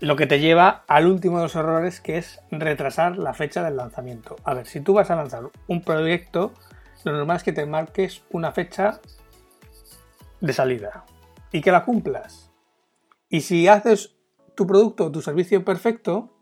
Lo 0.00 0.14
que 0.16 0.26
te 0.26 0.40
lleva 0.40 0.84
al 0.88 1.06
último 1.06 1.38
de 1.38 1.44
los 1.44 1.56
errores 1.56 2.02
que 2.02 2.18
es 2.18 2.42
retrasar 2.50 3.16
la 3.16 3.32
fecha 3.32 3.64
del 3.64 3.78
lanzamiento. 3.78 4.36
A 4.44 4.52
ver, 4.52 4.66
si 4.66 4.82
tú 4.82 4.92
vas 4.92 5.10
a 5.10 5.16
lanzar 5.16 5.44
un 5.66 5.80
proyecto, 5.80 6.52
lo 7.04 7.12
normal 7.12 7.36
es 7.36 7.42
que 7.42 7.52
te 7.52 7.66
marques 7.66 8.22
una 8.30 8.52
fecha 8.52 9.00
de 10.40 10.52
salida 10.52 11.04
y 11.52 11.60
que 11.60 11.72
la 11.72 11.84
cumplas. 11.84 12.50
Y 13.28 13.42
si 13.42 13.68
haces 13.68 14.16
tu 14.54 14.66
producto 14.66 15.06
o 15.06 15.12
tu 15.12 15.22
servicio 15.22 15.64
perfecto, 15.64 16.34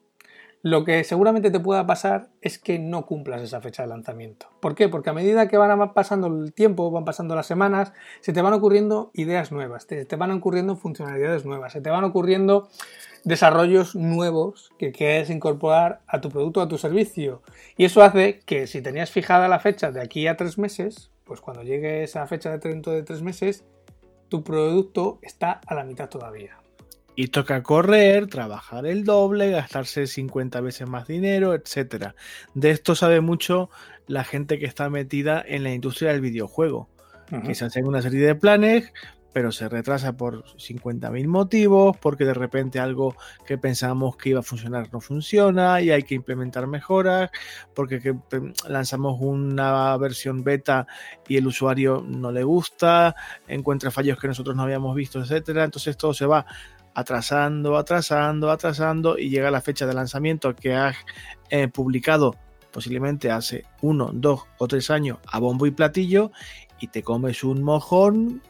lo 0.62 0.84
que 0.84 1.04
seguramente 1.04 1.50
te 1.50 1.60
pueda 1.60 1.86
pasar 1.86 2.30
es 2.40 2.58
que 2.58 2.78
no 2.78 3.06
cumplas 3.06 3.42
esa 3.42 3.60
fecha 3.60 3.82
de 3.82 3.88
lanzamiento. 3.88 4.48
¿Por 4.60 4.74
qué? 4.74 4.88
Porque 4.88 5.10
a 5.10 5.12
medida 5.12 5.48
que 5.48 5.56
van 5.56 5.92
pasando 5.92 6.26
el 6.26 6.52
tiempo, 6.52 6.90
van 6.90 7.04
pasando 7.04 7.36
las 7.36 7.46
semanas, 7.46 7.92
se 8.20 8.32
te 8.32 8.42
van 8.42 8.52
ocurriendo 8.52 9.10
ideas 9.14 9.52
nuevas, 9.52 9.86
te, 9.86 10.04
te 10.04 10.16
van 10.16 10.32
ocurriendo 10.32 10.74
funcionalidades 10.74 11.44
nuevas, 11.44 11.72
se 11.72 11.80
te 11.80 11.90
van 11.90 12.04
ocurriendo 12.04 12.68
desarrollos 13.26 13.96
nuevos 13.96 14.70
que 14.78 14.92
quieres 14.92 15.30
incorporar 15.30 16.00
a 16.06 16.20
tu 16.20 16.30
producto 16.30 16.60
o 16.60 16.62
a 16.62 16.68
tu 16.68 16.78
servicio. 16.78 17.42
Y 17.76 17.84
eso 17.84 18.02
hace 18.02 18.38
que 18.46 18.68
si 18.68 18.80
tenías 18.80 19.10
fijada 19.10 19.48
la 19.48 19.58
fecha 19.58 19.90
de 19.90 20.00
aquí 20.00 20.28
a 20.28 20.36
tres 20.36 20.58
meses, 20.58 21.10
pues 21.24 21.40
cuando 21.40 21.64
llegue 21.64 22.04
esa 22.04 22.24
fecha 22.28 22.56
de 22.56 22.68
dentro 22.68 22.92
de 22.92 23.02
tres 23.02 23.22
meses, 23.22 23.64
tu 24.28 24.44
producto 24.44 25.18
está 25.22 25.60
a 25.66 25.74
la 25.74 25.82
mitad 25.82 26.08
todavía. 26.08 26.58
Y 27.16 27.28
toca 27.28 27.64
correr, 27.64 28.28
trabajar 28.28 28.86
el 28.86 29.04
doble, 29.04 29.50
gastarse 29.50 30.06
50 30.06 30.60
veces 30.60 30.88
más 30.88 31.08
dinero, 31.08 31.52
etc. 31.52 32.12
De 32.54 32.70
esto 32.70 32.94
sabe 32.94 33.20
mucho 33.20 33.70
la 34.06 34.22
gente 34.22 34.60
que 34.60 34.66
está 34.66 34.88
metida 34.88 35.42
en 35.44 35.64
la 35.64 35.72
industria 35.72 36.12
del 36.12 36.20
videojuego. 36.20 36.88
Que 37.44 37.56
se 37.56 37.64
hacen 37.64 37.88
una 37.88 38.02
serie 38.02 38.24
de 38.24 38.36
planes, 38.36 38.92
pero 39.36 39.52
se 39.52 39.68
retrasa 39.68 40.16
por 40.16 40.44
50.000 40.54 41.26
motivos, 41.26 41.94
porque 41.98 42.24
de 42.24 42.32
repente 42.32 42.80
algo 42.80 43.14
que 43.46 43.58
pensábamos 43.58 44.16
que 44.16 44.30
iba 44.30 44.40
a 44.40 44.42
funcionar 44.42 44.88
no 44.94 45.02
funciona 45.02 45.82
y 45.82 45.90
hay 45.90 46.04
que 46.04 46.14
implementar 46.14 46.66
mejoras, 46.66 47.30
porque 47.74 48.16
lanzamos 48.66 49.18
una 49.20 49.94
versión 49.98 50.42
beta 50.42 50.86
y 51.28 51.36
el 51.36 51.46
usuario 51.46 52.02
no 52.08 52.32
le 52.32 52.44
gusta, 52.44 53.14
encuentra 53.46 53.90
fallos 53.90 54.18
que 54.18 54.26
nosotros 54.26 54.56
no 54.56 54.62
habíamos 54.62 54.96
visto, 54.96 55.20
etcétera. 55.20 55.64
Entonces 55.64 55.98
todo 55.98 56.14
se 56.14 56.24
va 56.24 56.46
atrasando, 56.94 57.76
atrasando, 57.76 58.50
atrasando 58.50 59.18
y 59.18 59.28
llega 59.28 59.50
la 59.50 59.60
fecha 59.60 59.84
de 59.86 59.92
lanzamiento 59.92 60.56
que 60.56 60.72
has 60.72 60.96
eh, 61.50 61.68
publicado 61.68 62.36
posiblemente 62.72 63.30
hace 63.30 63.66
uno, 63.82 64.08
dos 64.14 64.44
o 64.56 64.66
tres 64.66 64.88
años 64.88 65.18
a 65.30 65.38
bombo 65.40 65.66
y 65.66 65.72
platillo 65.72 66.32
y 66.80 66.86
te 66.86 67.02
comes 67.02 67.44
un 67.44 67.62
mojón 67.62 68.40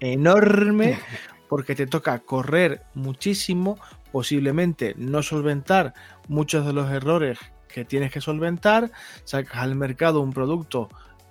enorme 0.00 0.98
porque 1.48 1.74
te 1.74 1.86
toca 1.86 2.18
correr 2.20 2.82
muchísimo, 2.94 3.78
posiblemente 4.12 4.94
no 4.96 5.22
solventar 5.22 5.94
muchos 6.28 6.66
de 6.66 6.72
los 6.72 6.90
errores 6.90 7.38
que 7.68 7.84
tienes 7.84 8.12
que 8.12 8.20
solventar, 8.20 8.90
sacas 9.24 9.58
al 9.62 9.74
mercado 9.74 10.20
un 10.20 10.32
producto 10.32 10.88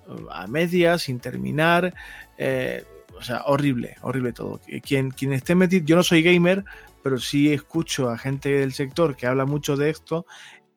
eh, 0.08 0.26
a 0.32 0.48
medias, 0.48 1.04
sin 1.04 1.20
terminar, 1.20 1.94
eh, 2.38 2.84
o 3.18 3.22
sea, 3.22 3.44
horrible, 3.46 3.96
horrible 4.02 4.34
todo. 4.34 4.60
Quien, 4.84 5.12
quien 5.12 5.34
esté 5.34 5.56
metido, 5.56 5.86
yo 5.86 5.96
no 5.96 6.04
soy 6.04 6.22
gamer, 6.22 6.64
pero 7.02 7.18
sí 7.18 7.54
escucho 7.54 8.10
a 8.10 8.18
gente 8.18 8.50
del 8.50 8.74
sector 8.74 9.16
que 9.16 9.28
habla 9.28 9.46
mucho 9.46 9.76
de 9.76 9.90
esto 9.90 10.26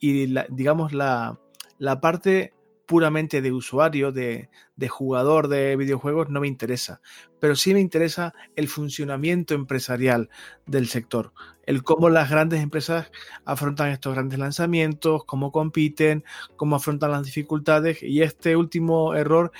y 0.00 0.32
digamos 0.50 0.92
la, 0.92 1.38
la 1.78 2.00
parte 2.00 2.52
puramente 2.88 3.42
de 3.42 3.52
usuario, 3.52 4.12
de, 4.12 4.48
jugador 4.88 5.48
de 5.48 5.76
videojuegos, 5.76 6.30
no 6.30 6.40
me 6.40 6.48
interesa. 6.48 7.02
Pero 7.38 7.54
sí 7.54 7.74
me 7.74 7.80
interesa 7.80 8.32
el 8.56 8.66
funcionamiento 8.66 9.52
empresarial 9.52 10.30
del 10.64 10.88
sector. 10.88 11.34
El 11.66 11.82
cómo 11.82 12.08
las 12.08 12.30
grandes 12.30 12.62
empresas 12.62 13.12
afrontan 13.44 13.90
estos 13.90 14.14
grandes 14.14 14.38
lanzamientos, 14.38 15.26
cómo 15.26 15.52
compiten, 15.52 16.24
cómo 16.56 16.76
afrontan 16.76 17.10
las 17.10 17.24
dificultades. 17.26 18.02
Y 18.02 18.22
este 18.22 18.56
último 18.56 19.14
error 19.14 19.52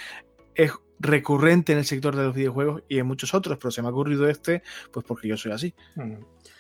es 0.55 0.73
recurrente 0.99 1.73
en 1.73 1.79
el 1.79 1.85
sector 1.85 2.17
de 2.17 2.25
los 2.25 2.35
videojuegos 2.35 2.83
y 2.89 2.99
en 2.99 3.07
muchos 3.07 3.35
otros, 3.35 3.59
pero 3.59 3.71
se 3.71 3.83
me 3.83 3.89
ha 3.89 3.91
ocurrido 3.91 4.27
este, 4.27 4.63
pues 4.91 5.05
porque 5.07 5.29
yo 5.29 5.37
soy 5.37 5.53
así. 5.53 5.75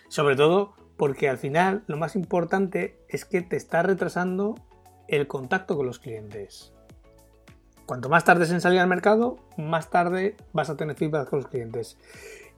Sobre 0.09 0.37
todo 0.37 0.75
porque 0.99 1.31
al 1.31 1.39
final 1.39 1.83
lo 1.87 1.97
más 1.97 2.15
importante 2.15 2.99
es 3.09 3.25
que 3.25 3.41
te 3.41 3.57
está 3.57 3.83
retrasando 3.83 4.57
el 5.09 5.27
contacto 5.27 5.77
con 5.77 5.87
los 5.87 5.99
clientes. 5.99 6.73
Cuanto 7.87 8.11
más 8.11 8.25
tardes 8.25 8.51
en 8.51 8.61
salir 8.61 8.81
al 8.81 8.87
mercado, 8.87 9.39
más 9.57 9.89
tarde 9.89 10.37
vas 10.53 10.69
a 10.69 10.77
tener 10.77 10.95
feedback 10.95 11.31
con 11.31 11.41
los 11.41 11.49
clientes. 11.49 11.97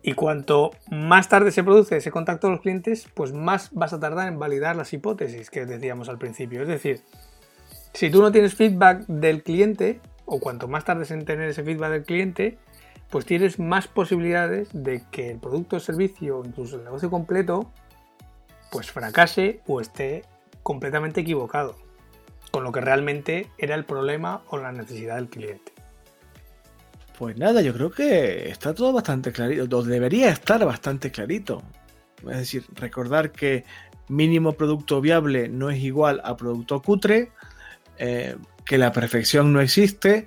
Y 0.02 0.14
cuanto 0.14 0.72
más 0.90 1.28
tarde 1.28 1.52
se 1.52 1.62
produce 1.62 1.96
ese 1.96 2.10
contacto 2.10 2.48
con 2.48 2.52
los 2.52 2.62
clientes, 2.62 3.06
pues 3.14 3.32
más 3.32 3.70
vas 3.72 3.92
a 3.92 4.00
tardar 4.00 4.26
en 4.28 4.38
validar 4.38 4.74
las 4.74 4.92
hipótesis 4.92 5.50
que 5.50 5.66
decíamos 5.66 6.08
al 6.08 6.18
principio. 6.18 6.62
Es 6.62 6.68
decir, 6.68 7.02
si 7.94 8.10
tú 8.10 8.20
no 8.20 8.32
tienes 8.32 8.54
feedback 8.54 9.06
del 9.06 9.44
cliente, 9.44 10.00
o 10.24 10.40
cuanto 10.40 10.66
más 10.66 10.84
tardes 10.84 11.12
en 11.12 11.24
tener 11.24 11.48
ese 11.48 11.62
feedback 11.62 11.92
del 11.92 12.04
cliente, 12.04 12.58
pues 13.08 13.24
tienes 13.24 13.60
más 13.60 13.86
posibilidades 13.86 14.68
de 14.72 15.04
que 15.12 15.30
el 15.30 15.38
producto 15.38 15.76
o 15.76 15.80
servicio, 15.80 16.42
incluso 16.44 16.76
el 16.76 16.84
negocio 16.84 17.10
completo, 17.10 17.70
pues 18.72 18.90
fracase 18.90 19.60
o 19.66 19.80
esté 19.80 20.24
completamente 20.62 21.20
equivocado 21.20 21.76
con 22.50 22.64
lo 22.64 22.72
que 22.72 22.80
realmente 22.80 23.48
era 23.58 23.74
el 23.74 23.84
problema 23.84 24.42
o 24.48 24.58
la 24.58 24.72
necesidad 24.72 25.16
del 25.16 25.28
cliente. 25.28 25.72
Pues 27.18 27.36
nada, 27.36 27.60
yo 27.60 27.74
creo 27.74 27.90
que 27.90 28.48
está 28.48 28.74
todo 28.74 28.92
bastante 28.92 29.30
clarito, 29.30 29.76
o 29.76 29.82
debería 29.82 30.30
estar 30.30 30.64
bastante 30.64 31.10
clarito. 31.10 31.62
Es 32.22 32.36
decir, 32.38 32.64
recordar 32.74 33.30
que 33.30 33.64
mínimo 34.08 34.54
producto 34.54 35.00
viable 35.00 35.48
no 35.48 35.70
es 35.70 35.80
igual 35.80 36.20
a 36.24 36.36
producto 36.36 36.80
cutre, 36.80 37.30
eh, 37.98 38.36
que 38.64 38.78
la 38.78 38.92
perfección 38.92 39.52
no 39.52 39.60
existe, 39.60 40.24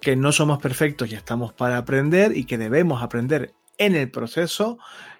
que 0.00 0.16
no 0.16 0.32
somos 0.32 0.60
perfectos 0.60 1.10
y 1.10 1.14
estamos 1.14 1.52
para 1.52 1.78
aprender 1.78 2.36
y 2.36 2.44
que 2.44 2.58
debemos 2.58 3.02
aprender 3.02 3.52
en 3.78 3.94
el 3.94 4.10
proceso, 4.10 4.78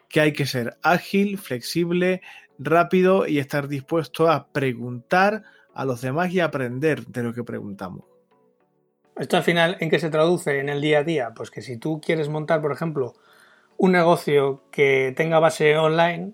que 0.09 0.21
hay 0.21 0.33
que 0.33 0.47
ser 0.47 0.79
ágil, 0.83 1.39
flexible, 1.39 2.23
rápido 2.59 3.27
y 3.27 3.39
estar 3.39 3.69
dispuesto 3.69 4.31
a 4.31 4.49
preguntar 4.49 5.43
a 5.75 5.85
los 5.85 6.01
demás 6.01 6.33
y 6.33 6.41
aprender 6.41 7.07
de 7.07 7.23
lo 7.23 7.33
que 7.33 7.45
preguntamos. 7.45 8.05
Esto 9.17 9.37
al 9.37 9.43
final, 9.43 9.77
¿en 9.81 9.91
qué 9.91 9.99
se 9.99 10.09
traduce 10.09 10.61
en 10.61 10.69
el 10.69 10.81
día 10.81 11.01
a 11.01 11.05
día? 11.05 11.33
Pues 11.35 11.51
que 11.51 11.61
si 11.61 11.77
tú 11.77 12.01
quieres 12.01 12.29
montar, 12.29 12.63
por 12.63 12.73
ejemplo, 12.73 13.15
un 13.77 13.93
negocio 13.93 14.63
que 14.71 15.13
tenga 15.17 15.39
base 15.39 15.77
online, 15.77 16.33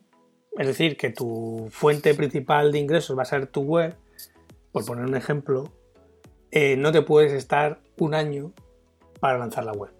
es 0.57 0.67
decir, 0.67 0.97
que 0.97 1.11
tu 1.11 1.69
fuente 1.71 2.15
principal 2.15 2.73
de 2.73 2.79
ingresos 2.79 3.19
va 3.19 3.23
a 3.23 3.27
ser 3.27 3.49
tu 3.49 3.63
web, 3.63 3.97
por 4.73 4.85
poner 4.85 5.05
un 5.05 5.17
ejemplo, 5.17 5.73
eh, 6.51 6.77
no 6.77 6.93
te 6.93 7.03
puedes 7.03 7.33
estar 7.33 7.81
un 7.99 8.15
año 8.15 8.53
para 9.19 9.37
lanzar 9.37 9.65
la 9.65 9.73
web. 9.73 9.91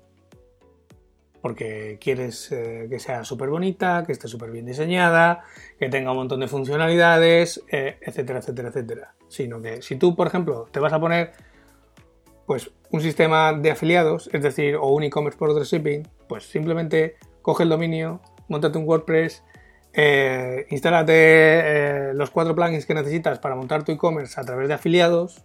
Porque 1.43 1.99
quieres 2.01 2.53
eh, 2.53 2.87
que 2.89 2.99
sea 2.99 3.25
súper 3.25 3.49
bonita, 3.49 4.05
que 4.07 4.13
esté 4.13 4.29
súper 4.29 4.51
bien 4.51 4.65
diseñada, 4.65 5.43
que 5.79 5.89
tenga 5.89 6.13
un 6.13 6.19
montón 6.19 6.41
de 6.41 6.49
funcionalidades, 6.49 7.65
eh, 7.69 7.99
etcétera, 8.01 8.39
etcétera, 8.39 8.69
etcétera. 8.69 9.16
Sino 9.29 9.61
que 9.61 9.83
si 9.83 9.97
tú, 9.97 10.15
por 10.15 10.27
ejemplo, 10.27 10.67
te 10.71 10.81
vas 10.81 10.93
a 10.93 11.01
poner 11.01 11.33
pues 12.47 12.71
un 12.91 13.01
sistema 13.01 13.53
de 13.53 13.71
afiliados, 13.73 14.31
es 14.33 14.43
decir, 14.43 14.77
o 14.77 14.89
un 14.89 15.03
e-commerce 15.03 15.39
por 15.39 15.53
dropshipping, 15.53 16.09
pues 16.29 16.45
simplemente 16.49 17.17
coge 17.43 17.65
el 17.65 17.69
dominio, 17.69 18.21
montate 18.49 18.79
un 18.79 18.87
WordPress, 18.87 19.43
eh, 19.93 20.67
instálate 20.71 21.13
eh, 21.15 22.15
los 22.15 22.31
cuatro 22.31 22.55
plugins 22.55 22.87
que 22.87 22.95
necesitas 22.95 23.39
para 23.39 23.57
montar 23.57 23.83
tu 23.83 23.93
e-commerce 23.93 24.39
a 24.41 24.45
través 24.45 24.69
de 24.69 24.75
afiliados 24.75 25.45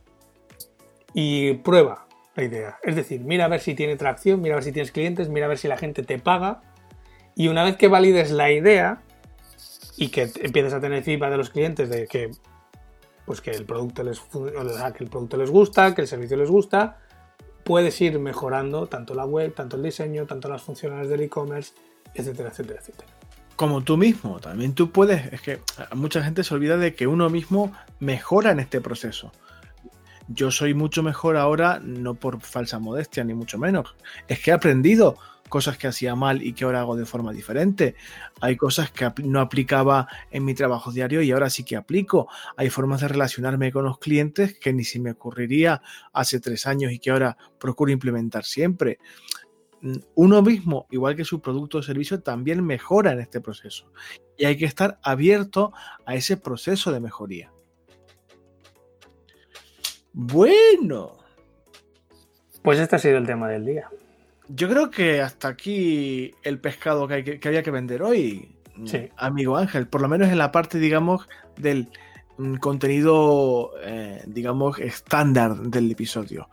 y 1.13 1.53
prueba 1.55 2.07
la 2.35 2.43
idea. 2.43 2.79
Es 2.83 2.95
decir, 2.95 3.21
mira 3.21 3.45
a 3.45 3.47
ver 3.47 3.61
si 3.61 3.73
tiene 3.75 3.95
tracción, 3.95 4.41
mira 4.41 4.55
a 4.55 4.57
ver 4.57 4.63
si 4.63 4.71
tienes 4.71 4.91
clientes, 4.91 5.29
mira 5.29 5.45
a 5.45 5.49
ver 5.49 5.57
si 5.57 5.67
la 5.67 5.77
gente 5.77 6.03
te 6.03 6.19
paga 6.19 6.61
y 7.35 7.47
una 7.47 7.63
vez 7.63 7.77
que 7.77 7.87
valides 7.87 8.31
la 8.31 8.51
idea 8.51 9.01
y 9.97 10.09
que 10.09 10.29
empieces 10.41 10.73
a 10.73 10.79
tener 10.79 11.03
feedback 11.03 11.31
de 11.31 11.37
los 11.37 11.49
clientes 11.49 11.89
de 11.89 12.07
que 12.07 12.31
pues 13.25 13.41
que 13.41 13.51
el 13.51 13.65
producto 13.65 14.03
les 14.03 14.19
que 14.19 15.03
el 15.03 15.09
producto 15.09 15.37
les 15.37 15.49
gusta, 15.49 15.93
que 15.95 16.01
el 16.01 16.07
servicio 16.07 16.37
les 16.37 16.49
gusta, 16.49 16.97
puedes 17.63 17.99
ir 18.01 18.19
mejorando 18.19 18.87
tanto 18.87 19.13
la 19.13 19.25
web, 19.25 19.53
tanto 19.53 19.77
el 19.77 19.83
diseño, 19.83 20.25
tanto 20.25 20.49
las 20.49 20.61
funcionalidades 20.61 21.09
del 21.11 21.21
e-commerce, 21.21 21.73
etcétera, 22.13 22.49
etcétera, 22.49 22.79
etcétera. 22.79 23.07
Como 23.55 23.83
tú 23.83 23.97
mismo, 23.97 24.39
también 24.39 24.73
tú 24.73 24.91
puedes, 24.91 25.31
es 25.33 25.41
que 25.41 25.61
mucha 25.93 26.23
gente 26.23 26.43
se 26.43 26.53
olvida 26.53 26.77
de 26.77 26.95
que 26.95 27.05
uno 27.05 27.29
mismo 27.29 27.71
mejora 27.99 28.51
en 28.51 28.59
este 28.59 28.81
proceso. 28.81 29.31
Yo 30.27 30.49
soy 30.49 30.73
mucho 30.73 31.03
mejor 31.03 31.37
ahora, 31.37 31.79
no 31.83 32.15
por 32.15 32.41
falsa 32.41 32.79
modestia, 32.79 33.23
ni 33.23 33.33
mucho 33.33 33.57
menos. 33.57 33.95
Es 34.27 34.39
que 34.39 34.51
he 34.51 34.53
aprendido 34.53 35.17
cosas 35.51 35.77
que 35.77 35.85
hacía 35.85 36.15
mal 36.15 36.41
y 36.41 36.53
que 36.53 36.63
ahora 36.63 36.79
hago 36.79 36.95
de 36.95 37.05
forma 37.05 37.33
diferente. 37.33 37.95
Hay 38.39 38.55
cosas 38.55 38.89
que 38.89 39.11
no 39.23 39.41
aplicaba 39.41 40.07
en 40.31 40.45
mi 40.45 40.53
trabajo 40.53 40.93
diario 40.93 41.21
y 41.21 41.29
ahora 41.31 41.49
sí 41.49 41.65
que 41.65 41.75
aplico. 41.75 42.29
Hay 42.55 42.69
formas 42.69 43.01
de 43.01 43.09
relacionarme 43.09 43.69
con 43.71 43.83
los 43.83 43.99
clientes 43.99 44.57
que 44.57 44.71
ni 44.71 44.85
se 44.85 44.99
me 44.99 45.11
ocurriría 45.11 45.81
hace 46.13 46.39
tres 46.39 46.65
años 46.65 46.93
y 46.93 46.99
que 46.99 47.11
ahora 47.11 47.37
procuro 47.59 47.91
implementar 47.91 48.45
siempre. 48.45 48.99
Mm, 49.81 49.97
uno 50.15 50.41
mismo, 50.41 50.87
igual 50.89 51.17
que 51.17 51.25
su 51.25 51.41
producto 51.41 51.79
o 51.79 51.83
servicio, 51.83 52.21
también 52.21 52.63
mejora 52.63 53.11
en 53.11 53.19
este 53.19 53.41
proceso. 53.41 53.91
Y 54.37 54.45
hay 54.45 54.55
que 54.55 54.65
estar 54.65 54.99
abierto 55.03 55.73
a 56.05 56.15
ese 56.15 56.37
proceso 56.37 56.93
de 56.93 57.01
mejoría. 57.01 57.51
Bueno. 60.13 61.17
Pues 62.63 62.79
este 62.79 62.95
ha 62.95 62.99
sido 62.99 63.17
el 63.17 63.25
tema 63.25 63.49
del 63.49 63.65
día. 63.65 63.89
Yo 64.53 64.67
creo 64.67 64.91
que 64.91 65.21
hasta 65.21 65.47
aquí 65.47 66.33
el 66.43 66.59
pescado 66.59 67.07
que, 67.07 67.39
había 67.43 67.63
que 67.63 67.71
vender 67.71 68.03
hoy, 68.03 68.53
amigo 69.17 69.55
Ángel, 69.55 69.87
por 69.87 70.01
lo 70.01 70.09
menos 70.09 70.29
en 70.29 70.37
la 70.37 70.51
parte, 70.51 70.77
digamos, 70.77 71.27
del 71.55 71.89
mm, 72.37 72.55
contenido, 72.55 73.71
eh, 73.81 74.21
digamos, 74.27 74.79
estándar 74.79 75.55
del 75.55 75.89
episodio. 75.91 76.49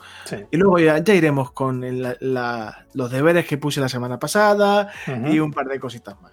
Y 0.50 0.56
luego 0.56 0.78
ya, 0.78 0.98
iremos 1.12 1.50
con 1.50 1.84
los 2.92 3.10
deberes 3.10 3.46
que 3.46 3.58
puse 3.58 3.80
la 3.80 3.88
semana 3.88 4.18
pasada 4.18 4.92
y 5.30 5.40
un 5.40 5.52
par 5.52 5.66
de 5.66 5.80
cositas 5.80 6.20
más. 6.20 6.32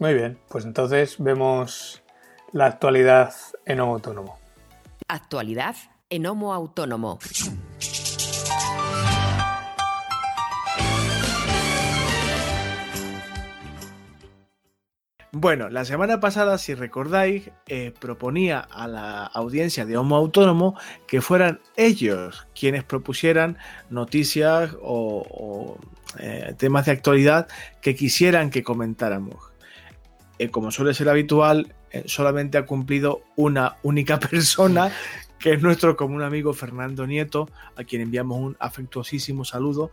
Muy 0.00 0.14
bien, 0.14 0.38
pues 0.48 0.64
entonces 0.64 1.16
vemos 1.18 2.02
la 2.52 2.66
actualidad 2.66 3.32
en 3.64 3.80
Homo 3.80 3.94
Autónomo. 3.94 4.38
Actualidad 5.06 5.76
en 6.08 6.26
Homo 6.26 6.52
Autónomo. 6.52 7.18
Bueno, 15.32 15.68
la 15.68 15.84
semana 15.84 16.18
pasada, 16.18 16.58
si 16.58 16.74
recordáis, 16.74 17.50
eh, 17.68 17.94
proponía 17.96 18.58
a 18.58 18.88
la 18.88 19.24
audiencia 19.26 19.86
de 19.86 19.96
Homo 19.96 20.16
Autónomo 20.16 20.76
que 21.06 21.20
fueran 21.20 21.60
ellos 21.76 22.48
quienes 22.52 22.82
propusieran 22.82 23.56
noticias 23.90 24.76
o, 24.82 25.78
eh, 26.18 26.54
temas 26.58 26.86
de 26.86 26.92
actualidad 26.92 27.46
que 27.80 27.94
quisieran 27.94 28.50
que 28.50 28.64
comentáramos. 28.64 29.36
Eh, 30.40 30.50
como 30.50 30.72
suele 30.72 30.94
ser 30.94 31.08
habitual, 31.08 31.76
solamente 32.06 32.58
ha 32.58 32.66
cumplido 32.66 33.22
una 33.36 33.76
única 33.84 34.18
persona, 34.30 34.90
que 35.38 35.52
es 35.52 35.62
nuestro 35.62 35.96
común 35.96 36.22
amigo 36.22 36.54
Fernando 36.54 37.06
Nieto, 37.06 37.48
a 37.76 37.84
quien 37.84 38.02
enviamos 38.02 38.36
un 38.36 38.56
afectuosísimo 38.58 39.44
saludo. 39.44 39.92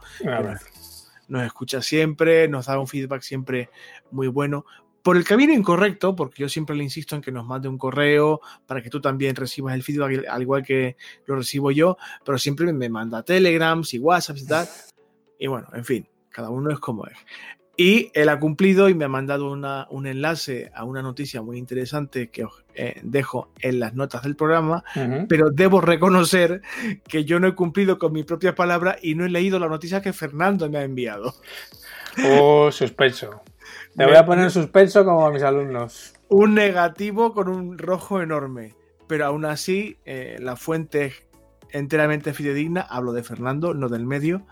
Nos 1.27 1.43
escucha 1.43 1.81
siempre, 1.81 2.47
nos 2.47 2.65
da 2.65 2.79
un 2.79 2.87
feedback 2.87 3.21
siempre 3.21 3.69
muy 4.11 4.29
bueno 4.29 4.65
por 5.07 5.15
el 5.15 5.23
camino 5.23 5.53
incorrecto, 5.53 6.13
porque 6.17 6.41
yo 6.41 6.49
siempre 6.49 6.75
le 6.75 6.83
insisto 6.83 7.15
en 7.15 7.21
que 7.21 7.31
nos 7.31 7.45
mande 7.45 7.69
un 7.69 7.77
correo 7.77 8.41
para 8.65 8.83
que 8.83 8.89
tú 8.89 8.99
también 8.99 9.37
recibas 9.37 9.73
el 9.73 9.81
feedback 9.81 10.25
al 10.27 10.41
igual 10.41 10.63
que 10.63 10.97
lo 11.25 11.37
recibo 11.37 11.71
yo, 11.71 11.97
pero 12.25 12.37
siempre 12.37 12.73
me 12.73 12.89
manda 12.89 13.23
Telegrams 13.23 13.93
y 13.93 13.99
WhatsApp 13.99 14.35
y 14.35 14.45
tal. 14.45 14.67
Y 15.39 15.47
bueno, 15.47 15.69
en 15.71 15.85
fin, 15.85 16.09
cada 16.29 16.49
uno 16.49 16.71
es 16.71 16.79
como 16.79 17.07
es. 17.07 17.17
Y 17.77 18.11
él 18.15 18.27
ha 18.27 18.37
cumplido 18.37 18.89
y 18.89 18.95
me 18.95 19.05
ha 19.05 19.07
mandado 19.07 19.49
un 19.49 20.07
enlace 20.07 20.73
a 20.75 20.83
una 20.83 21.01
noticia 21.01 21.41
muy 21.41 21.57
interesante 21.57 22.29
que 22.29 22.43
os 22.43 22.65
eh, 22.75 22.99
dejo 23.01 23.53
en 23.61 23.79
las 23.79 23.93
notas 23.93 24.23
del 24.23 24.35
programa, 24.35 24.83
pero 25.29 25.51
debo 25.51 25.79
reconocer 25.79 26.61
que 27.07 27.23
yo 27.23 27.39
no 27.39 27.47
he 27.47 27.55
cumplido 27.55 27.97
con 27.97 28.11
mi 28.11 28.23
propia 28.23 28.55
palabra 28.55 28.97
y 29.01 29.15
no 29.15 29.23
he 29.23 29.29
leído 29.29 29.57
la 29.57 29.69
noticia 29.69 30.01
que 30.01 30.11
Fernando 30.11 30.69
me 30.69 30.79
ha 30.79 30.83
enviado. 30.83 31.33
Oh, 32.25 32.69
sospecho. 32.73 33.41
Te 33.97 34.05
voy 34.05 34.15
a 34.15 34.27
poner 34.27 34.51
suspenso 34.51 35.03
como 35.03 35.25
a 35.25 35.31
mis 35.31 35.41
alumnos. 35.41 36.13
Un 36.29 36.53
negativo 36.53 37.33
con 37.33 37.49
un 37.49 37.79
rojo 37.79 38.21
enorme. 38.21 38.75
Pero 39.07 39.25
aún 39.25 39.43
así, 39.43 39.97
eh, 40.05 40.37
la 40.39 40.55
fuente 40.55 41.05
es 41.05 41.13
enteramente 41.71 42.35
fidedigna. 42.35 42.81
Hablo 42.81 43.11
de 43.11 43.23
Fernando, 43.23 43.73
no 43.73 43.89
del 43.89 44.05
medio. 44.05 44.45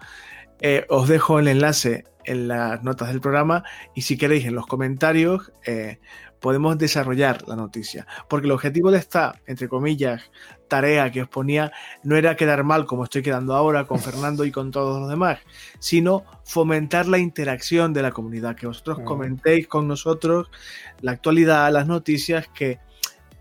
Eh, 0.62 0.88
os 0.90 1.08
dejo 1.08 1.38
el 1.38 1.48
enlace 1.48 2.06
en 2.24 2.48
las 2.48 2.84
notas 2.84 3.10
del 3.10 3.22
programa 3.22 3.64
y 3.94 4.02
si 4.02 4.18
queréis 4.18 4.46
en 4.46 4.56
los 4.56 4.66
comentarios 4.66 5.52
eh, 5.64 6.00
podemos 6.40 6.76
desarrollar 6.80 7.48
la 7.48 7.56
noticia. 7.56 8.08
Porque 8.28 8.48
el 8.48 8.52
objetivo 8.52 8.90
de 8.90 8.98
esta, 8.98 9.42
entre 9.46 9.70
comillas, 9.70 10.32
tarea 10.68 11.12
que 11.12 11.22
os 11.22 11.28
ponía 11.28 11.72
no 12.04 12.16
era 12.16 12.36
quedar 12.36 12.64
mal 12.64 12.86
como 12.86 13.04
estoy 13.04 13.22
quedando 13.22 13.56
ahora 13.56 13.86
con 13.86 14.00
Fernando 14.00 14.46
y 14.46 14.52
con 14.52 14.72
todos 14.72 15.00
los 15.00 15.10
demás, 15.10 15.40
sino 15.80 16.26
fomentar 16.44 17.08
la 17.08 17.18
interacción 17.18 17.94
de 17.94 18.02
la 18.02 18.12
comunidad, 18.12 18.56
que 18.56 18.68
vosotros 18.68 19.00
mm. 19.00 19.04
comentéis 19.04 19.68
con 19.68 19.88
nosotros 19.88 20.50
la 21.02 21.12
actualidad, 21.12 21.72
las 21.72 21.88
noticias, 21.88 22.48
que, 22.48 22.80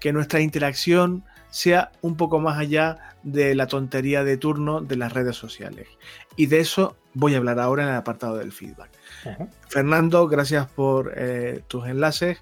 que 0.00 0.12
nuestra 0.12 0.40
interacción 0.40 1.24
sea 1.50 1.92
un 2.02 2.16
poco 2.16 2.40
más 2.40 2.58
allá 2.58 2.98
de 3.22 3.54
la 3.54 3.68
tontería 3.68 4.24
de 4.24 4.36
turno 4.36 4.80
de 4.80 4.96
las 4.96 5.12
redes 5.12 5.36
sociales. 5.36 5.86
Y 6.34 6.46
de 6.46 6.58
eso 6.58 6.96
voy 7.14 7.34
a 7.34 7.38
hablar 7.38 7.60
ahora 7.60 7.84
en 7.84 7.90
el 7.90 7.94
apartado 7.94 8.38
del 8.38 8.50
feedback. 8.50 8.90
Fernando, 9.68 10.26
gracias 10.26 10.68
por 10.68 11.14
eh, 11.16 11.62
tus 11.68 11.86
enlaces. 11.86 12.38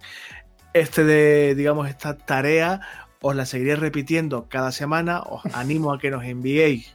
Este 0.73 1.05
de, 1.05 1.55
digamos, 1.55 1.91
esta 1.91 2.17
tarea 2.17 2.81
os 3.23 3.35
la 3.35 3.47
seguiré 3.47 3.77
repitiendo 3.77 4.49
cada 4.49 4.73
semana. 4.73 5.23
Os 5.23 5.43
animo 5.55 5.93
a 5.93 5.99
que 5.99 6.11
nos 6.11 6.25
enviéis 6.25 6.95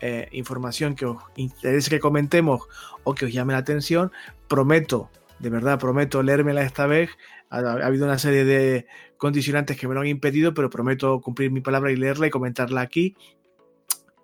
eh, 0.00 0.28
información 0.32 0.94
que 0.94 1.06
os 1.06 1.18
interese 1.36 1.90
que 1.90 2.00
comentemos 2.00 2.62
o 3.04 3.14
que 3.14 3.26
os 3.26 3.32
llame 3.32 3.54
la 3.54 3.60
atención. 3.60 4.12
Prometo, 4.48 5.10
de 5.38 5.50
verdad, 5.50 5.78
prometo 5.78 6.22
leérmela 6.22 6.62
esta 6.62 6.86
vez. 6.86 7.10
Ha, 7.50 7.60
ha, 7.60 7.86
habido 7.86 8.04
una 8.04 8.18
serie 8.18 8.44
de 8.44 8.86
condicionantes 9.16 9.78
que 9.78 9.88
me 9.88 9.94
lo 9.94 10.00
han 10.00 10.08
impedido, 10.08 10.52
pero 10.52 10.68
prometo 10.68 11.20
cumplir 11.20 11.50
mi 11.50 11.60
palabra 11.60 11.92
y 11.92 11.96
leerla 11.96 12.26
y 12.26 12.30
comentarla 12.30 12.82
aquí. 12.82 13.16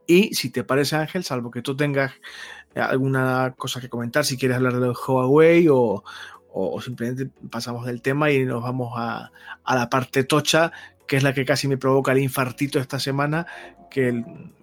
Y 0.07 0.35
si 0.35 0.51
te 0.51 0.65
parece, 0.65 0.97
Ángel, 0.97 1.23
salvo 1.23 1.53
que 1.53 1.63
tú 1.63 1.77
tengas 1.77 2.13
alguna 2.75 3.55
cosa 3.57 3.81
que 3.81 3.89
comentar, 3.89 4.25
si 4.25 4.37
quieres 4.37 4.57
hablar 4.57 4.81
de 4.81 4.91
Huawei 4.91 5.69
o, 5.69 6.03
o, 6.53 6.81
simplemente 6.81 7.31
pasamos 7.51 7.87
del 7.87 8.03
tema 8.03 8.31
y 8.31 8.45
nos 8.45 8.63
vamos 8.63 8.93
a, 8.97 9.31
a, 9.65 9.75
la 9.77 9.89
parte 9.89 10.25
tocha, 10.25 10.73
que 11.11 11.17
es 11.17 11.25
la 11.25 11.35
que 11.35 11.45
casi 11.45 11.67
me 11.67 11.77
provoca 11.77 12.13
el 12.13 12.19
infartito 12.19 12.79
esta 12.79 13.01
semana, 13.01 13.45
que 13.91 14.11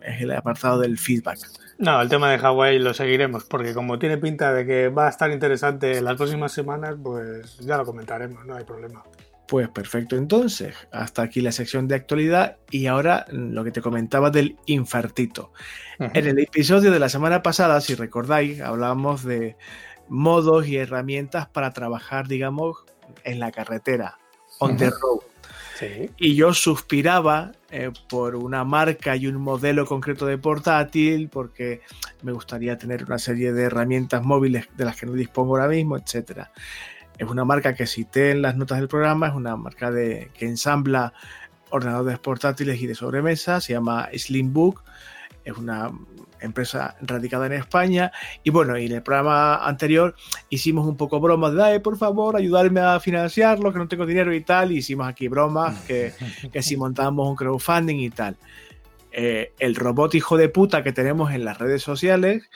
es 0.02 0.22
el 0.22 0.32
apartado 0.32 0.80
del 0.80 0.98
feedback. 0.98 1.40
No, 1.78 2.02
el 2.02 2.08
tema 2.08 2.32
de 2.32 2.38
Huawei 2.38 2.80
lo 2.80 2.94
seguiremos, 2.94 3.44
porque 3.44 3.74
como 3.74 4.00
tiene 4.00 4.18
pinta 4.18 4.54
de 4.54 4.66
que 4.66 4.88
va 4.88 5.08
a 5.08 5.10
estar 5.10 5.30
interesante 5.30 6.00
las 6.02 6.16
próximas 6.16 6.54
semanas, 6.54 6.96
pues 7.04 7.58
ya 7.58 7.76
lo 7.76 7.84
comentaremos, 7.84 8.46
no 8.46 8.56
hay 8.56 8.64
problema. 8.64 9.04
Pues 9.46 9.68
perfecto, 9.68 10.16
entonces, 10.16 10.74
hasta 10.94 11.22
aquí 11.22 11.42
la 11.42 11.52
sección 11.52 11.90
de 11.90 11.96
actualidad 11.96 12.56
y 12.72 12.86
ahora 12.86 13.26
lo 13.30 13.66
que 13.66 13.72
te 13.72 13.82
comentaba 13.82 14.30
del 14.30 14.56
infartito. 14.68 15.52
Uh 16.00 16.06
-huh. 16.06 16.12
En 16.14 16.28
el 16.28 16.40
episodio 16.40 16.92
de 16.92 17.00
la 17.00 17.10
semana 17.10 17.44
pasada, 17.44 17.82
si 17.82 17.94
recordáis, 17.94 18.62
hablábamos 18.62 19.26
de 19.26 19.58
modos 20.08 20.66
y 20.66 20.78
herramientas 20.78 21.50
para 21.50 21.74
trabajar, 21.74 22.30
digamos, 22.30 22.86
en 23.26 23.42
la 23.42 23.52
carretera, 23.52 24.18
on 24.60 24.72
uh 24.72 24.74
-huh. 24.76 24.78
the 24.78 24.90
road. 24.92 25.27
Y 26.18 26.36
yo 26.36 26.54
suspiraba 26.54 27.52
eh, 27.70 27.92
por 28.10 28.36
una 28.36 28.64
marca 28.64 29.16
y 29.16 29.28
un 29.28 29.36
modelo 29.36 29.86
concreto 29.86 30.26
de 30.26 30.38
portátil, 30.38 31.30
porque 31.30 31.82
me 32.24 32.32
gustaría 32.32 32.78
tener 32.78 33.04
una 33.04 33.20
serie 33.20 33.52
de 33.54 33.64
herramientas 33.64 34.24
móviles 34.24 34.68
de 34.76 34.86
las 34.86 34.96
que 34.96 35.06
no 35.06 35.14
dispongo 35.14 35.56
ahora 35.56 35.68
mismo, 35.68 35.98
etcétera. 35.98 36.52
Es 37.18 37.28
una 37.28 37.46
marca 37.46 37.74
que 37.74 37.88
cité 37.88 38.32
en 38.32 38.42
las 38.42 38.56
notas 38.56 38.80
del 38.80 38.88
programa, 38.88 39.28
es 39.28 39.34
una 39.34 39.56
marca 39.56 39.92
de, 39.92 40.32
que 40.38 40.46
ensambla 40.46 41.14
ordenadores 41.70 42.20
portátiles 42.20 42.82
y 42.82 42.88
de 42.88 42.96
sobremesa, 42.96 43.60
se 43.60 43.74
llama 43.74 44.10
Slimbook, 44.14 44.84
es 45.44 45.58
una 45.58 45.92
empresa 46.42 46.96
radicada 47.02 47.46
en 47.48 47.54
España 47.54 48.12
y 48.44 48.50
bueno, 48.50 48.78
y 48.78 48.86
en 48.86 48.94
el 48.94 49.04
programa 49.04 49.66
anterior 49.66 50.16
hicimos 50.50 50.88
un 50.88 50.98
poco 50.98 51.20
bromas 51.20 51.54
de, 51.54 51.64
Ay, 51.64 51.80
por 51.80 51.98
favor, 51.98 52.36
ayudarme 52.36 52.80
a 52.82 53.00
financiarlo, 53.00 53.72
que 53.72 53.80
no 53.80 53.88
tengo 53.88 54.06
dinero 54.06 54.34
y 54.34 54.42
tal, 54.42 54.72
y 54.72 54.78
hicimos 54.78 55.08
aquí 55.08 55.28
bromas, 55.28 55.82
que, 55.88 56.14
que 56.52 56.62
si 56.62 56.78
montamos 56.78 57.28
un 57.28 57.36
crowdfunding 57.36 57.98
y 57.98 58.10
tal. 58.10 58.38
Eh, 59.12 59.54
el 59.60 59.76
robot 59.76 60.14
hijo 60.16 60.38
de 60.38 60.50
puta 60.50 60.84
que 60.84 60.92
tenemos 60.92 61.32
en 61.32 61.44
las 61.46 61.58
redes 61.58 61.82
sociales, 61.82 62.50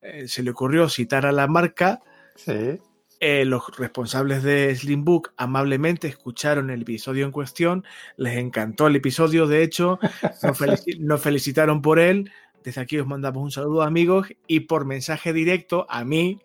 eh, 0.00 0.26
se 0.26 0.42
le 0.42 0.50
ocurrió 0.50 0.88
citar 0.88 1.26
a 1.26 1.32
la 1.32 1.46
marca, 1.46 2.00
sí. 2.36 2.80
Eh, 3.24 3.44
los 3.44 3.62
responsables 3.78 4.42
de 4.42 4.74
Slimbook 4.74 5.32
amablemente 5.36 6.08
escucharon 6.08 6.70
el 6.70 6.82
episodio 6.82 7.24
en 7.24 7.30
cuestión, 7.30 7.84
les 8.16 8.36
encantó 8.36 8.88
el 8.88 8.96
episodio, 8.96 9.46
de 9.46 9.62
hecho, 9.62 10.00
nos, 10.42 10.58
felici 10.58 10.98
nos, 10.98 11.20
felicitaron 11.20 11.82
por 11.82 12.00
él. 12.00 12.32
Desde 12.62 12.80
aquí 12.80 12.98
os 12.98 13.06
mandamos 13.06 13.42
un 13.42 13.50
saludo, 13.50 13.82
amigos, 13.82 14.28
y 14.46 14.60
por 14.60 14.84
mensaje 14.84 15.32
directo 15.32 15.86
a 15.88 16.04
mí 16.04 16.40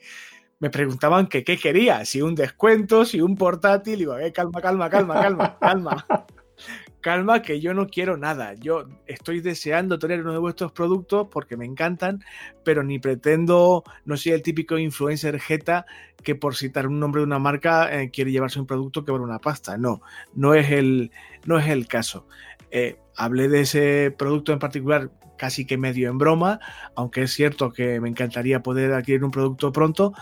me 0.59 0.69
preguntaban 0.69 1.27
que 1.27 1.43
qué 1.43 1.57
quería, 1.57 2.03
si 2.05 2.21
un 2.21 2.33
descuento, 2.33 3.05
si 3.05 3.21
un 3.21 3.35
portátil, 3.35 3.93
y 3.93 3.97
digo, 3.97 4.17
eh, 4.17 4.31
calma, 4.31 4.61
calma, 4.61 4.89
calma, 4.89 5.21
calma, 5.21 5.57
calma. 5.61 6.05
calma 6.99 7.41
que 7.43 7.61
yo 7.61 7.75
no 7.75 7.87
quiero 7.87 8.17
nada. 8.17 8.55
Yo 8.55 8.87
estoy 9.05 9.39
deseando 9.41 9.99
tener 9.99 10.21
uno 10.21 10.33
de 10.33 10.39
vuestros 10.39 10.71
productos 10.71 11.27
porque 11.31 11.55
me 11.57 11.65
encantan, 11.65 12.23
pero 12.63 12.83
ni 12.83 12.97
pretendo, 12.97 13.83
no 14.05 14.17
soy 14.17 14.31
el 14.31 14.41
típico 14.41 14.77
influencer 14.79 15.39
jeta 15.39 15.85
que 16.23 16.33
por 16.33 16.55
citar 16.55 16.87
un 16.87 16.99
nombre 16.99 17.21
de 17.21 17.27
una 17.27 17.39
marca 17.39 18.01
eh, 18.01 18.09
quiere 18.09 18.31
llevarse 18.31 18.59
un 18.59 18.65
producto 18.65 19.05
que 19.05 19.11
vale 19.11 19.23
una 19.23 19.39
pasta. 19.39 19.77
No, 19.77 20.01
no 20.33 20.55
es 20.55 20.71
el, 20.71 21.11
no 21.45 21.59
es 21.59 21.67
el 21.67 21.87
caso. 21.87 22.27
Eh, 22.71 22.97
hablé 23.15 23.47
de 23.47 23.61
ese 23.61 24.13
producto 24.17 24.51
en 24.51 24.59
particular 24.59 25.11
casi 25.37 25.65
que 25.65 25.77
medio 25.77 26.09
en 26.09 26.17
broma, 26.17 26.59
aunque 26.95 27.23
es 27.23 27.33
cierto 27.33 27.71
que 27.71 28.01
me 28.01 28.09
encantaría 28.09 28.61
poder 28.61 28.93
adquirir 28.93 29.23
un 29.23 29.31
producto 29.31 29.71
pronto, 29.71 30.13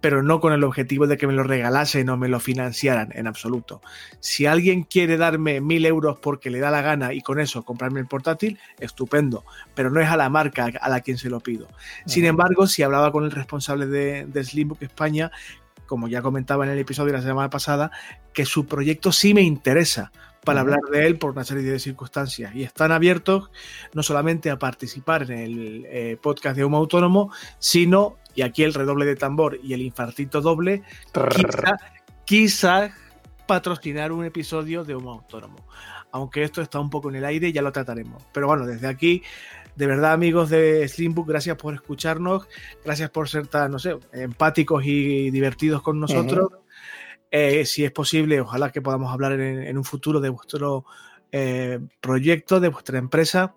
pero 0.00 0.22
no 0.22 0.40
con 0.40 0.52
el 0.52 0.62
objetivo 0.64 1.06
de 1.06 1.16
que 1.16 1.26
me 1.26 1.32
lo 1.32 1.42
regalasen 1.42 2.08
o 2.10 2.16
me 2.16 2.28
lo 2.28 2.38
financiaran 2.38 3.08
en 3.14 3.26
absoluto. 3.26 3.80
Si 4.20 4.46
alguien 4.46 4.82
quiere 4.82 5.16
darme 5.16 5.60
mil 5.60 5.84
euros 5.86 6.18
porque 6.20 6.50
le 6.50 6.60
da 6.60 6.70
la 6.70 6.82
gana 6.82 7.12
y 7.12 7.22
con 7.22 7.40
eso 7.40 7.64
comprarme 7.64 8.00
el 8.00 8.06
portátil, 8.06 8.58
estupendo, 8.78 9.44
pero 9.74 9.90
no 9.90 10.00
es 10.00 10.08
a 10.08 10.16
la 10.16 10.28
marca 10.28 10.70
a 10.80 10.88
la 10.88 11.00
quien 11.00 11.18
se 11.18 11.30
lo 11.30 11.40
pido. 11.40 11.68
Sin 12.04 12.24
embargo, 12.24 12.66
si 12.66 12.82
hablaba 12.82 13.10
con 13.10 13.24
el 13.24 13.30
responsable 13.30 13.86
de, 13.86 14.26
de 14.26 14.44
Slimbook 14.44 14.82
España, 14.82 15.32
como 15.86 16.08
ya 16.08 16.22
comentaba 16.22 16.64
en 16.64 16.72
el 16.72 16.78
episodio 16.78 17.12
de 17.12 17.18
la 17.18 17.24
semana 17.24 17.50
pasada, 17.50 17.90
que 18.32 18.44
su 18.44 18.66
proyecto 18.66 19.12
sí 19.12 19.34
me 19.34 19.42
interesa 19.42 20.12
para 20.46 20.60
hablar 20.60 20.78
de 20.92 21.06
él 21.08 21.18
por 21.18 21.32
una 21.32 21.44
serie 21.44 21.64
de 21.64 21.80
circunstancias 21.80 22.54
y 22.54 22.62
están 22.62 22.92
abiertos 22.92 23.50
no 23.92 24.04
solamente 24.04 24.48
a 24.48 24.60
participar 24.60 25.24
en 25.24 25.38
el 25.38 25.86
eh, 25.88 26.16
podcast 26.22 26.56
de 26.56 26.62
Homo 26.62 26.76
Autónomo, 26.76 27.32
sino, 27.58 28.16
y 28.36 28.42
aquí 28.42 28.62
el 28.62 28.72
redoble 28.72 29.06
de 29.06 29.16
tambor 29.16 29.58
y 29.60 29.74
el 29.74 29.82
infartito 29.82 30.40
doble, 30.40 30.84
quizá, 31.34 31.76
quizá 32.24 32.94
patrocinar 33.48 34.12
un 34.12 34.24
episodio 34.24 34.84
de 34.84 34.94
Homo 34.94 35.10
Autónomo. 35.10 35.66
Aunque 36.12 36.44
esto 36.44 36.62
está 36.62 36.78
un 36.78 36.90
poco 36.90 37.10
en 37.10 37.16
el 37.16 37.24
aire, 37.24 37.52
ya 37.52 37.60
lo 37.60 37.72
trataremos. 37.72 38.22
Pero 38.32 38.46
bueno, 38.46 38.66
desde 38.66 38.86
aquí 38.86 39.24
de 39.74 39.86
verdad, 39.86 40.12
amigos 40.12 40.48
de 40.48 40.88
Slimbook, 40.88 41.28
gracias 41.28 41.56
por 41.56 41.74
escucharnos, 41.74 42.48
gracias 42.84 43.10
por 43.10 43.28
ser 43.28 43.46
tan, 43.46 43.70
no 43.72 43.78
sé, 43.78 43.98
empáticos 44.12 44.84
y 44.86 45.30
divertidos 45.30 45.82
con 45.82 46.00
nosotros. 46.00 46.48
Uh 46.50 46.54
-huh. 46.54 46.65
Eh, 47.30 47.64
si 47.66 47.84
es 47.84 47.92
posible, 47.92 48.40
ojalá 48.40 48.70
que 48.72 48.82
podamos 48.82 49.12
hablar 49.12 49.32
en, 49.32 49.62
en 49.62 49.78
un 49.78 49.84
futuro 49.84 50.20
de 50.20 50.28
vuestro 50.28 50.84
eh, 51.32 51.80
proyecto, 52.00 52.60
de 52.60 52.68
vuestra 52.68 52.98
empresa 52.98 53.54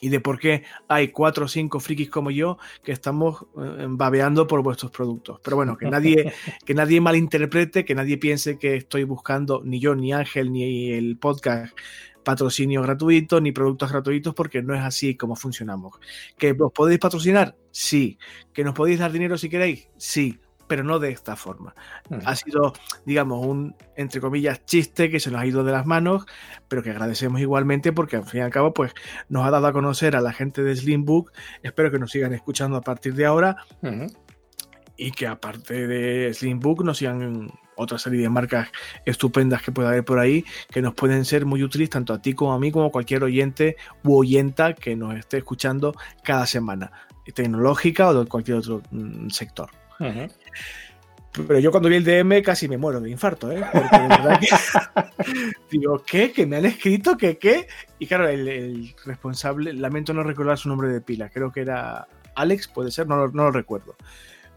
y 0.00 0.08
de 0.08 0.20
por 0.20 0.38
qué 0.38 0.64
hay 0.88 1.08
cuatro 1.08 1.46
o 1.46 1.48
cinco 1.48 1.80
frikis 1.80 2.10
como 2.10 2.30
yo 2.30 2.58
que 2.82 2.92
estamos 2.92 3.46
eh, 3.62 3.86
babeando 3.88 4.46
por 4.46 4.62
vuestros 4.62 4.90
productos. 4.90 5.40
Pero 5.42 5.56
bueno, 5.56 5.76
que 5.76 5.86
nadie, 5.86 6.32
que 6.64 6.74
nadie 6.74 7.00
malinterprete, 7.00 7.84
que 7.84 7.94
nadie 7.94 8.18
piense 8.18 8.58
que 8.58 8.76
estoy 8.76 9.04
buscando, 9.04 9.62
ni 9.64 9.80
yo, 9.80 9.94
ni 9.94 10.12
Ángel, 10.12 10.52
ni 10.52 10.92
el 10.92 11.18
podcast, 11.18 11.76
patrocinio 12.24 12.82
gratuito 12.82 13.40
ni 13.40 13.52
productos 13.52 13.92
gratuitos 13.92 14.34
porque 14.34 14.60
no 14.62 14.74
es 14.74 14.82
así 14.82 15.16
como 15.16 15.36
funcionamos. 15.36 15.98
¿Que 16.36 16.56
os 16.58 16.72
podéis 16.72 16.98
patrocinar? 16.98 17.56
Sí. 17.70 18.18
¿Que 18.52 18.64
nos 18.64 18.74
podéis 18.74 18.98
dar 18.98 19.12
dinero 19.12 19.38
si 19.38 19.48
queréis? 19.48 19.88
Sí. 19.96 20.40
Pero 20.66 20.84
no 20.84 20.98
de 20.98 21.10
esta 21.10 21.36
forma. 21.36 21.74
Uh 22.10 22.16
-huh. 22.16 22.22
Ha 22.24 22.36
sido, 22.36 22.72
digamos, 23.04 23.44
un, 23.46 23.76
entre 23.96 24.20
comillas, 24.20 24.64
chiste 24.64 25.10
que 25.10 25.20
se 25.20 25.30
nos 25.30 25.40
ha 25.40 25.46
ido 25.46 25.64
de 25.64 25.72
las 25.72 25.86
manos, 25.86 26.26
pero 26.68 26.82
que 26.82 26.90
agradecemos 26.90 27.40
igualmente 27.40 27.92
porque, 27.92 28.16
al 28.16 28.24
fin 28.24 28.40
y 28.40 28.44
al 28.44 28.50
cabo, 28.50 28.72
pues 28.74 28.92
nos 29.28 29.46
ha 29.46 29.50
dado 29.50 29.66
a 29.66 29.72
conocer 29.72 30.16
a 30.16 30.20
la 30.20 30.32
gente 30.32 30.62
de 30.62 30.74
Slimbook. 30.74 31.32
Espero 31.62 31.90
que 31.90 31.98
nos 31.98 32.10
sigan 32.10 32.32
escuchando 32.32 32.76
a 32.76 32.80
partir 32.80 33.14
de 33.14 33.26
ahora. 33.26 33.56
Uh 33.82 33.86
-huh. 33.88 34.16
Y 34.96 35.10
que 35.12 35.26
aparte 35.26 35.86
de 35.86 36.32
Slimbook 36.32 36.82
nos 36.82 36.98
sigan 36.98 37.50
otra 37.76 37.98
serie 37.98 38.22
de 38.22 38.28
marcas 38.28 38.68
estupendas 39.04 39.62
que 39.62 39.70
puede 39.70 39.88
haber 39.88 40.04
por 40.04 40.18
ahí 40.18 40.44
que 40.70 40.82
nos 40.82 40.94
pueden 40.94 41.24
ser 41.24 41.46
muy 41.46 41.62
útiles 41.62 41.90
tanto 41.90 42.12
a 42.12 42.20
ti 42.20 42.32
como 42.32 42.52
a 42.52 42.58
mí 42.58 42.72
como 42.72 42.86
a 42.86 42.90
cualquier 42.90 43.22
oyente 43.22 43.76
u 44.02 44.18
oyenta 44.18 44.74
que 44.74 44.96
nos 44.96 45.14
esté 45.14 45.38
escuchando 45.38 45.94
cada 46.24 46.46
semana, 46.46 46.90
tecnológica 47.34 48.08
o 48.08 48.24
de 48.24 48.28
cualquier 48.28 48.58
otro 48.58 48.82
mm, 48.90 49.28
sector. 49.28 49.70
Pero 49.98 51.58
yo 51.58 51.70
cuando 51.70 51.88
vi 51.88 51.96
el 51.96 52.04
DM 52.04 52.42
casi 52.42 52.66
me 52.66 52.78
muero 52.78 53.00
de 53.00 53.10
infarto, 53.10 53.52
¿eh? 53.52 53.62
Porque 53.70 53.88
que 54.40 55.48
digo, 55.70 56.02
¿qué? 56.06 56.32
¿Que 56.32 56.46
me 56.46 56.56
han 56.56 56.64
escrito? 56.64 57.16
¿Que 57.16 57.36
qué? 57.36 57.68
Y 57.98 58.06
claro, 58.06 58.28
el, 58.28 58.94
responsable, 59.04 59.74
lamento 59.74 60.14
no 60.14 60.22
recordar 60.22 60.56
su 60.56 60.68
nombre 60.68 60.88
de 60.88 61.02
pila, 61.02 61.28
creo 61.28 61.52
que 61.52 61.60
era 61.60 62.08
Alex, 62.34 62.68
puede 62.68 62.90
ser, 62.90 63.06
no 63.06 63.26
lo 63.26 63.50
recuerdo 63.50 63.96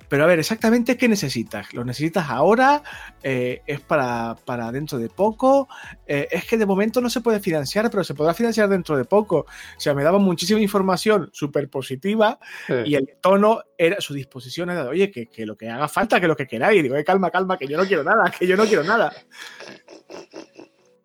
pero 0.10 0.24
a 0.24 0.28
ver, 0.28 0.40
exactamente 0.40 0.98
qué 0.98 1.08
necesitas. 1.08 1.72
¿Lo 1.74 1.86
necesitas 1.86 2.30
ahora? 2.30 2.82
Eh, 3.22 3.62
¿Es 3.68 3.80
para, 3.80 4.36
para, 4.44 4.72
dentro 4.72 4.98
de 4.98 5.08
poco? 5.08 5.70
Eh, 6.08 6.28
es 6.32 6.46
que 6.46 6.58
de 6.58 6.66
momento 6.66 7.00
no 7.00 7.12
se 7.12 7.22
puede 7.22 7.40
financiar, 7.40 7.92
pero 7.92 8.04
se 8.04 8.16
podrá 8.16 8.34
financiar 8.34 8.68
dentro 8.68 8.98
de 8.98 9.06
poco. 9.06 9.46
O 9.78 9.80
sea, 9.80 9.94
me 9.94 10.04
daba 10.04 10.18
muchísima 10.18 10.60
información 10.60 11.30
súper 11.32 11.70
positiva 11.70 12.40
sí. 12.66 12.74
y 12.86 12.96
el 12.96 13.18
tono 13.22 13.62
era, 13.78 14.02
su 14.02 14.16
disposición 14.16 14.72
era, 14.72 14.90
oye, 14.90 15.12
que, 15.12 15.28
que, 15.28 15.46
lo 15.46 15.56
que 15.56 15.70
haga 15.70 15.88
falta, 15.88 16.20
que 16.20 16.28
lo 16.28 16.36
que 16.36 16.48
queráis. 16.48 16.80
Y 16.80 16.84
digo, 16.84 16.96
eh, 16.96 17.04
calma, 17.04 17.30
calma, 17.30 17.58
que 17.58 17.68
yo 17.68 17.78
no 17.78 17.86
quiero 17.86 18.04
nada, 18.04 18.32
que 18.32 18.48
yo 18.48 18.58
no 18.58 18.66
quiero 18.66 18.84
nada. 18.84 19.14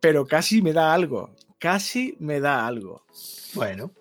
Pero 0.01 0.27
casi 0.27 0.63
me 0.63 0.73
da 0.73 0.95
algo, 0.95 1.35
casi 1.59 2.17
me 2.21 2.41
da 2.41 2.67
algo. 2.67 3.05
Bueno, 3.55 3.93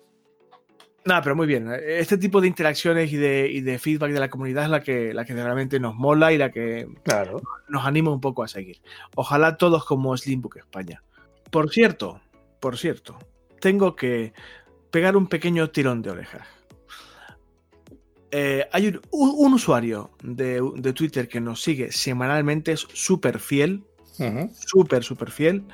Nada, 1.06 1.20
pero 1.22 1.36
muy 1.36 1.46
bien. 1.46 1.70
Este 1.86 2.16
tipo 2.16 2.40
de 2.40 2.48
interacciones 2.48 3.12
y 3.12 3.16
de, 3.16 3.48
y 3.50 3.60
de, 3.60 3.78
feedback 3.78 4.12
de 4.12 4.20
la 4.20 4.30
comunidad 4.30 4.64
es 4.64 4.70
la 4.70 4.82
que, 4.82 5.12
la 5.12 5.24
que 5.24 5.34
realmente 5.34 5.78
nos 5.78 5.94
mola 5.94 6.32
y 6.32 6.38
la 6.38 6.50
que 6.50 6.88
claro. 7.02 7.42
nos 7.68 7.84
anima 7.84 8.10
un 8.10 8.20
poco 8.20 8.42
a 8.42 8.48
seguir. 8.48 8.80
Ojalá 9.14 9.58
todos 9.58 9.84
como 9.84 10.16
Slimbook 10.16 10.56
España. 10.56 11.02
Por 11.50 11.70
cierto, 11.70 12.22
por 12.58 12.78
cierto, 12.78 13.18
tengo 13.60 13.94
que 13.94 14.32
pegar 14.90 15.16
un 15.16 15.26
pequeño 15.26 15.70
tirón 15.70 16.00
de 16.00 16.10
orejas. 16.10 16.46
Eh, 18.30 18.66
hay 18.72 18.88
un, 18.88 19.00
un 19.12 19.52
usuario 19.52 20.10
de, 20.22 20.60
de, 20.76 20.92
Twitter 20.92 21.28
que 21.28 21.40
nos 21.40 21.62
sigue 21.62 21.92
semanalmente, 21.92 22.72
es 22.72 22.80
súper 22.92 23.38
fiel, 23.38 23.84
uh 24.18 24.22
-huh. 24.22 24.50
súper, 24.54 25.04
súper 25.04 25.30
fiel, 25.30 25.64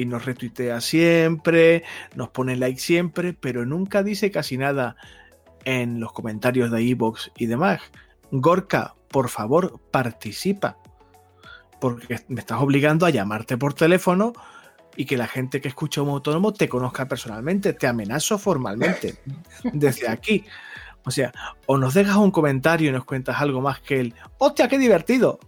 y 0.00 0.06
nos 0.06 0.24
retuitea 0.24 0.80
siempre, 0.80 1.84
nos 2.14 2.30
pone 2.30 2.56
like 2.56 2.80
siempre, 2.80 3.34
pero 3.34 3.66
nunca 3.66 4.02
dice 4.02 4.30
casi 4.30 4.56
nada 4.56 4.96
en 5.66 6.00
los 6.00 6.12
comentarios 6.12 6.70
de 6.70 6.82
iVoox 6.82 7.32
y 7.36 7.44
demás. 7.44 7.82
Gorka, 8.30 8.94
por 9.08 9.28
favor, 9.28 9.78
participa, 9.90 10.78
porque 11.82 12.18
me 12.28 12.40
estás 12.40 12.62
obligando 12.62 13.04
a 13.04 13.10
llamarte 13.10 13.58
por 13.58 13.74
teléfono 13.74 14.32
y 14.96 15.04
que 15.04 15.18
la 15.18 15.26
gente 15.26 15.60
que 15.60 15.68
escucha 15.68 16.00
un 16.00 16.08
autónomo 16.08 16.54
te 16.54 16.66
conozca 16.66 17.06
personalmente, 17.06 17.74
te 17.74 17.86
amenazo 17.86 18.38
formalmente 18.38 19.16
desde 19.74 20.08
aquí. 20.08 20.46
O 21.04 21.10
sea, 21.10 21.30
o 21.66 21.76
nos 21.76 21.92
dejas 21.92 22.16
un 22.16 22.30
comentario 22.30 22.88
y 22.88 22.92
nos 22.92 23.04
cuentas 23.04 23.38
algo 23.38 23.60
más 23.60 23.80
que 23.80 24.00
el 24.00 24.14
¡Hostia, 24.38 24.66
qué 24.66 24.78
divertido! 24.78 25.40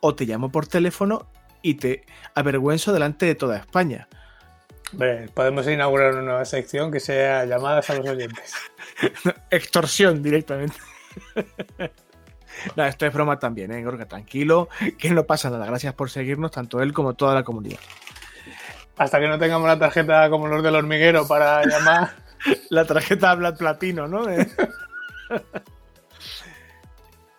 O 0.00 0.14
te 0.14 0.26
llamo 0.26 0.50
por 0.50 0.66
teléfono 0.66 1.26
y 1.64 1.74
te 1.74 2.04
avergüenzo 2.34 2.92
delante 2.92 3.24
de 3.24 3.34
toda 3.34 3.56
España. 3.56 4.06
Podemos 5.32 5.66
inaugurar 5.66 6.12
una 6.12 6.22
nueva 6.22 6.44
sección 6.44 6.92
que 6.92 7.00
sea 7.00 7.46
llamadas 7.46 7.88
a 7.88 7.94
los 7.94 8.06
oyentes. 8.06 8.54
Extorsión 9.50 10.22
directamente. 10.22 10.76
no, 12.76 12.84
esto 12.84 13.06
es 13.06 13.12
broma 13.12 13.38
también, 13.38 13.72
¿eh? 13.72 13.82
Gorka, 13.82 14.04
tranquilo, 14.04 14.68
que 14.98 15.10
no 15.10 15.24
pasa 15.24 15.48
nada. 15.48 15.64
Gracias 15.66 15.94
por 15.94 16.10
seguirnos, 16.10 16.50
tanto 16.50 16.82
él 16.82 16.92
como 16.92 17.14
toda 17.14 17.34
la 17.34 17.42
comunidad. 17.42 17.80
Hasta 18.98 19.18
que 19.18 19.26
no 19.26 19.38
tengamos 19.38 19.66
la 19.66 19.78
tarjeta 19.78 20.28
como 20.28 20.46
los 20.46 20.62
del 20.62 20.76
hormiguero 20.76 21.26
para 21.26 21.64
llamar. 21.64 22.10
la 22.68 22.84
tarjeta 22.84 23.34
Black 23.34 23.56
Platino, 23.56 24.06
¿no? 24.06 24.26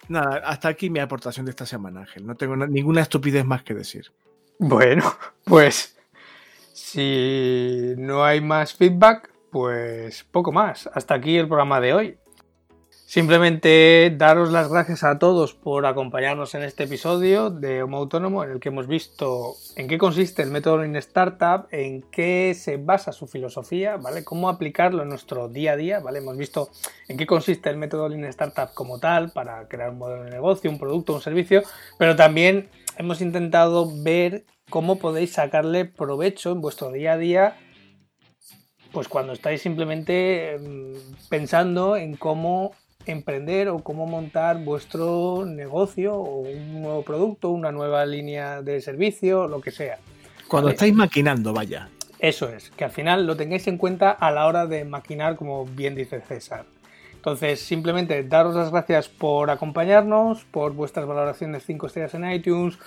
Nada, 0.08 0.38
hasta 0.46 0.68
aquí 0.70 0.90
mi 0.90 1.00
aportación 1.00 1.46
de 1.46 1.52
esta 1.52 1.66
semana, 1.66 2.02
Ángel. 2.02 2.26
No 2.26 2.36
tengo 2.36 2.56
ninguna 2.56 3.02
estupidez 3.02 3.46
más 3.46 3.64
que 3.64 3.74
decir. 3.74 4.12
Bueno, 4.60 5.04
pues 5.44 5.98
si 6.74 7.94
no 7.98 8.24
hay 8.24 8.42
más 8.42 8.74
feedback, 8.74 9.32
pues 9.52 10.24
poco 10.24 10.52
más. 10.52 10.90
Hasta 10.94 11.16
aquí 11.16 11.38
el 11.38 11.48
programa 11.48 11.80
de 11.80 11.94
hoy. 11.94 12.18
Simplemente 13.16 14.14
daros 14.18 14.52
las 14.52 14.68
gracias 14.68 15.06
a 15.06 15.18
todos 15.20 15.54
por 15.54 15.86
acompañarnos 15.86 16.54
en 16.54 16.64
este 16.64 16.84
episodio 16.84 17.50
de 17.50 17.82
Homo 17.82 17.96
Autónomo 17.96 18.44
en 18.44 18.52
el 18.52 18.60
que 18.60 18.68
hemos 18.68 18.88
visto 18.88 19.56
en 19.78 19.88
qué 19.88 19.98
consiste 19.98 20.42
el 20.42 20.52
método 20.52 20.80
Lean 20.80 20.98
Startup, 20.98 21.66
en 21.72 22.02
qué 22.12 22.54
se 22.60 22.76
basa 22.76 23.14
su 23.14 23.26
filosofía, 23.28 23.96
¿vale? 23.96 24.26
Cómo 24.26 24.50
aplicarlo 24.50 25.04
en 25.04 25.08
nuestro 25.08 25.48
día 25.48 25.72
a 25.72 25.76
día, 25.78 26.02
¿vale? 26.02 26.20
Hemos 26.20 26.36
visto 26.36 26.68
en 27.08 27.16
qué 27.16 27.26
consiste 27.26 27.70
el 27.70 27.78
método 27.78 28.10
Lean 28.10 28.26
Startup 28.26 28.74
como 28.74 29.00
tal 29.00 29.32
para 29.32 29.66
crear 29.70 29.92
un 29.92 30.00
modelo 30.00 30.26
de 30.26 30.32
negocio, 30.32 30.70
un 30.70 30.78
producto, 30.78 31.14
un 31.14 31.22
servicio, 31.22 31.64
pero 31.98 32.18
también 32.18 32.68
hemos 32.98 33.22
intentado 33.22 33.90
ver 34.04 34.44
cómo 34.70 35.00
podéis 35.00 35.32
sacarle 35.32 35.86
provecho 35.86 36.52
en 36.52 36.60
vuestro 36.60 36.92
día 36.92 37.14
a 37.14 37.18
día 37.18 37.56
pues 38.92 39.10
cuando 39.10 39.34
estáis 39.34 39.62
simplemente 39.62 40.58
pensando 41.30 41.98
en 41.98 42.16
cómo 42.16 42.72
emprender 43.06 43.70
o 43.70 43.80
cómo 43.80 44.06
montar 44.06 44.64
vuestro 44.64 45.46
negocio 45.46 46.16
o 46.16 46.40
un 46.40 46.82
nuevo 46.82 47.04
producto, 47.04 47.50
una 47.50 47.72
nueva 47.72 48.06
línea 48.06 48.62
de 48.62 48.82
servicio, 48.82 49.48
lo 49.48 49.62
que 49.62 49.72
sea. 49.72 49.98
Cuando 50.48 50.68
¿vale? 50.68 50.76
estáis 50.76 50.94
maquinando, 50.94 51.54
vaya. 51.54 51.90
Eso 52.20 52.50
es, 52.50 52.72
que 52.72 52.86
al 52.86 52.92
final 52.92 53.28
lo 53.28 53.36
tengáis 53.36 53.68
en 53.68 53.78
cuenta 53.78 54.12
a 54.12 54.32
la 54.32 54.48
hora 54.48 54.68
de 54.68 54.86
maquinar, 54.86 55.36
como 55.36 55.66
bien 55.66 55.96
dice 55.96 56.22
César. 56.22 56.66
Entonces, 57.14 57.60
simplemente 57.60 58.24
daros 58.24 58.56
las 58.56 58.72
gracias 58.72 59.10
por 59.10 59.50
acompañarnos, 59.50 60.46
por 60.46 60.74
vuestras 60.74 61.08
valoraciones 61.08 61.64
5 61.66 61.88
estrellas 61.88 62.14
en 62.14 62.32
iTunes, 62.32 62.78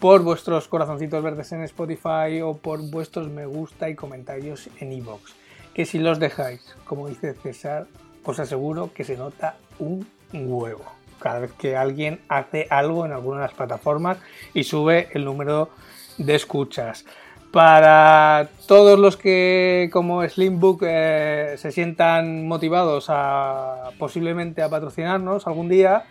por 0.00 0.22
vuestros 0.22 0.68
corazoncitos 0.68 1.22
verdes 1.22 1.52
en 1.52 1.62
Spotify 1.62 2.40
o 2.42 2.56
por 2.56 2.82
vuestros 2.90 3.28
me 3.30 3.46
gusta 3.46 3.88
y 3.88 3.94
comentarios 3.94 4.68
en 4.80 4.92
iVoox. 4.92 5.32
Que 5.72 5.86
si 5.86 5.98
los 5.98 6.18
dejáis, 6.18 6.60
como 6.84 7.08
dice 7.08 7.34
César, 7.34 7.86
os 8.24 8.38
aseguro 8.38 8.92
que 8.92 9.04
se 9.04 9.16
nota 9.16 9.56
un 9.78 10.06
huevo 10.32 10.84
cada 11.20 11.38
vez 11.38 11.52
que 11.52 11.76
alguien 11.76 12.20
hace 12.28 12.66
algo 12.68 13.06
en 13.06 13.12
alguna 13.12 13.38
de 13.38 13.46
las 13.46 13.54
plataformas 13.54 14.18
y 14.52 14.64
sube 14.64 15.08
el 15.12 15.24
número 15.24 15.70
de 16.18 16.34
escuchas. 16.34 17.06
Para 17.50 18.48
todos 18.66 18.98
los 18.98 19.16
que 19.16 19.88
como 19.92 20.26
Slimbook 20.28 20.82
eh, 20.84 21.54
se 21.56 21.70
sientan 21.70 22.46
motivados 22.48 23.06
a 23.08 23.90
posiblemente 23.98 24.60
a 24.60 24.68
patrocinarnos 24.68 25.46
algún 25.46 25.68
día, 25.68 26.04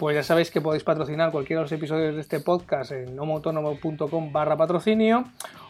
pues 0.00 0.16
ya 0.16 0.22
sabéis 0.22 0.50
que 0.50 0.62
podéis 0.62 0.82
patrocinar 0.82 1.30
cualquiera 1.30 1.60
de 1.60 1.64
los 1.64 1.72
episodios 1.72 2.14
de 2.14 2.22
este 2.22 2.40
podcast 2.40 2.90
en 2.92 3.18
homoautónomo.com 3.18 4.32
barra 4.32 4.56
patrocinio 4.56 5.24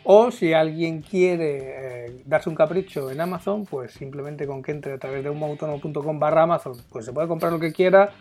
o 0.05 0.31
si 0.31 0.53
alguien 0.53 1.03
quiere 1.03 2.05
eh, 2.07 2.23
darse 2.27 2.49
un 2.49 2.55
capricho 2.55 3.11
en 3.11 3.21
Amazon, 3.21 3.67
pues 3.67 3.91
simplemente 3.91 4.47
con 4.47 4.63
que 4.63 4.71
entre 4.71 4.93
a 4.93 4.99
través 4.99 5.25
de 5.25 5.31
homoautónomo.com 5.31 6.21
barra 6.21 6.45
Amazon, 6.45 6.77
pues 6.91 7.07
se 7.07 7.13
puede 7.13 7.27
comprar 7.27 7.51
lo 7.51 7.59
que 7.59 7.73
quiera 7.73 8.13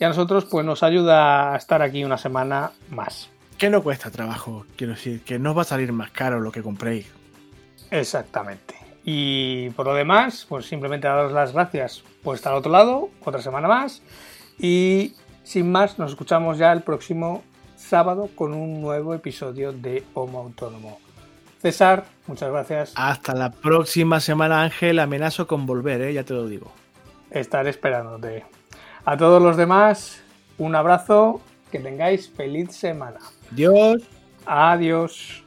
y 0.00 0.02
a 0.02 0.08
nosotros 0.08 0.46
pues 0.46 0.66
nos 0.66 0.82
ayuda 0.82 1.54
a 1.54 1.56
estar 1.56 1.80
aquí 1.80 2.02
una 2.02 2.18
semana 2.18 2.72
más. 2.90 3.30
Que 3.56 3.70
no 3.70 3.84
cuesta 3.84 4.10
trabajo, 4.10 4.66
quiero 4.74 4.94
decir, 4.94 5.22
que 5.22 5.38
no 5.38 5.54
va 5.54 5.62
a 5.62 5.66
salir 5.66 5.92
más 5.92 6.10
caro 6.10 6.40
lo 6.40 6.50
que 6.50 6.64
compréis. 6.64 7.06
Exactamente. 7.92 8.74
Y 9.04 9.70
por 9.70 9.86
lo 9.86 9.94
demás, 9.94 10.44
pues 10.48 10.66
simplemente 10.66 11.06
daros 11.06 11.30
las 11.30 11.52
gracias 11.52 12.02
por 12.24 12.34
estar 12.34 12.52
al 12.52 12.58
otro 12.58 12.72
lado, 12.72 13.10
otra 13.24 13.40
semana 13.40 13.68
más. 13.68 14.02
Y 14.58 15.14
sin 15.42 15.70
más, 15.70 15.98
nos 15.98 16.12
escuchamos 16.12 16.58
ya 16.58 16.72
el 16.72 16.82
próximo 16.82 17.42
sábado 17.76 18.28
con 18.34 18.54
un 18.54 18.80
nuevo 18.80 19.14
episodio 19.14 19.72
de 19.72 20.04
Homo 20.14 20.40
Autónomo. 20.40 20.98
César, 21.60 22.04
muchas 22.26 22.50
gracias. 22.50 22.92
Hasta 22.96 23.34
la 23.34 23.50
próxima 23.50 24.18
semana, 24.20 24.62
Ángel. 24.62 24.98
Amenazo 24.98 25.46
con 25.46 25.64
volver, 25.66 26.00
¿eh? 26.02 26.12
ya 26.12 26.24
te 26.24 26.34
lo 26.34 26.46
digo. 26.46 26.72
Estaré 27.30 27.70
esperándote. 27.70 28.44
A 29.04 29.16
todos 29.16 29.40
los 29.40 29.56
demás, 29.56 30.22
un 30.58 30.74
abrazo. 30.74 31.40
Que 31.70 31.78
tengáis 31.78 32.28
feliz 32.28 32.72
semana. 32.76 33.18
Dios. 33.50 34.02
Adiós. 34.44 35.42